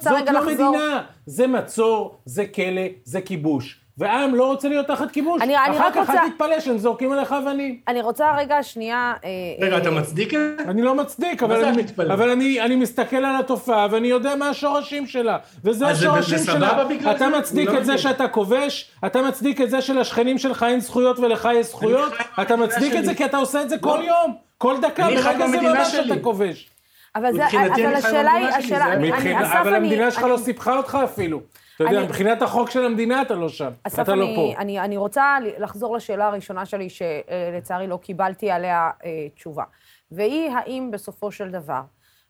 זאת 0.00 0.30
לא 0.30 0.46
מדינה, 0.46 1.02
זה 1.26 1.46
מצור, 1.46 2.16
זה 2.24 2.46
כלא, 2.46 2.82
זה 3.04 3.20
כיבוש. 3.20 3.83
והעם 3.98 4.34
לא 4.34 4.46
רוצה 4.46 4.68
להיות 4.68 4.86
תחת 4.86 5.10
כיבוש. 5.10 5.42
אני, 5.42 5.56
אני 5.56 5.76
אחר 5.76 5.90
כך 5.90 5.96
רוצה... 5.96 6.12
אל 6.12 6.30
תתפלא 6.30 6.60
שהם 6.60 6.78
זורקים 6.78 7.12
עליך 7.12 7.32
אבנים. 7.32 7.78
אני 7.88 8.02
רוצה 8.02 8.36
רגע 8.36 8.62
שנייה... 8.62 9.14
אה, 9.24 9.30
רגע, 9.66 9.74
אה, 9.74 9.80
אתה 9.80 9.90
מצדיק 9.90 10.34
את 10.34 10.38
זה? 10.38 10.70
אני 10.70 10.82
לא 10.82 10.94
מצדיק, 10.94 11.42
אבל, 11.42 11.64
אני, 11.64 11.82
אבל 11.98 12.30
אני, 12.30 12.60
אני 12.60 12.76
מסתכל 12.76 13.16
על 13.16 13.36
התופעה 13.36 13.86
ואני 13.90 14.08
יודע 14.08 14.34
מה 14.34 14.48
השורשים 14.48 15.06
שלה. 15.06 15.38
וזה 15.64 15.86
השורשים 15.86 16.38
זה 16.38 16.52
שלה. 16.52 16.84
אתה 17.10 17.28
מצדיק 17.28 17.68
לא 17.68 17.78
את 17.78 17.84
זה 17.84 17.98
שאתה 17.98 18.28
כובש, 18.28 18.90
אתה 19.06 19.22
מצדיק 19.22 19.60
את 19.60 19.70
זה 19.70 19.80
שלשכנים 19.80 20.38
שלך 20.38 20.66
אין 20.68 20.80
זכויות 20.80 21.18
ולך 21.18 21.48
יש 21.54 21.66
זכויות, 21.66 22.12
אתה 22.42 22.56
מצדיק 22.56 22.96
את 22.96 23.04
זה 23.04 23.14
כי 23.14 23.24
אתה 23.24 23.36
עושה 23.36 23.62
את 23.62 23.68
זה 23.68 23.78
כל 23.78 23.98
לא. 23.98 24.04
יום, 24.04 24.34
כל 24.58 24.80
דקה, 24.80 25.08
ברגע 25.08 25.48
זה 25.48 25.60
לא 25.60 25.84
שאתה 25.84 26.14
כובש. 26.22 26.70
אבל, 27.16 27.32
זה, 27.32 27.46
אבל 27.48 27.94
השאלה 27.94 28.32
היא, 28.32 28.46
השאלה, 28.46 29.60
אבל 29.60 29.74
המדינה 29.74 30.10
שלך 30.10 30.22
לא 30.22 30.36
סיפחה 30.36 30.76
אותך 30.76 30.98
אפילו. 31.04 31.40
אתה 31.76 31.84
יודע, 31.84 32.02
מבחינת 32.02 32.42
החוק 32.42 32.70
של 32.70 32.84
המדינה 32.84 33.22
אתה 33.22 33.34
לא 33.34 33.48
שם, 33.48 33.70
אתה 33.86 34.14
לא 34.14 34.26
פה. 34.36 34.52
אני, 34.58 34.80
אני 34.80 34.96
רוצה 34.96 35.36
לחזור 35.58 35.96
לשאלה 35.96 36.26
הראשונה 36.26 36.66
שלי, 36.66 36.88
שלצערי 36.90 37.86
לא 37.86 37.96
קיבלתי 37.96 38.50
עליה 38.50 38.90
אה, 39.04 39.28
תשובה. 39.34 39.64
והיא, 40.10 40.50
האם 40.50 40.90
בסופו 40.92 41.32
של 41.32 41.50
דבר, 41.50 41.80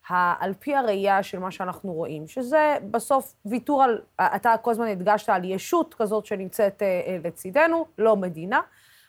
על 0.08 0.54
פי 0.58 0.74
הראייה 0.74 1.22
של 1.22 1.38
מה 1.38 1.50
שאנחנו 1.50 1.92
רואים, 1.92 2.26
שזה 2.26 2.76
בסוף 2.90 3.34
ויתור 3.46 3.82
על, 3.82 4.00
אתה 4.20 4.54
כל 4.62 4.70
הזמן 4.70 4.86
הדגשת 4.86 5.28
על 5.28 5.44
ישות 5.44 5.94
כזאת 5.94 6.26
שנמצאת 6.26 6.82
אה, 6.82 7.00
אה, 7.06 7.16
לצידנו, 7.24 7.86
לא 7.98 8.16
מדינה, 8.16 8.60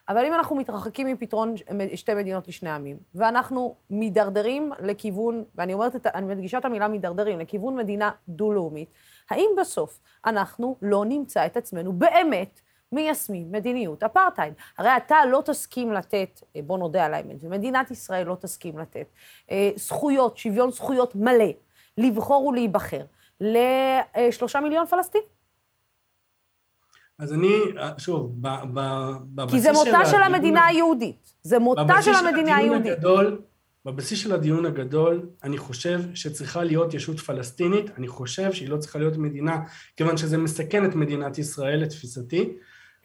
אבל 0.09 0.25
אם 0.25 0.33
אנחנו 0.33 0.55
מתרחקים 0.55 1.07
מפתרון 1.07 1.55
שתי 1.95 2.13
מדינות 2.13 2.47
לשני 2.47 2.69
עמים, 2.69 2.97
ואנחנו 3.15 3.75
מידרדרים 3.89 4.71
לכיוון, 4.79 5.43
ואני 5.55 5.73
אומרת, 5.73 6.07
אני 6.07 6.25
מדגישה 6.25 6.57
את 6.57 6.65
המילה 6.65 6.87
מידרדרים, 6.87 7.39
לכיוון 7.39 7.75
מדינה 7.75 8.11
דו-לאומית, 8.29 8.89
האם 9.29 9.49
בסוף 9.57 9.99
אנחנו 10.25 10.75
לא 10.81 11.05
נמצא 11.05 11.45
את 11.45 11.57
עצמנו 11.57 11.93
באמת 11.93 12.59
מיישמים 12.91 13.51
מדיניות 13.51 14.03
אפרטהייד? 14.03 14.53
הרי 14.77 14.97
אתה 14.97 15.15
לא 15.31 15.41
תסכים 15.45 15.93
לתת, 15.93 16.41
אה, 16.55 16.61
בוא 16.61 16.77
נודה 16.77 17.05
על 17.05 17.13
האמת, 17.13 17.35
ומדינת 17.41 17.91
ישראל 17.91 18.27
לא 18.27 18.35
תסכים 18.35 18.77
לתת 18.77 19.07
אה, 19.51 19.71
זכויות, 19.75 20.37
שוויון 20.37 20.71
זכויות 20.71 21.15
מלא, 21.15 21.51
לבחור 21.97 22.45
ולהיבחר 22.45 23.01
לשלושה 23.41 24.59
מיליון 24.59 24.85
פלסטינים. 24.85 25.27
אז 27.19 27.33
אני, 27.33 27.57
שוב, 27.97 28.31
בבסיס 28.39 29.51
של... 29.51 29.57
כי 29.57 29.61
זה 29.61 29.71
מותה 29.71 30.05
של 30.05 30.21
המדינה 30.21 30.65
היהודית. 30.65 31.33
זה 31.43 31.59
מותה 31.59 32.01
של 32.01 32.13
המדינה 32.13 32.55
היהודית. 32.55 32.91
הגדול, 32.91 33.41
בבסיס 33.85 34.19
של 34.19 34.33
הדיון 34.33 34.65
הגדול, 34.65 35.29
אני 35.43 35.57
חושב 35.57 36.01
שצריכה 36.13 36.63
להיות 36.63 36.93
ישות 36.93 37.19
פלסטינית, 37.19 37.85
אני 37.97 38.07
חושב 38.07 38.53
שהיא 38.53 38.69
לא 38.69 38.77
צריכה 38.77 38.99
להיות 38.99 39.17
מדינה, 39.17 39.59
כיוון 39.97 40.17
שזה 40.17 40.37
מסכן 40.37 40.85
את 40.85 40.95
מדינת 40.95 41.37
ישראל 41.37 41.79
לתפיסתי, 41.79 42.49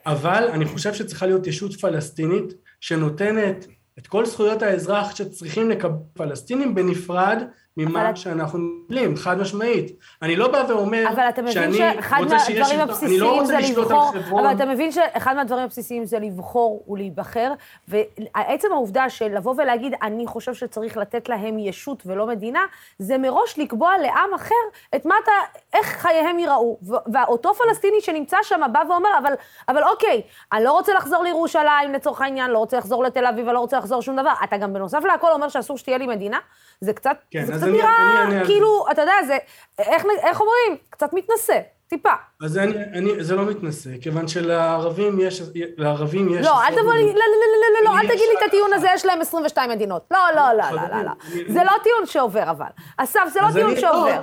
אבל 0.07 0.49
אני 0.53 0.65
חושב 0.65 0.95
שצריכה 0.95 1.27
להיות 1.27 1.47
ישות 1.47 1.75
פלסטינית 1.75 2.55
שנותנת 2.81 3.67
את 3.99 4.07
כל 4.07 4.27
זכויות 4.27 4.63
האזרח 4.63 5.17
שצריכים 5.17 5.71
לקבל. 5.71 5.95
פלסטינים 6.15 6.75
בנפרד 6.75 7.43
ממה. 7.77 8.17
שאנחנו 8.17 8.59
נבלים, 8.59 9.17
חד 9.17 9.39
משמעית. 9.39 9.93
אני 10.23 10.37
לא 10.37 10.49
בא 10.49 10.65
ואומר 10.69 11.05
אבל 11.09 11.29
אתה 11.29 11.43
מבין 11.43 11.73
שאחד 11.73 12.21
מהדברים 12.21 12.81
הבסיסיים 12.81 13.21
לא 13.21 13.45
זה 13.45 13.59
לבחור, 13.59 14.13
אבל 14.31 14.53
אתה 14.53 14.65
מבין 14.65 14.93
שאחד 14.93 15.37
מהדברים 15.37 15.65
הבסיסיים 15.65 16.05
זה 16.05 16.19
לבחור 16.19 16.85
ולהיבחר, 16.89 17.53
ועצם 17.89 18.69
העובדה 18.73 19.11
של 19.11 19.37
לבוא 19.37 19.55
ולהגיד, 19.59 19.95
אני 20.03 20.27
חושב 20.27 20.55
שצריך 20.55 20.97
לתת 20.97 21.29
להם 21.29 21.59
ישות 21.59 22.03
ולא 22.07 22.27
מדינה, 22.27 22.61
זה 22.99 23.19
מראש 23.19 23.59
לקבוע 23.59 23.99
לעם 23.99 24.35
אחר 24.35 24.55
את 24.97 25.05
מה 25.07 25.15
אתה, 25.25 25.33
איך 25.75 25.87
חייהם 25.87 26.39
ייראו. 26.39 26.79
ואותו 27.13 27.55
פלסטיני 27.55 28.01
שנמצא 28.01 28.37
שם 28.43 28.61
בא 28.73 28.83
ואומר, 28.89 29.11
אבל, 29.19 29.33
אבל 29.69 29.83
אוקיי, 29.85 30.23
אני 30.53 30.65
לא 30.65 30.73
רוצה 30.73 30.95
לחזור 30.95 31.23
לירושלים 31.23 31.93
לצורך 31.93 32.21
העניין, 32.21 32.51
לא 32.51 32.59
רוצה 32.59 32.79
לחזור 32.79 33.05
לתל 33.05 33.27
אביב, 33.27 33.47
אני 33.47 33.55
לא 33.55 33.61
רוצה 33.61 33.79
לחזור 33.79 34.03
שום 34.03 34.17
דבר. 34.17 34.33
אתה 34.45 34.57
גם 34.57 34.73
בנוסף 34.73 35.05
להכל 35.05 35.33
אומר 35.33 35.49
שאסור 35.49 35.79
שתהיה 35.79 35.99
לי 35.99 36.07
מדינה? 36.07 36.39
זה 36.81 36.93
קצת, 36.93 37.17
כן, 37.31 37.45
זה 37.45 37.53
קצת 37.53 37.63
אני, 37.63 37.70
נראה 37.73 38.23
אני, 38.23 38.37
אני, 38.37 38.47
כאילו. 38.47 38.85
אתה 38.91 39.03
יודע, 39.03 39.15
זה, 39.27 39.39
איך, 39.79 40.05
איך 40.23 40.41
אומרים? 40.41 40.77
קצת 40.91 41.13
מתנשא. 41.13 41.61
טיפה. 41.91 42.11
אז 42.43 42.59
אני, 42.59 42.75
אני, 42.95 43.25
זה 43.25 43.37
לא 43.37 43.45
מתנשא, 43.45 43.91
כיוון 44.01 44.29
שלערבים 44.29 45.21
יש, 45.21 45.43
לערבים 45.77 46.29
יש... 46.35 46.47
לא, 46.47 46.63
אל 46.63 46.81
תבוא 46.81 46.93
לי, 46.93 47.05
לא, 47.05 47.13
לא, 47.13 47.15
לא, 47.15 47.85
לא, 47.85 47.91
לא, 47.91 47.99
אל 47.99 48.07
תגיד 48.07 48.29
לי 48.29 48.35
את 48.39 48.49
הטיעון 48.49 48.73
הזה, 48.73 48.89
יש 48.95 49.07
להם 49.07 49.21
22 49.21 49.71
מדינות. 49.71 50.03
לא, 50.11 50.19
לא, 50.37 50.43
לא, 50.53 50.71
לא, 50.71 50.83
לא, 50.97 51.03
לא. 51.03 51.11
זה 51.49 51.65
לא 51.65 51.73
טיעון 51.83 52.07
שעובר 52.07 52.51
אבל. 52.51 52.67
אסף, 52.97 53.21
זה 53.33 53.41
לא 53.41 53.47
טיעון 53.53 53.77
שעובר. 53.77 54.23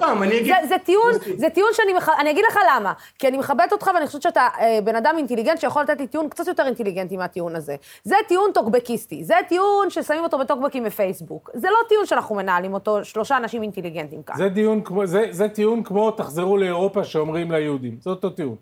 זה 0.68 0.76
טיעון, 0.84 1.12
זה 1.38 1.50
טיעון 1.50 1.70
שאני, 1.74 1.94
אני 2.20 2.32
אגיד 2.32 2.46
לך 2.50 2.60
למה. 2.76 2.94
כי 3.20 3.28
אני 3.28 3.38
מכבדת 3.38 3.72
אותך 3.72 3.92
ואני 3.96 4.08
חושבת 4.08 4.22
שאתה 4.22 4.48
בן 4.84 4.96
אדם 4.96 5.16
אינטליגנט 5.18 5.60
שיכול 5.60 5.82
לתת 5.84 6.00
לי 6.00 6.08
טיעון 6.08 6.30
קצת 6.30 6.48
יותר 6.48 6.66
אינטליגנטי 6.66 7.18
מהטיעון 7.18 7.56
הזה. 7.56 7.76
זה 8.04 8.16
טיעון 8.28 8.52
טוקבקיסטי. 8.54 9.24
זה 9.24 9.36
טיעון 9.48 9.90
ששמים 9.90 10.24
אותו 10.24 10.38
בטוקבקים 10.38 10.84
בפייסבוק. 10.84 11.50
זה 11.54 11.68
לא 11.70 11.78
טיעון 11.90 12.06
שאנחנו 12.06 12.36
מנהלים 12.36 12.74
אותו 12.74 13.06
שלושה 13.06 13.38
אנשים 13.38 13.62
אינטליגנטים 13.62 14.24
כאן. 14.24 14.36
זה 15.32 15.50
טיעון 15.50 15.84
כמו 15.84 16.12
תחזרו 16.12 16.58
לאירופה 16.58 17.04
שאומרים 17.04 17.52
ליהודים. 17.60 17.98
זה 18.02 18.10
אותו 18.10 18.30
טיעון. 18.30 18.56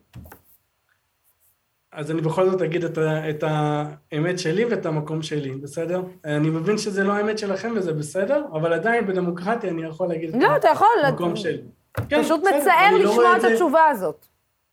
אז 1.91 2.12
אני 2.12 2.22
בכל 2.22 2.50
זאת 2.50 2.62
אגיד 2.62 2.84
את, 2.84 2.98
ה, 2.98 3.30
את 3.30 3.43
האמת 3.48 4.39
שלי 4.39 4.66
ואת 4.66 4.86
המקום 4.86 5.22
שלי, 5.22 5.52
בסדר? 5.52 6.02
אני 6.26 6.50
מבין 6.50 6.78
שזה 6.78 7.04
לא 7.04 7.14
האמת 7.14 7.39
שלכם 7.39 7.74
וזה 7.76 7.93
בסדר, 7.93 8.46
אבל 8.54 8.74
עדיין 8.74 9.08
בדמוקרטיה 9.08 9.70
אני 9.70 9.84
יכול 9.84 10.08
להגיד 10.08 10.36
לא, 10.36 10.56
את 10.56 10.66
המקום 11.06 11.32
את... 11.32 11.38
שלי. 11.38 11.62
כן, 12.10 12.24
פשוט 12.24 12.41
בסדר, 12.41 12.58
מצער 12.58 12.91
לא 12.91 13.00
לשמוע 13.00 13.24
לא 13.24 13.38
את 13.38 13.43
התשובה 13.43 13.86
הזאת. 13.86 14.26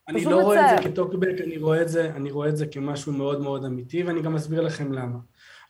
אני 0.08 0.24
לא 0.24 0.30
מצער. 0.30 0.42
רואה 0.42 0.74
את 0.74 0.82
זה 0.82 0.88
כטוקבק, 0.88 1.40
אני 1.44 1.58
רואה 1.58 1.82
את 1.82 1.88
זה, 1.88 2.10
אני 2.16 2.30
רואה 2.30 2.48
את 2.48 2.56
זה 2.56 2.66
כמשהו 2.66 3.12
מאוד 3.12 3.40
מאוד 3.40 3.64
אמיתי, 3.64 4.02
ואני 4.02 4.22
גם 4.22 4.36
אסביר 4.36 4.60
לכם 4.60 4.92
למה. 4.92 5.18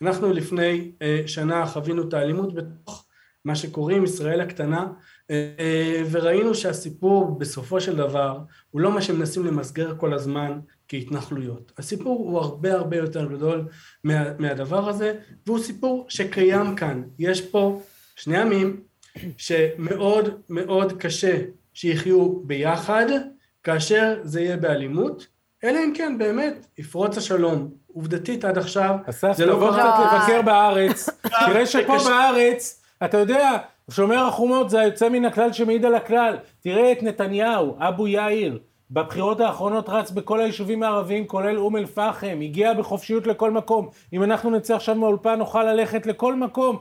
אנחנו 0.03 0.33
לפני 0.33 0.93
אה, 1.03 1.23
שנה 1.27 1.67
חווינו 1.67 2.09
את 2.09 2.15
האלימות 2.15 2.55
בתוך 2.55 3.07
מה 3.45 3.55
שקוראים 3.55 4.05
ישראל 4.05 4.41
הקטנה, 4.41 4.87
וראינו 6.11 6.55
שהסיפור 6.55 7.39
בסופו 7.39 7.81
של 7.81 7.97
דבר 7.97 8.39
הוא 8.71 8.81
לא 8.81 8.93
מה 8.93 9.03
שמנסים 9.03 9.47
למסגר 9.47 9.95
כל 9.97 10.15
הזמן 10.15 10.59
כהתנחלויות. 10.89 11.73
הסיפור 11.79 12.19
הוא 12.19 12.39
הרבה 12.39 12.73
הרבה 12.73 12.97
יותר 12.97 13.25
גדול 13.25 13.69
מה, 14.05 14.25
מהדבר 14.39 14.89
הזה, 14.89 15.15
והוא 15.47 15.59
סיפור 15.59 16.07
שקיים 16.09 16.77
כאן. 16.77 17.03
יש 17.19 17.41
פה 17.41 17.83
שני 18.17 18.39
עמים 18.39 18.81
שמאוד 19.37 20.29
מאוד 20.49 20.93
קשה 20.93 21.39
שיחיו 21.75 22.33
ביחד, 22.33 23.07
כאשר 23.63 24.21
זה 24.23 24.41
יהיה 24.41 24.57
באלימות, 24.57 25.27
אלא 25.65 25.79
אם 25.79 25.93
כן 25.97 26.19
באמת 26.19 26.67
יפרוץ 26.79 27.19
השלום. 27.19 27.71
עובדתית 27.87 28.45
עד 28.45 28.59
עכשיו, 28.59 28.97
זה 29.35 29.47
לא 29.47 29.53
קרה... 29.55 29.71
אסף, 29.71 29.71
תבוא 29.71 29.73
קצת 29.73 30.29
לבקר 30.29 30.43
בארץ, 30.43 31.09
תראה 31.47 31.67
שפה 31.67 31.97
בארץ, 32.05 32.83
אתה 33.05 33.19
יודע, 33.19 33.59
שומר 33.91 34.27
החומות 34.27 34.71
זה 34.71 34.81
היוצא 34.81 35.09
מן 35.09 35.25
הכלל 35.25 35.53
שמעיד 35.53 35.85
על 35.85 35.95
הכלל. 35.95 36.37
תראה 36.61 36.93
את 36.93 37.03
נתניהו, 37.03 37.77
אבו 37.79 38.09
יאיר, 38.09 38.59
בבחירות 38.91 39.41
האחרונות 39.41 39.89
רץ 39.89 40.11
בכל 40.11 40.41
היישובים 40.41 40.83
הערביים, 40.83 41.27
כולל 41.27 41.59
אום 41.59 41.77
אל-פחם, 41.77 42.39
הגיע 42.43 42.75
בחופשיות 42.75 43.27
לכל 43.27 43.51
מקום. 43.51 43.89
אם 44.13 44.23
אנחנו 44.23 44.51
נצא 44.51 44.77
עכשיו 44.77 44.95
מהאולפן, 44.95 45.39
נוכל 45.39 45.65
ללכת 45.65 46.07
לכל 46.07 46.35
מקום, 46.35 46.79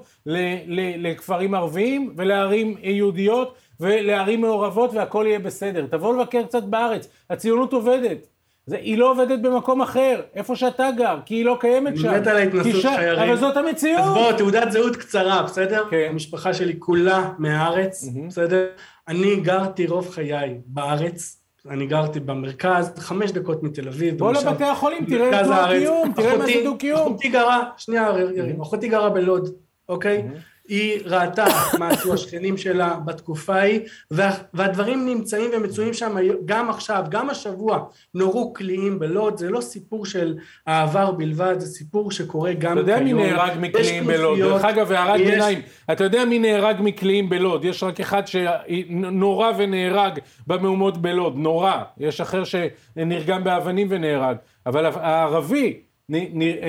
לכפרים 0.98 1.54
ערביים 1.54 2.14
ולערים 2.18 2.76
יהודיות 2.82 3.56
ולערים 3.80 4.42
מעורבות 4.42 4.94
והכל 4.94 5.26
יהיה 5.28 5.40
בסדר. 5.40 5.88
תבוא 5.92 6.16
לבקר 6.16 6.44
קצת 6.44 6.64
בארץ, 6.64 7.08
הציונות 7.30 7.74
עובדת. 7.74 8.28
זה, 8.66 8.78
היא 8.78 8.98
לא 8.98 9.12
עובדת 9.12 9.40
במקום 9.40 9.82
אחר, 9.82 10.22
איפה 10.36 10.56
שאתה 10.56 10.88
גר, 10.98 11.18
כי 11.26 11.36
היא 11.36 11.46
לא 11.46 11.58
קיימת 11.60 11.98
שם. 11.98 12.10
אני 12.10 12.20
מת 12.20 12.28
על 12.28 12.38
ההתנסות 12.38 12.82
שלך, 12.82 13.02
יריב. 13.02 13.20
אבל 13.20 13.38
זאת 13.38 13.58
המציאות. 13.58 14.02
אז 14.02 14.14
בוא, 14.14 14.32
תעודת 14.32 14.72
זהות 14.72 14.96
קצרה, 14.96 15.44
בסדר? 15.44 15.84
כן. 15.90 16.08
המשפחה 16.10 16.54
שלי 16.54 16.76
כולה 16.80 17.32
מהארץ, 17.38 18.04
mm-hmm. 18.04 18.28
בסדר? 18.28 18.66
אני 19.08 19.36
גרתי 19.36 19.88
רוב 19.88 20.10
חיי 20.10 20.58
בארץ. 20.66 21.38
אני 21.70 21.86
גרתי 21.86 22.20
במרכז, 22.20 22.94
חמש 22.98 23.32
דקות 23.32 23.64
מתל 23.64 23.88
אביב. 23.88 24.18
בוא 24.18 24.34
לבתי 24.34 24.64
החולים, 24.64 25.06
תראה 25.06 25.42
את 25.42 25.46
דו-קיום, 25.46 26.14
תראה 26.16 26.38
מה 26.38 26.46
זה 26.46 26.62
דו-קיום. 26.64 27.00
אחותי 27.00 27.30
גרה, 27.30 27.64
שנייה, 27.78 28.10
יריב, 28.36 28.62
אחותי 28.62 28.88
גרה 28.88 29.10
בלוד, 29.10 29.50
אוקיי? 29.90 30.28
היא 30.72 31.00
ראתה 31.06 31.46
מה 31.80 31.90
עשו 31.90 32.14
השכנים 32.14 32.58
שלה 32.58 32.96
בתקופה 33.06 33.56
ההיא, 33.56 33.80
וה, 34.12 34.32
והדברים 34.54 35.06
נמצאים 35.06 35.52
ומצויים 35.54 35.94
שם 35.94 36.16
גם 36.46 36.70
עכשיו, 36.70 37.04
גם 37.10 37.30
השבוע 37.30 37.86
נורו 38.14 38.54
קליעים 38.54 39.00
בלוד, 39.00 39.38
זה 39.38 39.50
לא 39.50 39.62
סיפור 39.62 40.06
של 40.06 40.38
העבר 40.68 41.12
בלבד, 41.12 41.56
זה 41.60 41.68
סיפור 41.68 42.12
שקורה 42.12 42.54
גם 42.54 42.60
כיום. 42.60 42.72
אתה 42.72 42.92
יודע 42.92 43.04
מי 43.04 43.14
נהרג 43.14 43.52
מקליעים 43.60 44.08
בלוד? 44.08 44.40
דרך 44.40 44.66
אגב, 44.66 44.92
הערת 44.92 45.20
יש... 45.20 45.30
ביניים, 45.30 45.62
אתה 45.92 46.04
יודע 46.04 46.26
מי 46.26 46.40
נהרג 46.40 46.76
מקליעים 46.80 47.30
בלוד? 47.30 47.66
יש 47.66 47.84
רק 47.84 48.00
אחד 48.00 48.24
שנורא 48.28 49.52
ונהרג 49.58 50.20
במהומות 50.48 50.98
בלוד, 50.98 51.38
נורא. 51.38 51.74
יש 51.98 52.22
אחר 52.22 52.44
שנרגם 52.44 53.44
באבנים 53.44 53.88
ונהרג. 53.90 54.36
אבל 54.66 54.86
הערבי, 54.86 55.80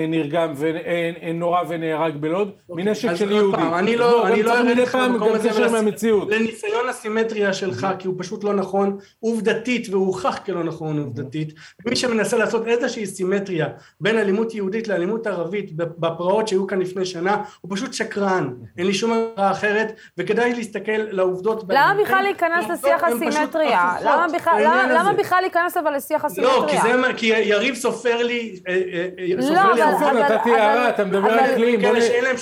נרגם 0.09 0.53
ונורא 0.57 1.61
ונהרג 1.69 2.17
בלוד, 2.17 2.51
אוקיי, 2.69 2.85
מנשק 2.85 3.15
של 3.15 3.33
יהודי. 3.33 3.63
אני 3.79 3.97
לא, 3.97 4.27
אני 4.27 4.43
לא 4.43 4.59
ארד 4.59 4.77
לך 4.77 4.95
במקום 4.95 5.33
הזה 5.33 5.51
לניסיון 6.29 6.89
הסימטריה 6.89 7.53
שלך, 7.53 7.87
כי 7.99 8.09
הוא 8.09 8.15
פשוט 8.19 8.45
לא 8.45 8.55
נכון 8.55 8.99
עובדתית, 9.21 9.89
והוא 9.91 10.07
הוכח 10.07 10.39
כלא 10.47 10.65
נכון 10.65 10.99
עובדתית. 10.99 11.55
מי 11.87 11.97
שמנסה 11.97 12.37
לעשות 12.37 12.67
איזושהי 12.67 13.07
סימטריה 13.07 13.67
בין 14.01 14.19
אלימות 14.19 14.55
יהודית 14.55 14.89
לאלימות 14.89 15.27
ערבית 15.27 15.77
בפרעות 15.77 16.49
שהיו 16.49 16.67
כאן 16.67 16.79
לפני 16.79 17.05
שנה, 17.05 17.37
הוא 17.61 17.77
פשוט 17.77 17.93
שקרן. 17.93 18.51
אין 18.79 18.87
לי 18.87 18.95
שום 18.95 19.13
אמירה 19.13 19.51
אחרת, 19.51 19.93
וכדאי 20.19 20.55
להסתכל 20.55 20.93
לעובדות. 21.11 21.65
למה 21.69 21.95
בכלל 22.05 22.23
להיכנס 22.23 22.71
לשיח 22.71 23.05
הסימטריה? 23.05 23.95
למה 24.05 25.13
בכלל 25.19 25.41
להיכנס 25.41 25.77
אבל 25.77 25.97
לשיח 25.97 26.25
הסימטריה? 26.25 26.97
לא, 26.97 27.13
כי 27.17 27.27
יריב 27.27 27.75
סופר 27.75 28.23
לי... 28.23 28.61
אה, 29.41 29.51
לא, 29.51 29.73
אבל... 29.85 30.23
נתתי 30.23 30.55
הערה, 30.55 30.89
אתה 30.89 31.05
מדבר 31.05 31.31
על 31.31 31.53
אקלים, 31.53 31.81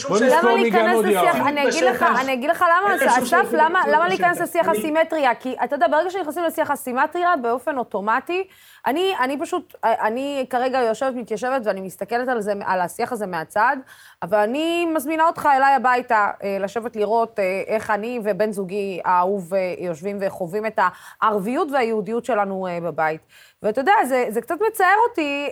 בוא 0.09 0.19
נספור 0.21 0.57
מי 0.57 0.71
גם 0.71 0.91
עוד 0.91 1.07
יער. 1.07 1.49
אני 1.49 2.33
אגיד 2.33 2.51
לך 2.51 2.65
למה, 2.69 3.19
אסף, 3.19 3.53
למה 3.87 4.09
להיכנס 4.09 4.41
לשיח 4.41 4.69
הסימטריה? 4.69 5.35
כי 5.35 5.57
אתה 5.65 5.77
יודע, 5.77 5.89
ברגע 5.89 6.11
שנכנסים 6.11 6.45
לשיח 6.45 6.71
הסימטריה, 6.71 7.37
באופן 7.43 7.79
אוטומטי, 7.79 8.45
אני, 8.87 9.15
אני 9.21 9.39
פשוט, 9.41 9.75
אני 9.85 10.47
כרגע 10.51 10.79
יושבת, 10.79 11.15
מתיישבת, 11.15 11.63
ואני 11.65 11.81
מסתכלת 11.81 12.29
על 12.29 12.41
זה, 12.41 12.53
על 12.65 12.81
השיח 12.81 13.13
הזה 13.13 13.27
מהצד, 13.27 13.77
אבל 14.23 14.39
אני 14.39 14.87
מזמינה 14.87 15.27
אותך 15.27 15.49
אליי 15.57 15.75
הביתה, 15.75 16.31
אה, 16.43 16.59
לשבת 16.61 16.97
לראות 16.97 17.39
אה, 17.39 17.63
איך 17.67 17.91
אני 17.91 18.21
ובן 18.25 18.53
זוגי 18.53 19.01
האהוב 19.05 19.55
אה, 19.55 19.75
יושבים 19.79 20.19
וחווים 20.21 20.67
את 20.67 20.79
הערביות 21.23 21.69
והיהודיות 21.73 22.25
שלנו 22.25 22.67
בבית. 22.83 23.21
ואתה 23.63 23.81
יודע, 23.81 23.93
זה, 24.09 24.27
זה 24.29 24.41
קצת 24.41 24.55
מצער 24.69 24.97
אותי, 25.09 25.51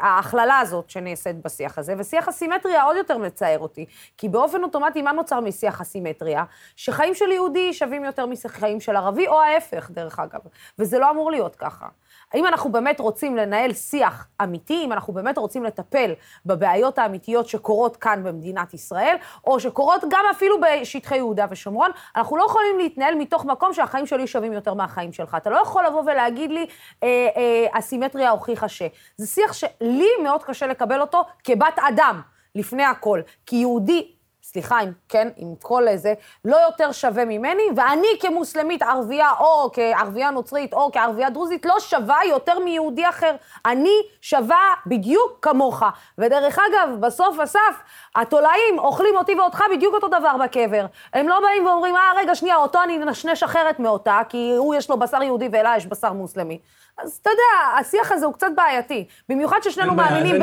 ההכללה 0.00 0.58
הזאת 0.58 0.90
שנעשית 0.90 1.42
בשיח 1.42 1.78
הזה, 1.78 1.94
ושיח 1.98 2.28
הסימטריה 2.28 2.82
עוד 2.82 2.96
יותר 2.96 3.18
מצער 3.18 3.58
אותי, 3.58 3.86
כי 4.18 4.28
באופן 4.28 4.62
אוטומטי, 4.62 5.02
מה 5.02 5.12
נוצר 5.12 5.40
משיח 5.40 5.80
הסימטריה? 5.80 6.44
שחיים 6.76 7.14
של 7.14 7.30
יהודי 7.30 7.72
שווים 7.72 8.04
יותר 8.04 8.26
מחיים 8.26 8.80
של 8.80 8.96
ערבי, 8.96 9.28
או 9.28 9.40
ההפך, 9.40 9.90
דרך 9.90 10.18
אגב. 10.18 10.40
וזה 10.78 10.98
לא 10.98 11.10
אמור 11.10 11.30
להיות 11.30 11.56
ככה. 11.56 11.86
האם 12.32 12.46
אנחנו 12.46 12.72
באמת 12.72 13.00
רוצים 13.00 13.36
לנהל 13.36 13.72
שיח 13.72 14.26
אמיתי, 14.42 14.84
אם 14.84 14.92
אנחנו 14.92 15.12
באמת 15.12 15.38
רוצים 15.38 15.64
לטפל 15.64 16.12
בבעיות 16.46 16.98
האמיתיות 16.98 17.48
שקורות 17.48 17.96
כאן 17.96 18.22
במדינת 18.24 18.74
ישראל, 18.74 19.16
או 19.46 19.60
שקורות 19.60 20.04
גם 20.08 20.24
אפילו 20.30 20.56
בשטחי 20.60 21.16
יהודה 21.16 21.46
ושומרון, 21.50 21.90
אנחנו 22.16 22.36
לא 22.36 22.44
יכולים 22.44 22.78
להתנהל 22.78 23.14
מתוך 23.14 23.44
מקום 23.44 23.72
שהחיים 23.72 24.06
שלי 24.06 24.26
שווים 24.26 24.52
יותר 24.52 24.74
מהחיים 24.74 25.12
שלך. 25.12 25.34
אתה 25.34 25.50
לא 25.50 25.56
יכול 25.62 25.86
לבוא 25.86 26.02
ולהגיד 26.06 26.50
לי, 26.50 26.66
אה, 27.02 27.28
אה, 27.36 27.78
הסימטריה 27.78 28.30
הוכיחה 28.30 28.68
ש... 28.68 28.82
זה 29.16 29.26
שיח 29.26 29.52
שלי 29.52 30.08
מאוד 30.22 30.44
קשה 30.44 30.66
לקבל 30.66 31.00
אותו 31.00 31.24
כבת 31.44 31.78
אדם, 31.88 32.20
לפני 32.54 32.84
הכל. 32.84 33.20
כי 33.46 33.56
יהודי 33.56 34.13
סליחה, 34.54 34.78
עם, 34.78 34.92
כן, 35.08 35.28
עם 35.36 35.54
כל 35.62 35.88
איזה, 35.88 36.14
לא 36.44 36.56
יותר 36.56 36.92
שווה 36.92 37.24
ממני, 37.24 37.62
ואני 37.76 38.06
כמוסלמית 38.20 38.82
ערבייה, 38.82 39.30
או 39.40 39.70
כערבייה 39.72 40.30
נוצרית, 40.30 40.72
או 40.72 40.92
כערבייה 40.92 41.30
דרוזית, 41.30 41.66
לא 41.66 41.80
שווה 41.80 42.18
יותר 42.28 42.58
מיהודי 42.58 43.08
אחר. 43.08 43.34
אני 43.66 43.94
שווה 44.20 44.74
בדיוק 44.86 45.38
כמוך. 45.42 45.82
ודרך 46.18 46.58
אגב, 46.58 47.00
בסוף 47.00 47.40
אסף, 47.40 47.82
התולעים 48.16 48.78
אוכלים 48.78 49.16
אותי 49.16 49.34
ואותך 49.34 49.64
בדיוק 49.72 49.94
אותו 49.94 50.08
דבר 50.08 50.36
בקבר. 50.44 50.86
הם 51.14 51.28
לא 51.28 51.40
באים 51.40 51.66
ואומרים, 51.66 51.96
אה, 51.96 52.12
רגע, 52.16 52.34
שנייה, 52.34 52.56
אותו 52.56 52.82
אני 52.82 52.98
נשנש 52.98 53.42
אחרת 53.42 53.80
מאותה, 53.80 54.20
כי 54.28 54.54
הוא 54.58 54.74
יש 54.74 54.90
לו 54.90 54.98
בשר 54.98 55.22
יהודי 55.22 55.48
ואלה 55.52 55.74
יש 55.76 55.86
בשר 55.86 56.12
מוסלמי. 56.12 56.58
אז 56.98 57.18
אתה 57.22 57.30
יודע, 57.30 57.80
השיח 57.80 58.12
הזה 58.12 58.26
הוא 58.26 58.34
קצת 58.34 58.46
בעייתי. 58.54 59.06
במיוחד 59.28 59.58
ששנינו 59.62 59.94
מאמינים 59.94 60.40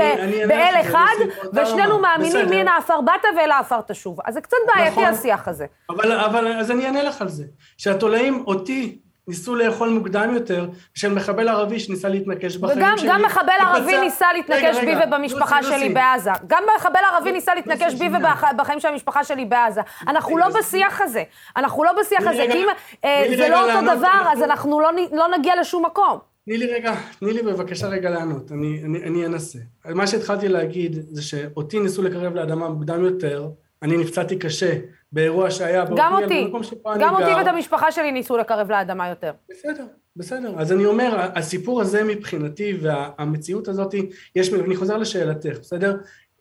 באל 0.47 0.75
אחד, 0.81 1.15
ושנינו 1.53 1.99
מאמינים 1.99 2.49
מן 2.49 2.67
העפר 2.67 3.01
באת 3.01 3.25
ואל 3.37 3.51
העפר 3.51 3.81
תשוב. 3.81 4.00
אז 4.25 4.33
זה 4.33 4.41
קצת 4.41 4.57
בעייתי 4.67 4.91
נכון, 4.91 5.05
השיח 5.05 5.47
הזה. 5.47 5.65
אבל, 5.89 6.11
אבל 6.11 6.47
אז 6.47 6.71
אני 6.71 6.85
אענה 6.85 7.03
לך 7.03 7.21
על 7.21 7.29
זה. 7.29 7.43
שהתולעים 7.77 8.43
אותי 8.47 8.97
ניסו 9.27 9.55
לאכול 9.55 9.89
מוקדם 9.89 10.33
יותר, 10.33 10.67
של 10.93 11.13
מחבל 11.13 11.49
ערבי 11.49 11.79
שניסה 11.79 12.09
להתנקש 12.09 12.57
בחיים 12.57 12.77
וגם, 12.77 12.97
שלי. 12.97 13.07
וגם 13.07 13.21
מחבל 13.25 13.53
ערבי 13.61 13.99
ניסה 13.99 14.33
להתנקש 14.33 14.77
בי 14.83 14.93
ובמשפחה 15.03 15.63
שלי 15.63 15.89
בעזה. 15.89 16.31
גם 16.47 16.63
מחבל 16.77 16.99
ערבי 17.11 17.31
ניסה 17.31 17.55
להתנקש 17.55 17.93
בי 17.93 18.09
ובחיים 18.53 18.79
של 18.79 18.87
המשפחה 18.87 19.23
שלי 19.23 19.45
בעזה. 19.45 19.81
אנחנו 20.07 20.37
לא 20.37 20.47
בשיח 20.59 21.01
הזה. 21.01 21.23
אנחנו 21.57 21.83
לא 21.83 21.91
בשיח 21.99 22.27
הזה, 22.27 22.45
כי 22.51 22.57
אם 22.57 22.67
אה, 23.05 23.25
זה 23.37 23.49
לא 23.49 23.71
אותו 23.71 23.97
דבר, 23.97 24.31
אז 24.31 24.43
אנחנו 24.43 24.79
לא, 24.79 24.89
לא 25.11 25.37
נגיע 25.37 25.61
לשום 25.61 25.85
מקום. 25.85 26.19
תני 26.45 26.57
לי 26.57 26.73
רגע, 26.73 26.93
תני 27.19 27.33
לי 27.33 27.41
בבקשה 27.41 27.87
רגע 27.87 28.09
לענות, 28.09 28.51
אני, 28.51 28.81
אני, 28.85 29.03
אני 29.03 29.25
אנסה. 29.25 29.59
מה 29.85 30.07
שהתחלתי 30.07 30.47
להגיד 30.47 30.97
זה 31.09 31.21
שאותי 31.21 31.79
ניסו 31.79 32.01
לקרב 32.01 32.35
לאדמה 32.35 32.69
מוקדם 32.69 33.03
יותר, 33.05 33.49
אני 33.81 33.97
נפצעתי 33.97 34.39
קשה 34.39 34.79
באירוע 35.11 35.51
שהיה 35.51 35.85
גם 35.95 36.13
אותי, 36.13 36.51
גם 36.99 37.15
אותי 37.15 37.31
ואת 37.37 37.47
המשפחה 37.47 37.91
שלי 37.91 38.11
ניסו 38.11 38.37
לקרב 38.37 38.71
לאדמה 38.71 39.09
יותר. 39.09 39.31
בסדר, 39.49 39.85
בסדר. 40.15 40.53
אז 40.57 40.71
אני 40.71 40.85
אומר, 40.85 41.29
הסיפור 41.35 41.81
הזה 41.81 42.03
מבחינתי 42.03 42.77
והמציאות 42.81 43.67
הזאת, 43.67 43.95
יש, 44.35 44.53
אני 44.53 44.75
חוזר 44.75 44.97
לשאלתך, 44.97 45.59
בסדר? 45.61 45.97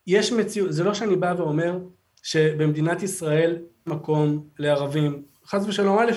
יש 0.06 0.32
מציאות, 0.32 0.72
זה 0.72 0.84
לא 0.84 0.94
שאני 0.94 1.16
בא 1.16 1.34
ואומר 1.38 1.78
שבמדינת 2.22 3.02
ישראל 3.02 3.58
מקום 3.86 4.44
לערבים 4.58 5.22
חס 5.46 5.64
ושלום 5.66 5.98
א' 5.98 6.10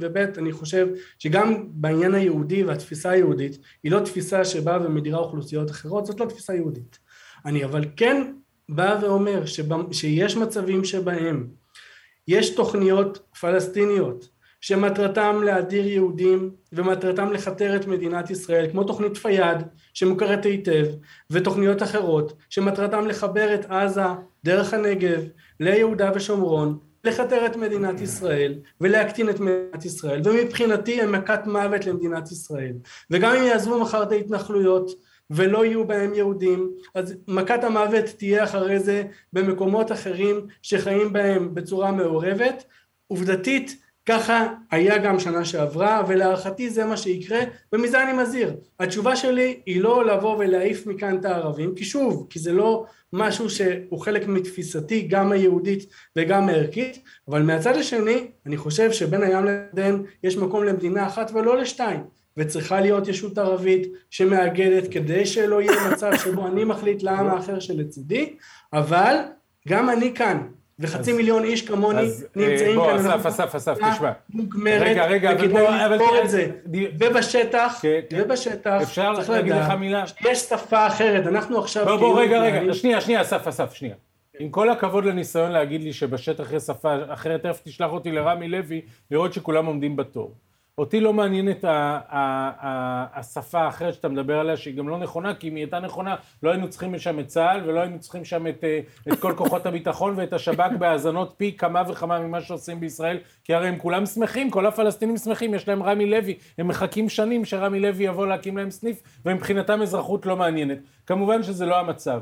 וב' 0.00 0.16
אני 0.16 0.52
חושב 0.52 0.88
שגם 1.18 1.64
בעניין 1.68 2.14
היהודי 2.14 2.64
והתפיסה 2.64 3.10
היהודית 3.10 3.58
היא 3.82 3.92
לא 3.92 4.00
תפיסה 4.00 4.44
שבאה 4.44 4.86
ומדירה 4.86 5.18
אוכלוסיות 5.18 5.70
אחרות 5.70 6.06
זאת 6.06 6.20
לא 6.20 6.26
תפיסה 6.26 6.54
יהודית 6.54 6.98
אני 7.46 7.64
אבל 7.64 7.84
כן 7.96 8.32
בא 8.68 8.98
ואומר 9.02 9.46
שבא, 9.46 9.76
שיש 9.92 10.36
מצבים 10.36 10.84
שבהם 10.84 11.46
יש 12.28 12.50
תוכניות 12.50 13.18
פלסטיניות 13.40 14.28
שמטרתם 14.60 15.40
להדיר 15.44 15.86
יהודים 15.86 16.50
ומטרתם 16.72 17.32
לכתר 17.32 17.76
את 17.76 17.86
מדינת 17.86 18.30
ישראל 18.30 18.70
כמו 18.70 18.84
תוכנית 18.84 19.16
פיאד 19.16 19.68
שמוכרת 19.94 20.44
היטב 20.44 20.86
ותוכניות 21.30 21.82
אחרות 21.82 22.32
שמטרתם 22.50 23.06
לחבר 23.06 23.54
את 23.54 23.64
עזה 23.70 24.02
דרך 24.44 24.74
הנגב 24.74 25.22
ליהודה 25.60 26.10
ושומרון 26.14 26.78
לכתר 27.04 27.46
את 27.46 27.56
מדינת 27.56 28.00
ישראל 28.00 28.54
ולהקטין 28.80 29.30
את 29.30 29.40
מדינת 29.40 29.84
ישראל 29.84 30.20
ומבחינתי 30.24 31.02
הם 31.02 31.12
מכת 31.12 31.40
מוות 31.46 31.86
למדינת 31.86 32.32
ישראל. 32.32 32.72
וגם 33.10 33.36
אם 33.36 33.42
יעזבו 33.42 33.80
מחר 33.80 34.02
את 34.02 34.12
ההתנחלויות 34.12 34.90
ולא 35.30 35.64
יהיו 35.64 35.86
בהם 35.86 36.14
יהודים. 36.14 36.70
אז 36.94 37.16
מכת 37.28 37.64
המוות 37.64 38.04
תהיה 38.04 38.44
אחרי 38.44 38.80
זה 38.80 39.04
במקומות 39.32 39.92
אחרים 39.92 40.46
שחיים 40.62 41.12
בהם 41.12 41.54
בצורה 41.54 41.92
מעורבת. 41.92 42.64
עובדתית 43.06 43.76
ככה 44.08 44.46
היה 44.70 44.98
גם 44.98 45.20
שנה 45.20 45.44
שעברה 45.44 46.02
ולהערכתי 46.08 46.70
זה 46.70 46.84
מה 46.84 46.96
שיקרה 46.96 47.40
ומזה 47.72 48.02
אני 48.02 48.22
מזהיר. 48.22 48.56
התשובה 48.80 49.16
שלי 49.16 49.60
היא 49.66 49.80
לא 49.80 50.06
לבוא 50.06 50.36
ולהעיף 50.38 50.86
מכאן 50.86 51.18
את 51.18 51.24
הערבים 51.24 51.74
כי 51.74 51.84
שוב 51.84 52.26
כי 52.30 52.38
זה 52.38 52.52
לא 52.52 52.86
משהו 53.12 53.50
שהוא 53.50 54.00
חלק 54.00 54.26
מתפיסתי 54.26 55.02
גם 55.02 55.32
היהודית 55.32 55.86
וגם 56.16 56.48
הערכית 56.48 57.02
אבל 57.28 57.42
מהצד 57.42 57.76
השני 57.76 58.26
אני 58.46 58.56
חושב 58.56 58.92
שבין 58.92 59.22
הים 59.22 59.44
לירדן 59.44 60.02
יש 60.22 60.36
מקום 60.36 60.64
למדינה 60.64 61.06
אחת 61.06 61.30
ולא 61.34 61.56
לשתיים 61.56 62.00
וצריכה 62.38 62.80
להיות 62.80 63.08
ישות 63.08 63.38
ערבית 63.38 63.86
שמאגדת 64.10 64.92
כדי 64.92 65.26
שלא 65.26 65.62
יהיה 65.62 65.90
מצב 65.92 66.10
שבו 66.16 66.46
אני 66.46 66.64
מחליט 66.64 67.02
לעם 67.02 67.26
האחר 67.26 67.60
שלצידי 67.60 68.34
אבל 68.72 69.16
גם 69.68 69.90
אני 69.90 70.14
כאן 70.14 70.42
וחצי 70.78 71.12
מיליון 71.12 71.44
איש 71.44 71.68
כמוני 71.68 72.02
נמצאים 72.36 72.80
כאן. 72.80 72.96
בוא, 72.96 72.96
אסף, 72.96 73.26
אסף, 73.26 73.54
אסף, 73.54 73.78
תשמע. 73.92 74.12
מוגמרת, 74.30 74.82
רגע, 74.82 75.06
רגע, 75.06 75.30
וכדי 75.34 75.64
לזכור 75.90 76.18
את 76.24 76.30
זה. 76.30 76.50
ובשטח, 76.98 77.82
ובשטח, 78.12 78.78
צריך 79.14 79.30
להגיד 79.30 79.52
לך 79.52 79.70
מילה. 79.70 80.04
יש 80.20 80.38
שפה 80.38 80.86
אחרת, 80.86 81.26
אנחנו 81.26 81.58
עכשיו... 81.58 81.84
בוא, 81.84 81.96
בוא, 81.96 82.20
רגע, 82.20 82.40
רגע, 82.40 82.74
שנייה, 82.74 83.00
שנייה, 83.00 83.20
אסף, 83.20 83.46
אסף, 83.46 83.74
שנייה. 83.74 83.94
עם 84.38 84.50
כל 84.50 84.70
הכבוד 84.70 85.04
לניסיון 85.04 85.50
להגיד 85.50 85.82
לי 85.82 85.92
שבשטח 85.92 86.52
יש 86.52 86.62
שפה 86.62 86.96
אחרת, 87.08 87.42
תכף 87.42 87.60
תשלח 87.64 87.90
אותי 87.90 88.12
לרמי 88.12 88.48
לוי, 88.48 88.80
לראות 89.10 89.32
שכולם 89.32 89.66
עומדים 89.66 89.96
בתור. 89.96 90.34
אותי 90.78 91.00
לא 91.00 91.12
מעניינת 91.12 91.64
השפה 93.14 93.60
האחרת 93.60 93.94
שאתה 93.94 94.08
מדבר 94.08 94.38
עליה, 94.38 94.56
שהיא 94.56 94.76
גם 94.76 94.88
לא 94.88 94.98
נכונה, 94.98 95.34
כי 95.34 95.48
אם 95.48 95.54
היא 95.54 95.64
הייתה 95.64 95.80
נכונה, 95.80 96.16
לא 96.42 96.50
היינו 96.50 96.70
צריכים 96.70 96.98
שם 96.98 97.20
את 97.20 97.26
צה"ל, 97.26 97.60
ולא 97.66 97.80
היינו 97.80 97.98
צריכים 97.98 98.24
שם 98.24 98.46
את, 98.46 98.64
אה, 98.64 98.80
את 99.12 99.20
כל 99.20 99.32
כוחות 99.36 99.66
הביטחון 99.66 100.14
ואת 100.16 100.32
השב"כ 100.32 100.70
בהאזנות 100.78 101.34
פי 101.36 101.56
כמה 101.56 101.82
וכמה 101.88 102.20
ממה 102.20 102.40
שעושים 102.40 102.80
בישראל, 102.80 103.18
כי 103.44 103.54
הרי 103.54 103.68
הם 103.68 103.78
כולם 103.78 104.06
שמחים, 104.06 104.50
כל 104.50 104.66
הפלסטינים 104.66 105.16
שמחים, 105.16 105.54
יש 105.54 105.68
להם 105.68 105.82
רמי 105.82 106.06
לוי, 106.06 106.38
הם 106.58 106.68
מחכים 106.68 107.08
שנים 107.08 107.44
שרמי 107.44 107.80
לוי 107.80 108.04
יבוא 108.04 108.26
להקים 108.26 108.56
להם 108.56 108.70
סניף, 108.70 109.02
ומבחינתם 109.26 109.82
אזרחות 109.82 110.26
לא 110.26 110.36
מעניינת. 110.36 110.78
כמובן 111.06 111.42
שזה 111.42 111.66
לא 111.66 111.78
המצב. 111.78 112.20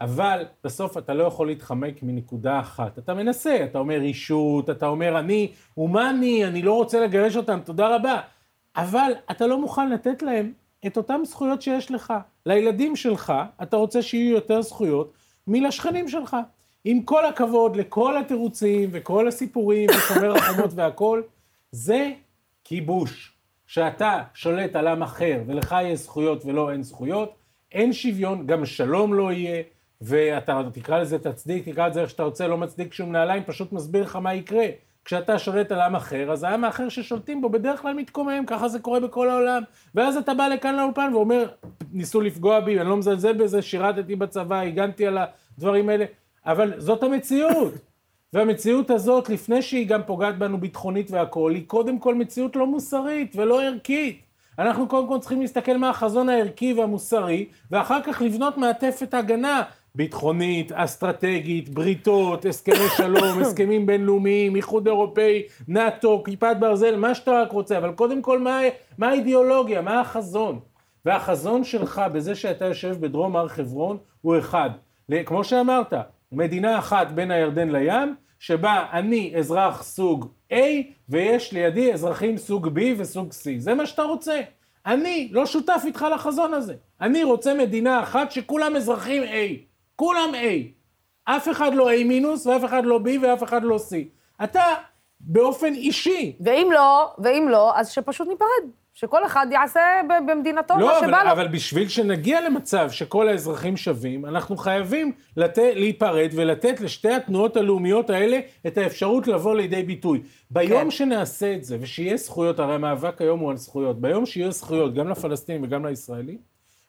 אבל 0.00 0.44
בסוף 0.64 0.98
אתה 0.98 1.14
לא 1.14 1.24
יכול 1.24 1.46
להתחמק 1.46 2.02
מנקודה 2.02 2.60
אחת. 2.60 2.98
אתה 2.98 3.14
מנסה, 3.14 3.64
אתה 3.64 3.78
אומר 3.78 4.00
אישות, 4.00 4.70
אתה 4.70 4.86
אומר 4.86 5.18
אני 5.18 5.52
הומני, 5.74 6.46
אני 6.46 6.62
לא 6.62 6.74
רוצה 6.74 7.00
לגרש 7.00 7.36
אותם, 7.36 7.60
תודה 7.64 7.96
רבה. 7.96 8.20
אבל 8.76 9.12
אתה 9.30 9.46
לא 9.46 9.60
מוכן 9.60 9.90
לתת 9.90 10.22
להם 10.22 10.52
את 10.86 10.96
אותן 10.96 11.20
זכויות 11.24 11.62
שיש 11.62 11.90
לך. 11.90 12.14
לילדים 12.46 12.96
שלך, 12.96 13.32
אתה 13.62 13.76
רוצה 13.76 14.02
שיהיו 14.02 14.34
יותר 14.34 14.62
זכויות 14.62 15.12
מלשכנים 15.46 16.08
שלך. 16.08 16.36
עם 16.84 17.02
כל 17.02 17.26
הכבוד 17.26 17.76
לכל 17.76 18.18
התירוצים 18.18 18.88
וכל 18.92 19.28
הסיפורים 19.28 19.90
ושומר 19.90 20.36
החומות 20.36 20.70
והכל, 20.74 21.22
זה 21.72 22.12
כיבוש. 22.64 23.34
שאתה 23.66 24.22
שולט 24.34 24.76
על 24.76 24.86
עם 24.86 25.02
אחר 25.02 25.42
ולך 25.46 25.74
יש 25.84 25.98
זכויות 25.98 26.44
ולא 26.44 26.72
אין 26.72 26.82
זכויות, 26.82 27.34
אין 27.72 27.92
שוויון, 27.92 28.46
גם 28.46 28.66
שלום 28.66 29.14
לא 29.14 29.32
יהיה, 29.32 29.62
ואתה 30.00 30.60
תקרא 30.72 30.98
לזה 30.98 31.18
תצדיק, 31.18 31.68
תקרא 31.68 31.88
לזה 31.88 32.00
איך 32.00 32.10
שאתה 32.10 32.22
רוצה, 32.22 32.48
לא 32.48 32.58
מצדיק 32.58 32.94
שום 32.94 33.12
נעליים, 33.12 33.42
פשוט 33.46 33.72
מסביר 33.72 34.02
לך 34.02 34.16
מה 34.16 34.34
יקרה. 34.34 34.66
כשאתה 35.04 35.38
שולט 35.38 35.72
על 35.72 35.80
עם 35.80 35.96
אחר, 35.96 36.32
אז 36.32 36.42
העם 36.42 36.64
האחר 36.64 36.88
ששולטים 36.88 37.40
בו 37.40 37.48
בדרך 37.48 37.82
כלל 37.82 37.94
מתקומם, 37.94 38.44
ככה 38.46 38.68
זה 38.68 38.78
קורה 38.78 39.00
בכל 39.00 39.30
העולם. 39.30 39.62
ואז 39.94 40.16
אתה 40.16 40.34
בא 40.34 40.46
לכאן 40.48 40.76
לאולפן 40.76 41.10
ואומר, 41.14 41.48
ניסו 41.92 42.20
לפגוע 42.20 42.60
בי, 42.60 42.80
אני 42.80 42.88
לא 42.88 42.96
מזלזל 42.96 43.32
בזה, 43.32 43.62
שירתתי 43.62 44.16
בצבא, 44.16 44.60
הגנתי 44.60 45.06
על 45.06 45.18
הדברים 45.18 45.88
האלה, 45.88 46.04
אבל 46.46 46.80
זאת 46.80 47.02
המציאות. 47.02 47.72
והמציאות 48.32 48.90
הזאת, 48.90 49.28
לפני 49.28 49.62
שהיא 49.62 49.86
גם 49.88 50.00
פוגעת 50.06 50.38
בנו 50.38 50.58
ביטחונית 50.58 51.10
והכול, 51.10 51.54
היא 51.54 51.66
קודם 51.66 51.98
כל 51.98 52.14
מציאות 52.14 52.56
לא 52.56 52.66
מוסרית 52.66 53.36
ולא 53.36 53.62
ערכית. 53.62 54.20
אנחנו 54.58 54.88
קודם 54.88 55.08
כל 55.08 55.18
צריכים 55.18 55.40
להסתכל 55.40 55.76
מה 55.76 55.90
החזון 55.90 56.28
הערכי 56.28 56.72
והמוסרי, 56.72 57.46
ואחר 57.70 58.02
כך 58.02 58.22
לבנות 58.22 58.58
מעטפת 58.58 59.14
הגנה 59.14 59.62
ביטחונית, 59.96 60.72
אסטרטגית, 60.72 61.68
בריתות, 61.68 62.44
הסכמי 62.44 62.88
שלום, 62.96 63.38
הסכמים 63.42 63.86
בינלאומיים, 63.86 64.56
איחוד 64.56 64.86
אירופאי, 64.86 65.42
נאט"ו, 65.68 66.22
כיפת 66.24 66.56
ברזל, 66.60 66.96
מה 66.96 67.14
שאתה 67.14 67.30
רק 67.30 67.52
רוצה, 67.52 67.78
אבל 67.78 67.92
קודם 67.92 68.22
כל 68.22 68.38
מה, 68.38 68.60
מה 68.98 69.08
האידיאולוגיה, 69.08 69.82
מה 69.82 70.00
החזון? 70.00 70.60
והחזון 71.04 71.64
שלך 71.64 72.02
בזה 72.12 72.34
שאתה 72.34 72.64
יושב 72.64 72.96
בדרום 73.00 73.36
הר 73.36 73.48
חברון 73.48 73.96
הוא 74.20 74.38
אחד. 74.38 74.70
כמו 75.26 75.44
שאמרת, 75.44 75.92
מדינה 76.32 76.78
אחת 76.78 77.10
בין 77.10 77.30
הירדן 77.30 77.68
לים, 77.68 78.14
שבה 78.38 78.86
אני 78.92 79.32
אזרח 79.38 79.82
סוג 79.82 80.28
A 80.52 80.56
ויש 81.08 81.52
לידי 81.52 81.92
אזרחים 81.92 82.36
סוג 82.36 82.66
B 82.66 82.80
וסוג 82.98 83.30
C. 83.30 83.48
זה 83.58 83.74
מה 83.74 83.86
שאתה 83.86 84.02
רוצה. 84.02 84.40
אני 84.86 85.28
לא 85.32 85.46
שותף 85.46 85.82
איתך 85.84 86.06
לחזון 86.14 86.54
הזה. 86.54 86.74
אני 87.00 87.24
רוצה 87.24 87.54
מדינה 87.54 88.02
אחת 88.02 88.30
שכולם 88.30 88.76
אזרחים 88.76 89.22
A. 89.22 89.73
כולם 89.96 90.32
A. 90.34 90.74
אף 91.24 91.48
אחד 91.48 91.74
לא 91.74 91.92
A 91.92 92.04
מינוס, 92.04 92.46
ואף 92.46 92.64
אחד 92.64 92.84
לא 92.84 93.00
B, 93.04 93.08
ואף 93.22 93.42
אחד 93.42 93.64
לא 93.64 93.76
C. 93.76 93.94
אתה 94.44 94.64
באופן 95.20 95.74
אישי. 95.74 96.36
ואם 96.40 96.68
לא, 96.72 97.14
ואם 97.18 97.46
לא, 97.50 97.76
אז 97.76 97.90
שפשוט 97.90 98.28
ניפרד. 98.28 98.70
שכל 98.94 99.26
אחד 99.26 99.46
יעשה 99.50 99.80
במדינתו 100.26 100.74
לא, 100.78 100.86
מה 100.86 100.92
שבא 100.98 101.18
לו. 101.18 101.24
לא, 101.24 101.32
אבל 101.32 101.48
בשביל 101.48 101.88
שנגיע 101.88 102.40
למצב 102.40 102.90
שכל 102.90 103.28
האזרחים 103.28 103.76
שווים, 103.76 104.26
אנחנו 104.26 104.56
חייבים 104.56 105.12
לת... 105.36 105.58
להיפרד 105.58 106.30
ולתת 106.34 106.80
לשתי 106.80 107.10
התנועות 107.10 107.56
הלאומיות 107.56 108.10
האלה 108.10 108.40
את 108.66 108.78
האפשרות 108.78 109.26
לבוא 109.26 109.54
לידי 109.54 109.82
ביטוי. 109.82 110.22
ביום 110.50 110.82
כן. 110.84 110.90
שנעשה 110.90 111.54
את 111.54 111.64
זה, 111.64 111.76
ושיהיה 111.80 112.16
זכויות, 112.16 112.58
הרי 112.58 112.74
המאבק 112.74 113.20
היום 113.20 113.40
הוא 113.40 113.50
על 113.50 113.56
זכויות, 113.56 114.00
ביום 114.00 114.26
שיהיה 114.26 114.50
זכויות 114.50 114.94
גם 114.94 115.08
לפלסטינים 115.08 115.62
וגם 115.62 115.86
לישראלים, 115.86 116.38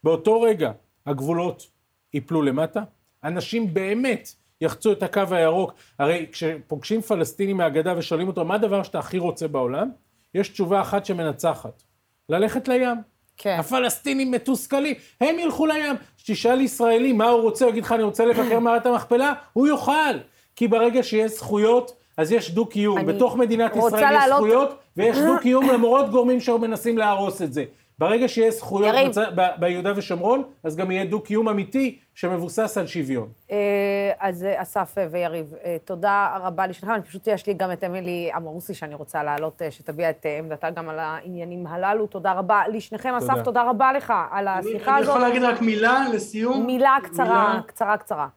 באותו 0.03 0.41
רגע 0.41 0.72
הגבולות 1.06 1.68
ייפלו 2.14 2.41
למטה, 2.41 2.84
אנשים 3.26 3.73
באמת 3.73 4.34
יחצו 4.61 4.91
את 4.91 5.03
הקו 5.03 5.21
הירוק. 5.32 5.73
הרי 5.99 6.26
כשפוגשים 6.32 7.01
פלסטינים 7.01 7.57
מהגדה 7.57 7.93
ושואלים 7.97 8.28
אותו, 8.28 8.45
מה 8.45 8.55
הדבר 8.55 8.84
שאתה 8.84 8.99
הכי 8.99 9.17
רוצה 9.17 9.47
בעולם? 9.47 9.89
יש 10.36 10.49
תשובה 10.49 10.82
אחת 10.82 11.05
שמנצחת. 11.05 11.84
ללכת 12.30 12.67
לים. 12.67 12.97
כן. 13.38 13.57
הפלסטינים 13.59 14.32
מתוסכלים, 14.32 14.95
הם 15.21 15.39
ילכו 15.39 15.65
לים. 15.65 15.95
תשאל 16.26 16.61
ישראלי 16.61 17.13
מה 17.13 17.26
הוא 17.26 17.41
רוצה, 17.41 17.65
הוא 17.65 17.71
יגיד 17.71 17.84
לך, 17.84 17.91
אני 17.91 18.03
רוצה 18.03 18.26
לבקר 18.26 18.59
מערת 18.59 18.86
המכפלה, 18.86 19.34
הוא 19.53 19.67
יוכל. 19.67 20.17
כי 20.55 20.67
ברגע 20.67 21.03
שיש 21.03 21.32
זכויות, 21.32 21.91
אז 22.17 22.32
יש 22.32 22.51
דו-קיום. 22.51 23.05
בתוך 23.05 23.36
מדינת 23.38 23.76
ישראל 23.76 23.93
יש 23.93 24.11
לעלות... 24.11 24.38
זכויות, 24.39 24.80
ויש 24.97 25.17
דו-קיום 25.28 25.69
למרות 25.69 26.09
גורמים 26.09 26.39
שמנסים 26.39 26.97
להרוס 26.97 27.41
את 27.41 27.53
זה. 27.53 27.63
ברגע 28.00 28.28
שיהיה 28.28 28.52
זכויות 28.52 28.96
בצ... 29.10 29.18
ב... 29.18 29.41
ביהודה 29.60 29.93
ושומרון, 29.96 30.43
אז 30.64 30.76
גם 30.76 30.91
יהיה 30.91 31.06
דו-קיום 31.06 31.50
אמיתי 31.50 32.00
שמבוסס 32.16 32.78
על 32.78 32.88
שוויון. 32.88 33.30
אה, 33.52 34.12
אז 34.20 34.43
אה, 34.43 34.62
אסף 34.62 34.96
ויריב, 35.12 35.54
אה, 35.64 35.78
תודה 35.86 36.38
רבה 36.41 36.68
לשניכם. 36.68 36.93
אני 36.93 37.04
פשוט, 37.04 37.28
יש 37.28 37.48
לי 37.48 37.54
גם 37.54 37.72
את 37.72 37.84
אמילי 37.84 38.32
אמרוסי 38.36 38.74
שאני 38.74 38.96
רוצה 38.96 39.24
להעלות, 39.24 39.62
שתביע 39.70 40.10
את 40.10 40.26
עמדתה 40.39 40.70
גם 40.70 40.89
על 40.89 41.00
העניינים 41.00 41.68
הללו. 41.68 42.08
תודה 42.08 42.34
רבה 42.34 42.62
לשניכם. 42.74 43.20
תודה. 43.20 43.34
אסף, 43.34 43.43
תודה 43.43 43.70
רבה 43.70 43.93
לך 43.93 44.14
על 44.32 44.48
השיחה 44.48 44.91
אני, 44.91 45.02
הזאת. 45.02 45.16
אני 45.16 45.18
יכול 45.18 45.22
להגיד 45.22 45.43
רק 45.43 45.62
מילה 45.62 46.06
לסיום? 46.14 46.66
מילה 46.66 46.98
קצרה, 47.04 47.50
מילה. 47.50 47.62
קצרה, 47.68 47.98
קצרה. 47.98 48.28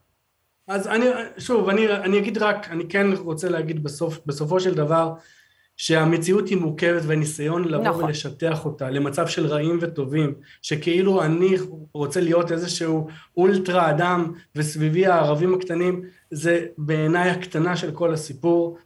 אז 0.68 0.88
אני, 0.88 1.06
שוב, 1.38 1.68
אני, 1.68 1.88
אני 1.88 2.18
אגיד 2.18 2.38
רק, 2.38 2.70
אני 2.70 2.88
כן 2.88 3.06
רוצה 3.12 3.48
להגיד 3.48 3.82
בסוף, 3.82 4.18
בסופו 4.26 4.60
של 4.60 4.74
דבר, 4.74 5.12
שהמציאות 5.78 6.48
היא 6.48 6.58
מורכבת 6.58 7.02
והניסיון 7.06 7.64
לבוא 7.64 7.84
נכון. 7.84 8.04
ולשטח 8.04 8.64
אותה 8.64 8.90
למצב 8.90 9.26
של 9.26 9.46
רעים 9.46 9.78
וטובים, 9.80 10.34
שכאילו 10.62 11.22
אני 11.22 11.56
רוצה 11.92 12.20
להיות 12.20 12.52
איזשהו 12.52 13.08
אולטרה 13.36 13.90
אדם 13.90 14.32
וסביבי 14.56 15.06
הערבים 15.06 15.54
הקטנים, 15.54 16.02
זה 16.30 16.66
בעיניי 16.78 17.30
הקטנה 17.30 17.76
של 17.76 17.90
כל 17.90 18.14
הסיפור. 18.14 18.78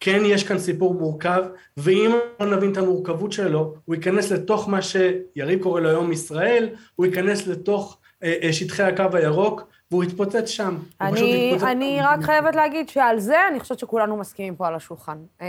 כן 0.00 0.22
יש 0.24 0.44
כאן 0.44 0.58
סיפור 0.58 0.94
מורכב, 0.94 1.42
ואם 1.76 2.10
לא 2.40 2.56
נבין 2.56 2.72
את 2.72 2.76
המורכבות 2.76 3.32
שלו, 3.32 3.74
הוא 3.84 3.94
ייכנס 3.94 4.32
לתוך 4.32 4.68
מה 4.68 4.82
שיריב 4.82 5.62
קורא 5.62 5.80
לו 5.80 5.88
היום 5.88 6.12
ישראל, 6.12 6.68
הוא 6.96 7.06
ייכנס 7.06 7.46
לתוך 7.46 7.98
אה, 8.22 8.34
אה, 8.42 8.52
שטחי 8.52 8.82
הקו 8.82 9.04
הירוק, 9.12 9.68
והוא 9.94 10.04
התפוצץ 10.04 10.48
שם. 10.48 10.78
אני, 11.00 11.50
התפוצץ... 11.52 11.68
אני 11.70 11.98
רק 12.02 12.20
חייבת 12.22 12.54
להגיד 12.54 12.88
שעל 12.88 13.18
זה 13.18 13.48
אני 13.48 13.60
חושבת 13.60 13.78
שכולנו 13.78 14.16
מסכימים 14.16 14.56
פה 14.56 14.66
על 14.66 14.74
השולחן. 14.74 15.18
אה, 15.40 15.46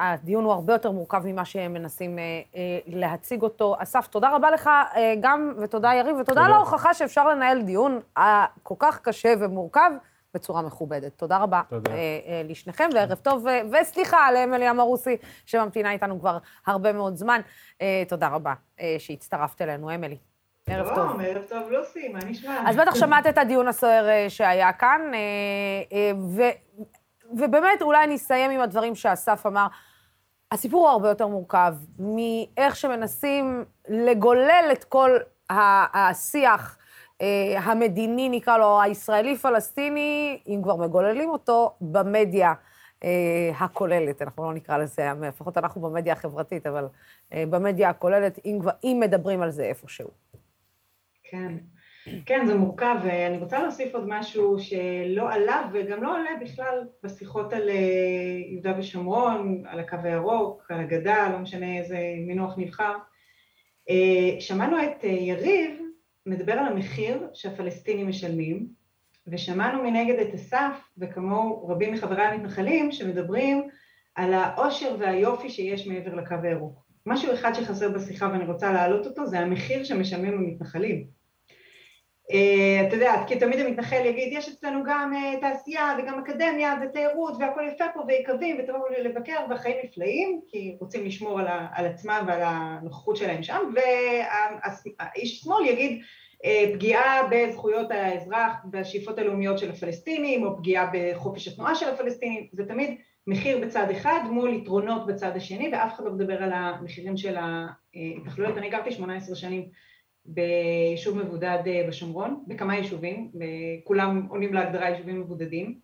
אה, 0.00 0.12
הדיון 0.12 0.44
הוא 0.44 0.52
הרבה 0.52 0.72
יותר 0.72 0.90
מורכב 0.90 1.22
ממה 1.24 1.44
שהם 1.44 1.72
מנסים 1.72 2.18
אה, 2.18 2.22
אה, 2.56 2.78
להציג 2.86 3.42
אותו. 3.42 3.76
אסף, 3.78 4.06
תודה 4.06 4.30
רבה 4.30 4.50
לך 4.50 4.66
אה, 4.96 5.14
גם, 5.20 5.52
ותודה 5.58 5.94
יריב, 5.94 6.16
ותודה 6.20 6.44
על 6.44 6.52
ההוכחה 6.52 6.94
שאפשר 6.94 7.28
לנהל 7.28 7.62
דיון 7.62 8.00
אה, 8.18 8.46
כל 8.62 8.74
כך 8.78 9.00
קשה 9.00 9.34
ומורכב. 9.40 9.90
בצורה 10.34 10.62
מכובדת. 10.62 11.12
תודה 11.16 11.38
רבה 11.38 11.62
תודה. 11.68 11.90
אה, 11.90 11.96
אה, 11.96 12.42
לשניכם, 12.48 12.88
וערב 12.94 13.18
טוב, 13.22 13.46
אה, 13.46 13.62
וסליחה 13.72 14.32
לאמילי 14.32 14.70
אמרוסי, 14.70 15.16
שממתינה 15.46 15.92
איתנו 15.92 16.20
כבר 16.20 16.38
הרבה 16.66 16.92
מאוד 16.92 17.16
זמן. 17.16 17.40
אה, 17.82 18.02
תודה 18.08 18.28
רבה 18.28 18.54
אה, 18.80 18.96
שהצטרפת 18.98 19.62
אלינו, 19.62 19.94
אמילי. 19.94 20.16
ערב 20.70 20.88
טוב. 20.94 21.08
שלום, 21.08 21.20
ערב 21.20 21.42
טוב, 21.48 21.70
לוסי, 21.70 22.08
מה 22.08 22.18
נשמע? 22.26 22.62
אז 22.66 22.76
בטח 22.76 22.94
שמעת 22.94 23.26
את 23.26 23.38
הדיון 23.38 23.68
הסוער 23.68 24.08
אה, 24.08 24.30
שהיה 24.30 24.72
כאן, 24.72 25.00
אה, 25.14 25.18
אה, 25.92 26.10
ו, 26.36 26.42
ובאמת, 27.38 27.82
אולי 27.82 28.04
אני 28.04 28.16
אסיים 28.16 28.50
עם 28.50 28.60
הדברים 28.60 28.94
שאסף 28.94 29.46
אמר. 29.46 29.66
הסיפור 30.52 30.80
הוא 30.80 30.88
הרבה 30.88 31.08
יותר 31.08 31.26
מורכב 31.26 31.74
מאיך 31.98 32.76
שמנסים 32.76 33.64
לגולל 33.88 34.68
את 34.72 34.84
כל 34.84 35.10
השיח 35.94 36.78
המדיני, 37.56 38.28
נקרא 38.28 38.58
לו, 38.58 38.80
הישראלי-פלסטיני, 38.82 40.40
אם 40.46 40.60
כבר 40.62 40.76
מגוללים 40.76 41.30
אותו, 41.30 41.74
במדיה 41.80 42.52
הכוללת. 43.58 44.22
אנחנו 44.22 44.44
לא 44.44 44.54
נקרא 44.54 44.78
לזה, 44.78 45.12
לפחות 45.22 45.58
אנחנו 45.58 45.80
במדיה 45.80 46.12
החברתית, 46.12 46.66
אבל 46.66 46.86
במדיה 47.34 47.88
הכוללת, 47.90 48.38
אם, 48.44 48.58
אם 48.84 48.96
מדברים 49.00 49.42
על 49.42 49.50
זה 49.50 49.62
איפשהו. 49.62 50.08
כן. 51.30 51.52
כן, 52.26 52.46
זה 52.46 52.54
מורכב, 52.54 52.96
ואני 53.04 53.38
רוצה 53.38 53.62
להוסיף 53.62 53.94
עוד 53.94 54.04
משהו 54.08 54.56
שלא 54.58 55.32
עלה 55.32 55.70
וגם 55.72 56.02
לא 56.02 56.14
עולה 56.14 56.30
בכלל 56.40 56.86
בשיחות 57.02 57.52
על 57.52 57.68
אה, 57.68 57.74
יהודה 58.52 58.74
ושומרון, 58.78 59.62
על 59.66 59.80
הקו 59.80 59.96
הירוק, 60.02 60.66
על 60.70 60.80
הגדה, 60.80 61.28
לא 61.32 61.38
משנה 61.38 61.78
איזה 61.78 61.98
מינוח 62.26 62.58
נבחר. 62.58 62.94
אה, 63.90 64.40
שמענו 64.40 64.76
את 64.82 65.04
אה, 65.04 65.08
יריב 65.08 65.80
מדבר 66.26 66.52
על 66.52 66.66
המחיר 66.66 67.28
שהפלסטינים 67.34 68.08
משלמים, 68.08 68.66
ושמענו 69.26 69.82
מנגד 69.82 70.18
את 70.18 70.34
אסף, 70.34 70.88
וכמו 70.98 71.66
רבים 71.68 71.94
מחברי 71.94 72.22
המתנחלים, 72.22 72.92
שמדברים 72.92 73.68
על 74.14 74.34
העושר 74.34 74.96
והיופי 74.98 75.50
שיש 75.50 75.86
מעבר 75.86 76.14
לקו 76.14 76.34
הירוק. 76.42 76.84
משהו 77.06 77.34
אחד 77.34 77.52
שחסר 77.52 77.88
בשיחה 77.88 78.28
ואני 78.32 78.44
רוצה 78.44 78.72
להעלות 78.72 79.06
אותו, 79.06 79.26
זה 79.26 79.38
המחיר 79.40 79.84
שמשלמים 79.84 80.34
המתנחלים. 80.34 81.17
אה, 82.32 82.86
אתה 82.88 82.96
יודע, 82.96 83.12
כי 83.26 83.38
תמיד 83.38 83.60
המתנחל 83.60 84.06
יגיד, 84.06 84.32
יש 84.32 84.48
אצלנו 84.48 84.82
גם 84.84 85.12
אה, 85.14 85.40
תעשייה 85.40 85.96
וגם 85.98 86.18
אקדמיה 86.18 86.74
ותיירות 86.82 87.34
והכל 87.40 87.62
יפה 87.74 87.84
פה 87.94 88.00
ויקבים 88.08 88.56
ותבואו 88.58 88.84
לבקר 89.04 89.38
והחיים 89.50 89.76
נפלאים, 89.84 90.40
כי 90.48 90.76
רוצים 90.80 91.04
לשמור 91.04 91.40
על, 91.40 91.46
על 91.74 91.86
עצמם 91.86 92.24
ועל 92.26 92.40
הנוכחות 92.44 93.16
שלהם 93.16 93.42
שם, 93.42 93.60
והאיש 93.74 95.40
שמאל 95.40 95.66
יגיד, 95.66 96.02
אה, 96.44 96.64
פגיעה 96.74 97.28
בזכויות 97.30 97.90
האזרח 97.90 98.52
והשאיפות 98.72 99.18
הלאומיות 99.18 99.58
של 99.58 99.70
הפלסטינים, 99.70 100.46
או 100.46 100.56
פגיעה 100.56 100.90
בחופש 100.92 101.48
התנועה 101.48 101.74
של 101.74 101.88
הפלסטינים, 101.88 102.46
זה 102.52 102.64
תמיד 102.64 102.98
מחיר 103.26 103.58
בצד 103.58 103.86
אחד 103.90 104.20
מול 104.30 104.54
יתרונות 104.54 105.06
בצד 105.06 105.36
השני, 105.36 105.70
ואף 105.72 105.94
אחד 105.94 106.04
לא 106.04 106.10
מדבר 106.10 106.42
על 106.42 106.52
המחירים 106.52 107.16
של 107.16 107.36
ההתנחלויות. 107.36 108.58
אני 108.58 108.70
גרתי 108.70 108.92
18 108.92 109.36
שנים 109.36 109.68
ביישוב 110.28 111.18
מבודד 111.18 111.58
אה, 111.66 111.84
בשומרון, 111.88 112.44
בכמה 112.46 112.76
יישובים, 112.76 113.30
כולם 113.84 114.26
עונים 114.30 114.54
להגדרה 114.54 114.88
יישובים 114.88 115.20
מבודדים, 115.20 115.78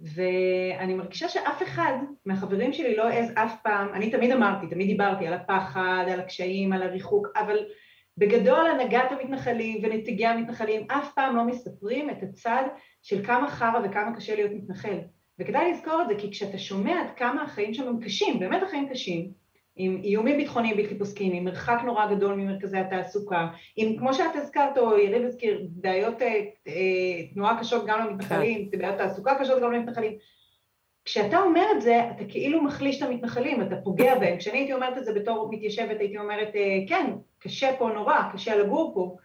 ואני 0.00 0.94
מרגישה 0.94 1.28
שאף 1.28 1.62
אחד 1.62 1.92
מהחברים 2.26 2.72
שלי 2.72 2.96
לא 2.96 3.08
העז 3.08 3.32
אף 3.34 3.54
פעם, 3.62 3.94
אני 3.94 4.10
תמיד 4.10 4.30
אמרתי, 4.30 4.66
תמיד 4.66 4.86
דיברתי 4.86 5.26
על 5.26 5.34
הפחד, 5.34 6.04
על 6.12 6.20
הקשיים, 6.20 6.72
על 6.72 6.82
הריחוק, 6.82 7.26
אבל 7.36 7.56
בגדול 8.18 8.66
הנהגת 8.66 9.12
המתנחלים 9.12 9.80
ונציגי 9.82 10.26
המתנחלים 10.26 10.86
אף 10.90 11.12
פעם 11.14 11.36
לא 11.36 11.44
מספרים 11.44 12.10
את 12.10 12.22
הצד 12.22 12.62
של 13.02 13.26
כמה 13.26 13.50
חרא 13.50 13.80
וכמה 13.84 14.16
קשה 14.16 14.34
להיות 14.34 14.52
מתנחל. 14.54 14.98
וכדאי 15.38 15.72
לזכור 15.72 16.02
את 16.02 16.08
זה, 16.08 16.14
כי 16.18 16.30
כשאתה 16.30 16.58
שומע 16.58 17.00
עד 17.00 17.10
כמה 17.16 17.42
החיים 17.42 17.74
שם 17.74 17.88
הם 17.88 18.00
קשים, 18.00 18.40
באמת 18.40 18.62
החיים 18.62 18.88
קשים, 18.88 19.32
עם 19.78 20.00
איומים 20.04 20.36
ביטחוניים 20.36 20.76
בלתי 20.76 20.98
פוסקים, 20.98 21.32
עם 21.32 21.44
מרחק 21.44 21.78
נורא 21.84 22.14
גדול 22.14 22.34
ממרכזי 22.34 22.78
התעסוקה, 22.78 23.48
עם, 23.76 23.98
כמו 23.98 24.14
שאת 24.14 24.36
הזכרת, 24.36 24.78
או 24.78 24.98
יריב 24.98 25.24
הזכיר, 25.24 25.66
בעיות 25.70 26.22
אה, 26.22 26.44
אה, 26.68 27.26
תנועה 27.34 27.60
קשות 27.60 27.86
גם 27.86 28.06
למתנחלים, 28.06 28.68
כן. 28.72 28.78
בעיות 28.78 28.98
תעסוקה 28.98 29.34
קשות 29.40 29.62
גם 29.62 29.72
למתנחלים. 29.72 30.12
כשאתה 31.04 31.38
אומר 31.38 31.64
את 31.76 31.82
זה, 31.82 32.00
אתה 32.16 32.24
כאילו 32.28 32.62
מחליש 32.62 33.02
את 33.02 33.08
המתנחלים, 33.08 33.62
אתה 33.62 33.76
פוגע 33.84 34.18
בהם. 34.18 34.38
כשאני 34.38 34.58
הייתי 34.58 34.72
אומרת 34.72 34.98
את 34.98 35.04
זה 35.04 35.12
בתור 35.12 35.48
מתיישבת, 35.52 36.00
הייתי 36.00 36.18
אומרת, 36.18 36.48
אה, 36.54 36.78
כן, 36.88 37.10
קשה 37.38 37.70
פה 37.78 37.90
נורא, 37.94 38.16
קשה 38.32 38.56
לגור 38.56 38.92
פה, 38.94 39.16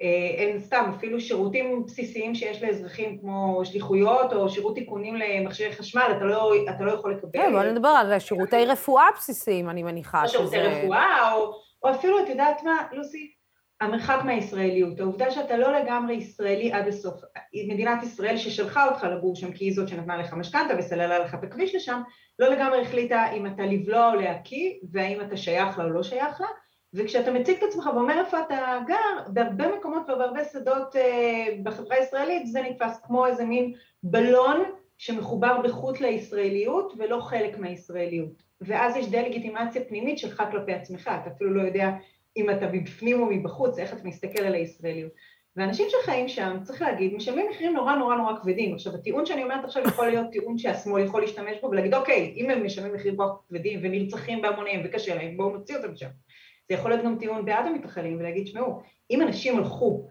אין 0.00 0.58
סתם, 0.58 0.90
אפילו 0.96 1.20
שירותים 1.20 1.84
בסיסיים 1.86 2.34
שיש 2.34 2.62
לאזרחים 2.62 3.18
כמו 3.18 3.60
שליחויות 3.64 4.32
או 4.32 4.48
שירות 4.48 4.74
תיקונים 4.74 5.16
למכשירי 5.16 5.72
חשמל, 5.72 6.14
אתה 6.16 6.24
לא, 6.24 6.52
אתה 6.70 6.84
לא 6.84 6.92
יכול 6.92 7.12
לקבל. 7.12 7.30
כן, 7.32 7.52
בוא 7.52 7.62
נדבר 7.62 7.88
על 7.88 8.18
שירותי 8.18 8.66
רפואה 8.66 9.06
בסיסיים, 9.16 9.70
אני 9.70 9.82
מניחה 9.82 10.28
שזה... 10.28 10.38
שירותי 10.38 10.58
רפואה, 10.58 11.32
או, 11.32 11.52
או 11.82 11.90
אפילו, 11.90 12.20
את 12.20 12.28
יודעת 12.28 12.62
מה, 12.62 12.86
לוסי? 12.92 13.32
המרחק 13.80 14.18
מהישראליות, 14.24 15.00
העובדה 15.00 15.30
שאתה 15.30 15.56
לא 15.56 15.72
לגמרי 15.72 16.14
ישראלי 16.14 16.72
עד 16.72 16.88
הסוף. 16.88 17.14
מדינת 17.68 18.02
ישראל 18.02 18.36
ששלחה 18.36 18.88
אותך 18.88 19.04
לגור 19.04 19.36
שם 19.36 19.52
כי 19.52 19.64
היא 19.64 19.74
זאת 19.74 19.88
שנתנה 19.88 20.16
לך 20.16 20.32
משכנתה 20.32 20.74
וסללה 20.78 21.18
לך 21.18 21.34
את 21.34 21.44
הכביש 21.44 21.74
לשם, 21.74 22.00
לא 22.38 22.48
לגמרי 22.48 22.82
החליטה 22.82 23.32
אם 23.32 23.46
אתה 23.46 23.62
לבלוע 23.62 24.12
או 24.12 24.20
להקיא, 24.20 24.72
והאם 24.92 25.20
אתה 25.20 25.36
שייך 25.36 25.78
לה 25.78 25.84
או 25.84 25.90
לא 25.90 26.02
שייך 26.02 26.40
לה, 26.40 26.46
וכשאתה 26.96 27.30
מציג 27.30 27.56
את 27.56 27.62
עצמך 27.62 27.90
ואומר 27.94 28.20
איפה 28.20 28.40
אתה 28.40 28.78
גר, 28.86 29.28
בהרבה 29.28 29.76
מקומות 29.76 30.02
ובהרבה 30.02 30.44
שדות 30.44 30.96
אה, 30.96 31.46
בחברה 31.62 31.96
הישראלית 31.96 32.46
זה 32.46 32.62
נתפס 32.62 33.00
כמו 33.06 33.26
איזה 33.26 33.44
מין 33.44 33.72
בלון 34.02 34.62
שמחובר 34.98 35.60
בחוט 35.64 36.00
לישראליות 36.00 36.92
ולא 36.98 37.20
חלק 37.20 37.58
מהישראליות. 37.58 38.42
ואז 38.60 38.96
יש 38.96 39.08
דה-לגיטימציה 39.08 39.84
פנימית 39.84 40.18
שלך 40.18 40.42
כלפי 40.50 40.72
עצמך, 40.72 41.10
אתה 41.22 41.30
אפילו 41.30 41.54
לא 41.54 41.62
יודע 41.62 41.90
אם 42.36 42.50
אתה 42.50 42.66
מבפנים 42.72 43.22
או 43.22 43.26
מבחוץ, 43.26 43.78
איך 43.78 43.92
אתה 43.92 44.08
מסתכל 44.08 44.42
על 44.42 44.54
הישראליות. 44.54 45.12
ואנשים 45.56 45.86
שחיים 45.88 46.28
שם, 46.28 46.56
צריך 46.62 46.82
להגיד, 46.82 47.14
משלמים 47.14 47.46
מחירים 47.50 47.72
נורא 47.72 47.94
נורא 47.94 48.16
נורא 48.16 48.32
כבדים. 48.42 48.74
עכשיו, 48.74 48.94
הטיעון 48.94 49.26
שאני 49.26 49.42
אומרת 49.42 49.64
עכשיו 49.64 49.82
יכול 49.82 50.06
להיות 50.06 50.26
טיעון 50.32 50.58
שהשמאל 50.58 51.04
יכול 51.04 51.20
להשתמש 51.20 51.56
בו 51.62 51.66
ולהגיד, 51.70 51.94
אוקיי, 51.94 52.34
אם 52.36 52.50
הם 52.50 52.64
משלמים 52.64 52.94
מחירים 52.94 53.16
כבדים 53.48 53.80
ונרצחים 53.82 54.42
בהמוניהם 54.42 54.80
וקשה 54.84 55.14
להם, 55.14 55.36
בואו 55.36 55.50
נוציא 55.50 55.76
אותם 55.76 55.92
משם. 55.92 56.08
זה 56.68 56.74
יכול 56.74 56.90
להיות 56.90 57.04
גם 57.04 57.18
טיעון 57.18 57.44
בעד 57.44 57.66
המתנחלים 57.66 58.16
ולהגיד, 58.20 58.46
שמעו, 58.46 58.82
אם 59.10 59.22
אנשים 59.22 59.58
הלכו 59.58 60.08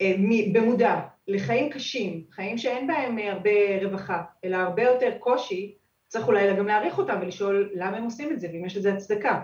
אה, 0.00 0.14
במודע 0.52 1.00
לחיים 1.28 1.70
קשים, 1.70 2.24
חיים 2.30 2.58
שאין 2.58 2.86
בהם 2.86 3.18
הרבה 3.18 3.50
רווחה, 3.82 4.22
אלא 4.44 4.56
הרבה 4.56 4.82
יותר 4.82 5.10
קושי, 5.18 5.74
צריך 6.08 6.28
אולי 6.28 6.56
גם 6.56 6.66
להעריך 6.66 6.98
אותם 6.98 7.18
ולשאול 7.22 7.70
למה 7.74 7.96
הם 7.96 8.04
עושים 8.04 8.32
את 8.32 8.40
זה 8.40 8.48
ואם 8.52 8.64
יש 8.64 8.76
לזה 8.76 8.94
הצדקה. 8.94 9.42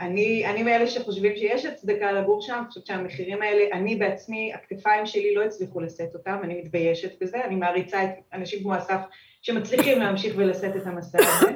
אני, 0.00 0.46
אני 0.46 0.62
מאלה 0.62 0.86
שחושבים 0.86 1.36
שיש 1.36 1.64
הצדקה 1.64 2.12
לגור 2.12 2.42
שם, 2.42 2.54
אני 2.58 2.68
חושבת 2.68 2.86
שהמחירים 2.86 3.42
האלה, 3.42 3.64
אני 3.72 3.96
בעצמי, 3.96 4.54
הכתפיים 4.54 5.06
שלי 5.06 5.34
לא 5.34 5.42
הצליחו 5.44 5.80
לשאת 5.80 6.14
אותם, 6.14 6.40
אני 6.42 6.60
מתביישת 6.60 7.22
בזה, 7.22 7.44
אני 7.44 7.54
מעריצה 7.56 8.04
את 8.04 8.10
אנשים 8.32 8.62
כמו 8.62 8.76
אסף 8.76 9.00
שמצליחים 9.44 9.98
להמשיך 9.98 10.34
ולשאת 10.36 10.76
את 10.76 10.86
המסע 10.86 11.18
הזה. 11.18 11.50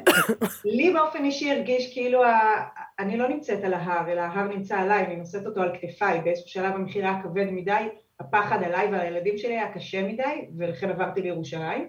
לי 0.64 0.92
באופן 0.92 1.24
אישי 1.24 1.50
הרגיש 1.50 1.92
כאילו 1.92 2.24
ה... 2.24 2.38
אני 2.98 3.16
לא 3.16 3.28
נמצאת 3.28 3.64
על 3.64 3.74
ההר, 3.74 4.12
אלא 4.12 4.20
ההר 4.20 4.48
נמצא 4.48 4.76
עליי, 4.76 5.04
אני 5.04 5.16
נושאת 5.16 5.46
אותו 5.46 5.62
על 5.62 5.72
כתפיי, 5.80 6.20
באיזשהו 6.20 6.48
שלב 6.48 6.74
המחיר 6.74 7.04
היה 7.04 7.22
כבד 7.22 7.50
מדי, 7.50 7.88
הפחד 8.20 8.62
עליי 8.62 8.88
ועל 8.88 9.00
הילדים 9.00 9.38
שלי 9.38 9.52
היה 9.52 9.72
קשה 9.72 10.02
מדי, 10.02 10.48
ולכן 10.58 10.90
עברתי 10.90 11.22
לירושלים, 11.22 11.88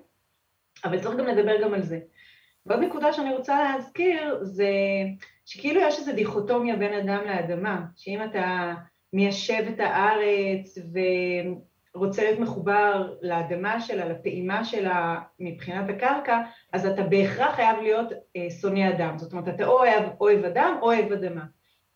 אבל 0.86 1.00
צריך 1.00 1.16
גם 1.20 1.26
לדבר 1.26 1.62
גם 1.62 1.74
על 1.74 1.82
זה. 1.82 2.00
ועוד 2.66 2.80
נקודה 2.84 3.14
שאני 3.14 3.36
רוצה 3.36 3.64
להזכיר 3.64 4.40
זה 4.42 4.72
שכאילו 5.46 5.82
יש 5.82 6.00
איזו 6.00 6.12
דיכוטומיה 6.14 6.76
בין 6.76 6.94
אדם 6.94 7.26
לאדמה, 7.26 7.82
שאם 7.96 8.24
אתה 8.24 8.74
מיישב 9.14 9.64
את 9.74 9.80
הארץ 9.80 10.78
ורוצה 11.96 12.24
להיות 12.24 12.40
מחובר 12.40 13.14
לאדמה 13.22 13.82
שלה, 13.82 14.10
לפעימה 14.10 14.66
שלה 14.66 15.20
מבחינת 15.40 15.90
הקרקע, 15.90 16.42
אז 16.74 16.86
אתה 16.86 17.04
בהכרח 17.04 17.56
חייב 17.56 17.80
להיות 17.82 18.12
אה, 18.12 18.50
שונא 18.62 18.90
אדם. 18.90 19.18
זאת 19.18 19.32
אומרת, 19.32 19.48
אתה 19.48 19.66
או 19.66 19.72
אוהב, 19.72 20.04
אוהב 20.22 20.46
אדם 20.46 20.78
או 20.82 20.86
אוהב 20.86 21.12
אדמה. 21.12 21.44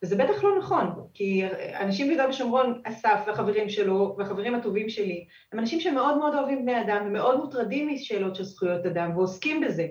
וזה 0.02 0.16
בטח 0.16 0.44
לא 0.44 0.58
נכון, 0.58 0.86
כי 1.14 1.44
אנשים 1.80 2.06
ביהודה 2.06 2.28
ושומרון, 2.28 2.80
אסף 2.84 3.20
והחברים 3.26 3.68
שלו 3.68 4.14
והחברים 4.18 4.54
הטובים 4.54 4.88
שלי, 4.88 5.26
הם 5.52 5.58
אנשים 5.58 5.80
שמאוד 5.80 6.18
מאוד 6.18 6.34
אוהבים 6.34 6.62
בני 6.62 6.80
אדם 6.80 7.04
ומאוד 7.06 7.38
מוטרדים 7.38 7.88
משאלות 7.88 8.36
של 8.36 8.44
זכויות 8.44 8.86
אדם 8.86 9.16
ועוסקים 9.16 9.60
בזה. 9.60 9.86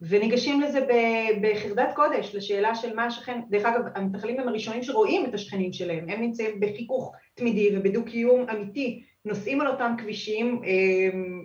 וניגשים 0.00 0.60
לזה 0.60 0.86
בחרדת 1.42 1.88
קודש, 1.94 2.34
לשאלה 2.34 2.74
של 2.74 2.94
מה 2.94 3.04
השכן, 3.04 3.40
דרך 3.50 3.64
אגב, 3.64 3.80
המתנחלים 3.94 4.40
הם 4.40 4.48
הראשונים 4.48 4.82
שרואים 4.82 5.26
את 5.26 5.34
השכנים 5.34 5.72
שלהם, 5.72 6.08
הם 6.08 6.20
נמצאים 6.20 6.60
בחיכוך 6.60 7.12
תמידי 7.34 7.76
ובדו-קיום 7.76 8.48
אמיתי, 8.50 9.02
נוסעים 9.24 9.60
על 9.60 9.66
אותם 9.66 9.94
כבישים, 9.98 10.62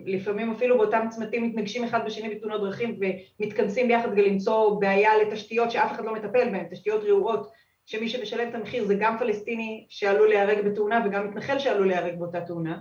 לפעמים 0.06 0.50
אפילו 0.50 0.78
באותם 0.78 1.06
צמתים 1.10 1.42
מתנגשים 1.42 1.84
אחד 1.84 2.06
בשני 2.06 2.34
בתאונות 2.34 2.60
דרכים 2.60 3.00
ומתכנסים 3.40 3.88
ביחד 3.88 4.12
כדי 4.12 4.30
למצוא 4.30 4.80
בעיה 4.80 5.10
לתשתיות 5.18 5.70
שאף 5.70 5.92
אחד 5.92 6.04
לא 6.04 6.14
מטפל 6.14 6.50
בהן, 6.50 6.66
תשתיות 6.70 7.04
רעועות, 7.04 7.50
שמי 7.86 8.08
שמשלם 8.08 8.48
את 8.48 8.54
המחיר 8.54 8.84
זה 8.84 8.94
גם 9.00 9.18
פלסטיני 9.18 9.86
שעלול 9.88 10.28
להיהרג 10.28 10.64
בתאונה 10.64 11.02
וגם 11.06 11.28
מתנחל 11.28 11.58
שעלול 11.58 11.88
להיהרג 11.88 12.18
באותה 12.18 12.40
תאונה. 12.40 12.78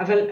אבל 0.00 0.30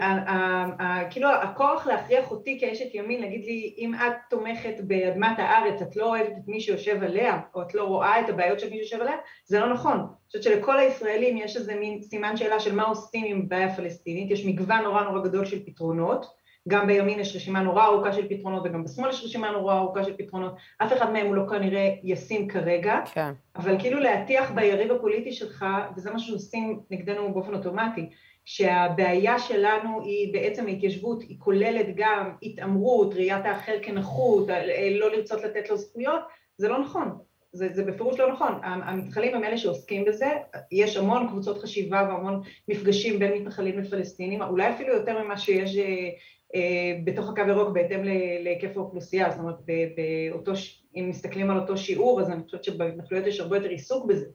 כאילו 1.09 1.29
הכוח 1.29 1.87
להכריח 1.87 2.31
אותי 2.31 2.57
כאשת 2.61 2.95
ימין, 2.95 3.21
להגיד 3.21 3.45
לי, 3.45 3.75
אם 3.77 3.93
את 3.95 4.13
תומכת 4.29 4.73
באדמת 4.79 5.39
הארץ, 5.39 5.81
את 5.81 5.95
לא 5.95 6.05
אוהבת 6.09 6.31
את 6.31 6.47
מי 6.47 6.61
שיושב 6.61 7.03
עליה, 7.03 7.39
או 7.55 7.61
את 7.61 7.75
לא 7.75 7.83
רואה 7.83 8.19
את 8.19 8.29
הבעיות 8.29 8.59
של 8.59 8.69
מי 8.69 8.77
שיושב 8.77 9.01
עליה, 9.01 9.15
זה 9.45 9.59
לא 9.59 9.73
נכון. 9.73 9.97
אני 9.97 10.07
חושבת 10.27 10.43
שלכל 10.43 10.79
הישראלים 10.79 11.37
יש 11.37 11.57
איזה 11.57 11.75
מין 11.75 12.01
סימן 12.01 12.37
שאלה 12.37 12.59
של 12.59 12.75
מה 12.75 12.83
עושים 12.83 13.25
עם 13.27 13.49
בעיה 13.49 13.75
פלסטינית, 13.75 14.31
יש 14.31 14.45
מגוון 14.45 14.81
נורא 14.83 15.03
נורא 15.03 15.21
גדול 15.23 15.45
של 15.45 15.65
פתרונות, 15.65 16.43
גם 16.67 16.87
בימין 16.87 17.19
יש 17.19 17.35
רשימה 17.35 17.61
נורא 17.61 17.85
ארוכה 17.85 18.13
של 18.13 18.29
פתרונות 18.29 18.63
וגם 18.65 18.83
בשמאל 18.83 19.09
יש 19.09 19.23
רשימה 19.23 19.51
נורא 19.51 19.75
ארוכה 19.75 20.03
של 20.03 20.17
פתרונות, 20.17 20.55
אף 20.77 20.93
אחד 20.93 21.11
מהם 21.11 21.27
הוא 21.27 21.35
לא 21.35 21.43
כנראה 21.49 21.95
ישים 22.03 22.47
כרגע, 22.47 22.99
כן. 23.13 23.31
אבל 23.55 23.79
כאילו 23.79 23.99
להטיח 23.99 24.51
ביריב 24.51 24.91
הפוליטי 24.91 25.31
שלך, 25.31 25.65
וזה 25.95 26.11
מה 26.11 26.19
שעושים 26.19 26.79
נגדנו 26.91 27.33
באופן 27.33 27.53
אוטומטי, 27.53 28.09
שהבעיה 28.45 29.39
שלנו 29.39 30.01
היא 30.01 30.33
בעצם 30.33 30.67
ההתיישבות, 30.67 31.21
היא 31.21 31.37
כוללת 31.39 31.85
גם 31.95 32.31
התעמרות, 32.43 33.13
ראיית 33.13 33.45
האחר 33.45 33.75
כנחות, 33.81 34.47
לא 34.91 35.11
לרצות 35.11 35.43
לתת 35.43 35.69
לו 35.69 35.77
זכויות, 35.77 36.21
זה 36.57 36.67
לא 36.67 36.79
נכון, 36.79 37.17
זה, 37.53 37.69
זה 37.73 37.83
בפירוש 37.83 38.19
לא 38.19 38.31
נכון. 38.31 38.53
המתנחלים 38.63 39.35
הם 39.35 39.43
אלה 39.43 39.57
שעוסקים 39.57 40.05
בזה, 40.05 40.27
יש 40.71 40.97
המון 40.97 41.27
קבוצות 41.27 41.57
חשיבה 41.57 42.07
והמון 42.09 42.41
מפגשים 42.67 43.19
בין 43.19 43.33
מתנחלים 43.33 43.79
לפלסטינים, 43.79 44.41
אולי 44.41 44.69
אפילו 44.69 44.93
יותר 44.93 45.23
ממה 45.23 45.37
שיש 45.37 45.77
אה, 45.77 46.09
אה, 46.55 46.99
בתוך 47.03 47.29
הקו 47.29 47.41
ירוק 47.49 47.69
בהתאם 47.73 48.03
להיקף 48.43 48.77
האוכלוסייה, 48.77 49.29
זאת 49.29 49.39
אומרת, 49.39 49.55
באותו, 49.95 50.51
אם 50.95 51.09
מסתכלים 51.09 51.49
על 51.49 51.59
אותו 51.59 51.77
שיעור, 51.77 52.21
אז 52.21 52.29
אני 52.29 52.43
חושבת 52.43 52.63
שבהתנחלויות 52.63 53.27
יש 53.27 53.39
הרבה 53.39 53.57
יותר 53.57 53.69
עיסוק 53.69 54.05
בזה. 54.05 54.25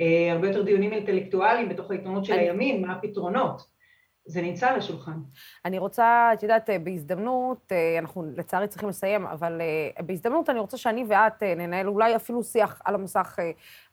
אה, 0.00 0.32
הרבה 0.32 0.48
יותר 0.48 0.62
דיונים 0.62 0.92
אינטלקטואליים 0.92 1.68
בתוך 1.68 1.90
העיתונות 1.90 2.24
של 2.24 2.32
אני... 2.32 2.42
הימין, 2.42 2.86
מה 2.86 2.92
הפתרונות. 2.92 3.78
זה 4.24 4.42
נמצא 4.42 4.68
על 4.68 4.78
השולחן. 4.78 5.18
אני 5.64 5.78
רוצה, 5.78 6.30
את 6.32 6.42
יודעת, 6.42 6.70
אה, 6.70 6.78
בהזדמנות, 6.78 7.72
אה, 7.72 7.98
אנחנו 7.98 8.24
לצערי 8.36 8.68
צריכים 8.68 8.88
לסיים, 8.88 9.26
אבל 9.26 9.60
בהזדמנות 10.06 10.50
אני 10.50 10.58
רוצה 10.58 10.76
שאני 10.76 11.04
ואת 11.08 11.42
ננהל 11.42 11.88
אולי 11.88 12.16
אפילו 12.16 12.42
שיח 12.42 12.82
על 12.84 12.94
המסך, 12.94 13.38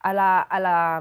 על 0.03 0.17
ה... 0.17 0.41
על 0.49 0.65
ה... 0.65 0.99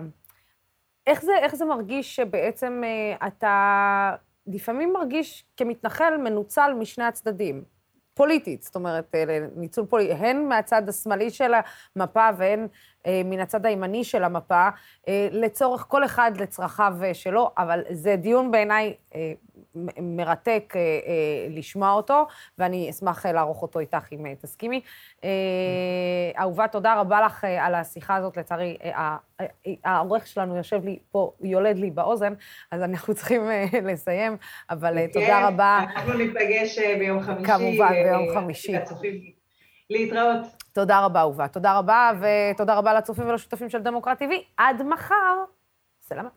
איך, 1.06 1.22
זה, 1.22 1.32
איך 1.38 1.54
זה 1.54 1.64
מרגיש 1.64 2.16
שבעצם 2.16 2.82
אתה 3.26 4.14
לפעמים 4.46 4.92
מרגיש 4.92 5.44
כמתנחל 5.56 6.16
מנוצל 6.16 6.74
משני 6.78 7.04
הצדדים? 7.04 7.73
פוליטית, 8.14 8.62
זאת 8.62 8.74
אומרת, 8.74 9.14
ניצול 9.56 9.86
פוליטי, 9.86 10.12
הן 10.12 10.48
מהצד 10.48 10.88
השמאלי 10.88 11.30
של 11.30 11.52
המפה 11.96 12.28
והן 12.36 12.66
אה, 13.06 13.22
מן 13.24 13.40
הצד 13.40 13.66
הימני 13.66 14.04
של 14.04 14.24
המפה, 14.24 14.68
אה, 15.08 15.28
לצורך 15.30 15.84
כל 15.88 16.04
אחד 16.04 16.32
לצרכיו 16.36 16.94
אה, 17.02 17.14
שלו, 17.14 17.50
אבל 17.58 17.82
זה 17.90 18.16
דיון 18.16 18.50
בעיניי 18.50 18.94
מרתק 20.00 20.74
לשמוע 21.50 21.92
אותו, 21.92 22.26
ואני 22.58 22.90
אשמח 22.90 23.26
לערוך 23.26 23.62
אותו 23.62 23.78
איתך 23.78 24.12
אם 24.12 24.34
תסכימי. 24.34 24.80
אהובה, 26.38 26.68
תודה 26.68 27.00
רבה 27.00 27.20
לך 27.20 27.44
על 27.60 27.74
השיחה 27.74 28.16
הזאת. 28.16 28.36
לצערי, 28.36 28.76
העורך 29.84 30.26
שלנו 30.26 30.56
יושב 30.56 30.84
לי 30.84 30.98
פה, 31.10 31.32
יולד 31.42 31.76
לי 31.76 31.90
באוזן, 31.90 32.32
אז 32.70 32.82
אנחנו 32.82 33.14
צריכים 33.18 33.42
לסיים, 33.82 34.36
אבל 34.70 35.06
תודה 35.06 35.26
כן, 35.26 35.42
רבה. 35.46 35.80
אנחנו 35.96 36.12
ניפגש 36.12 36.78
ביום 36.78 37.20
חמישי. 37.20 37.46
כמובן, 37.46 37.92
ביום 37.92 38.34
חמישי. 38.34 38.72
להתראות. 39.90 40.38
תודה 40.72 41.04
רבה, 41.04 41.20
אהובה. 41.20 41.48
תודה 41.48 41.78
רבה, 41.78 42.12
ותודה 42.20 42.74
רבה 42.74 42.94
לצופים 42.94 43.28
ולשותפים 43.28 43.68
של 43.68 43.82
דמוקרט 43.82 44.22
TV. 44.22 44.34
עד 44.56 44.82
מחר. 44.82 45.44
סלמת. 46.02 46.30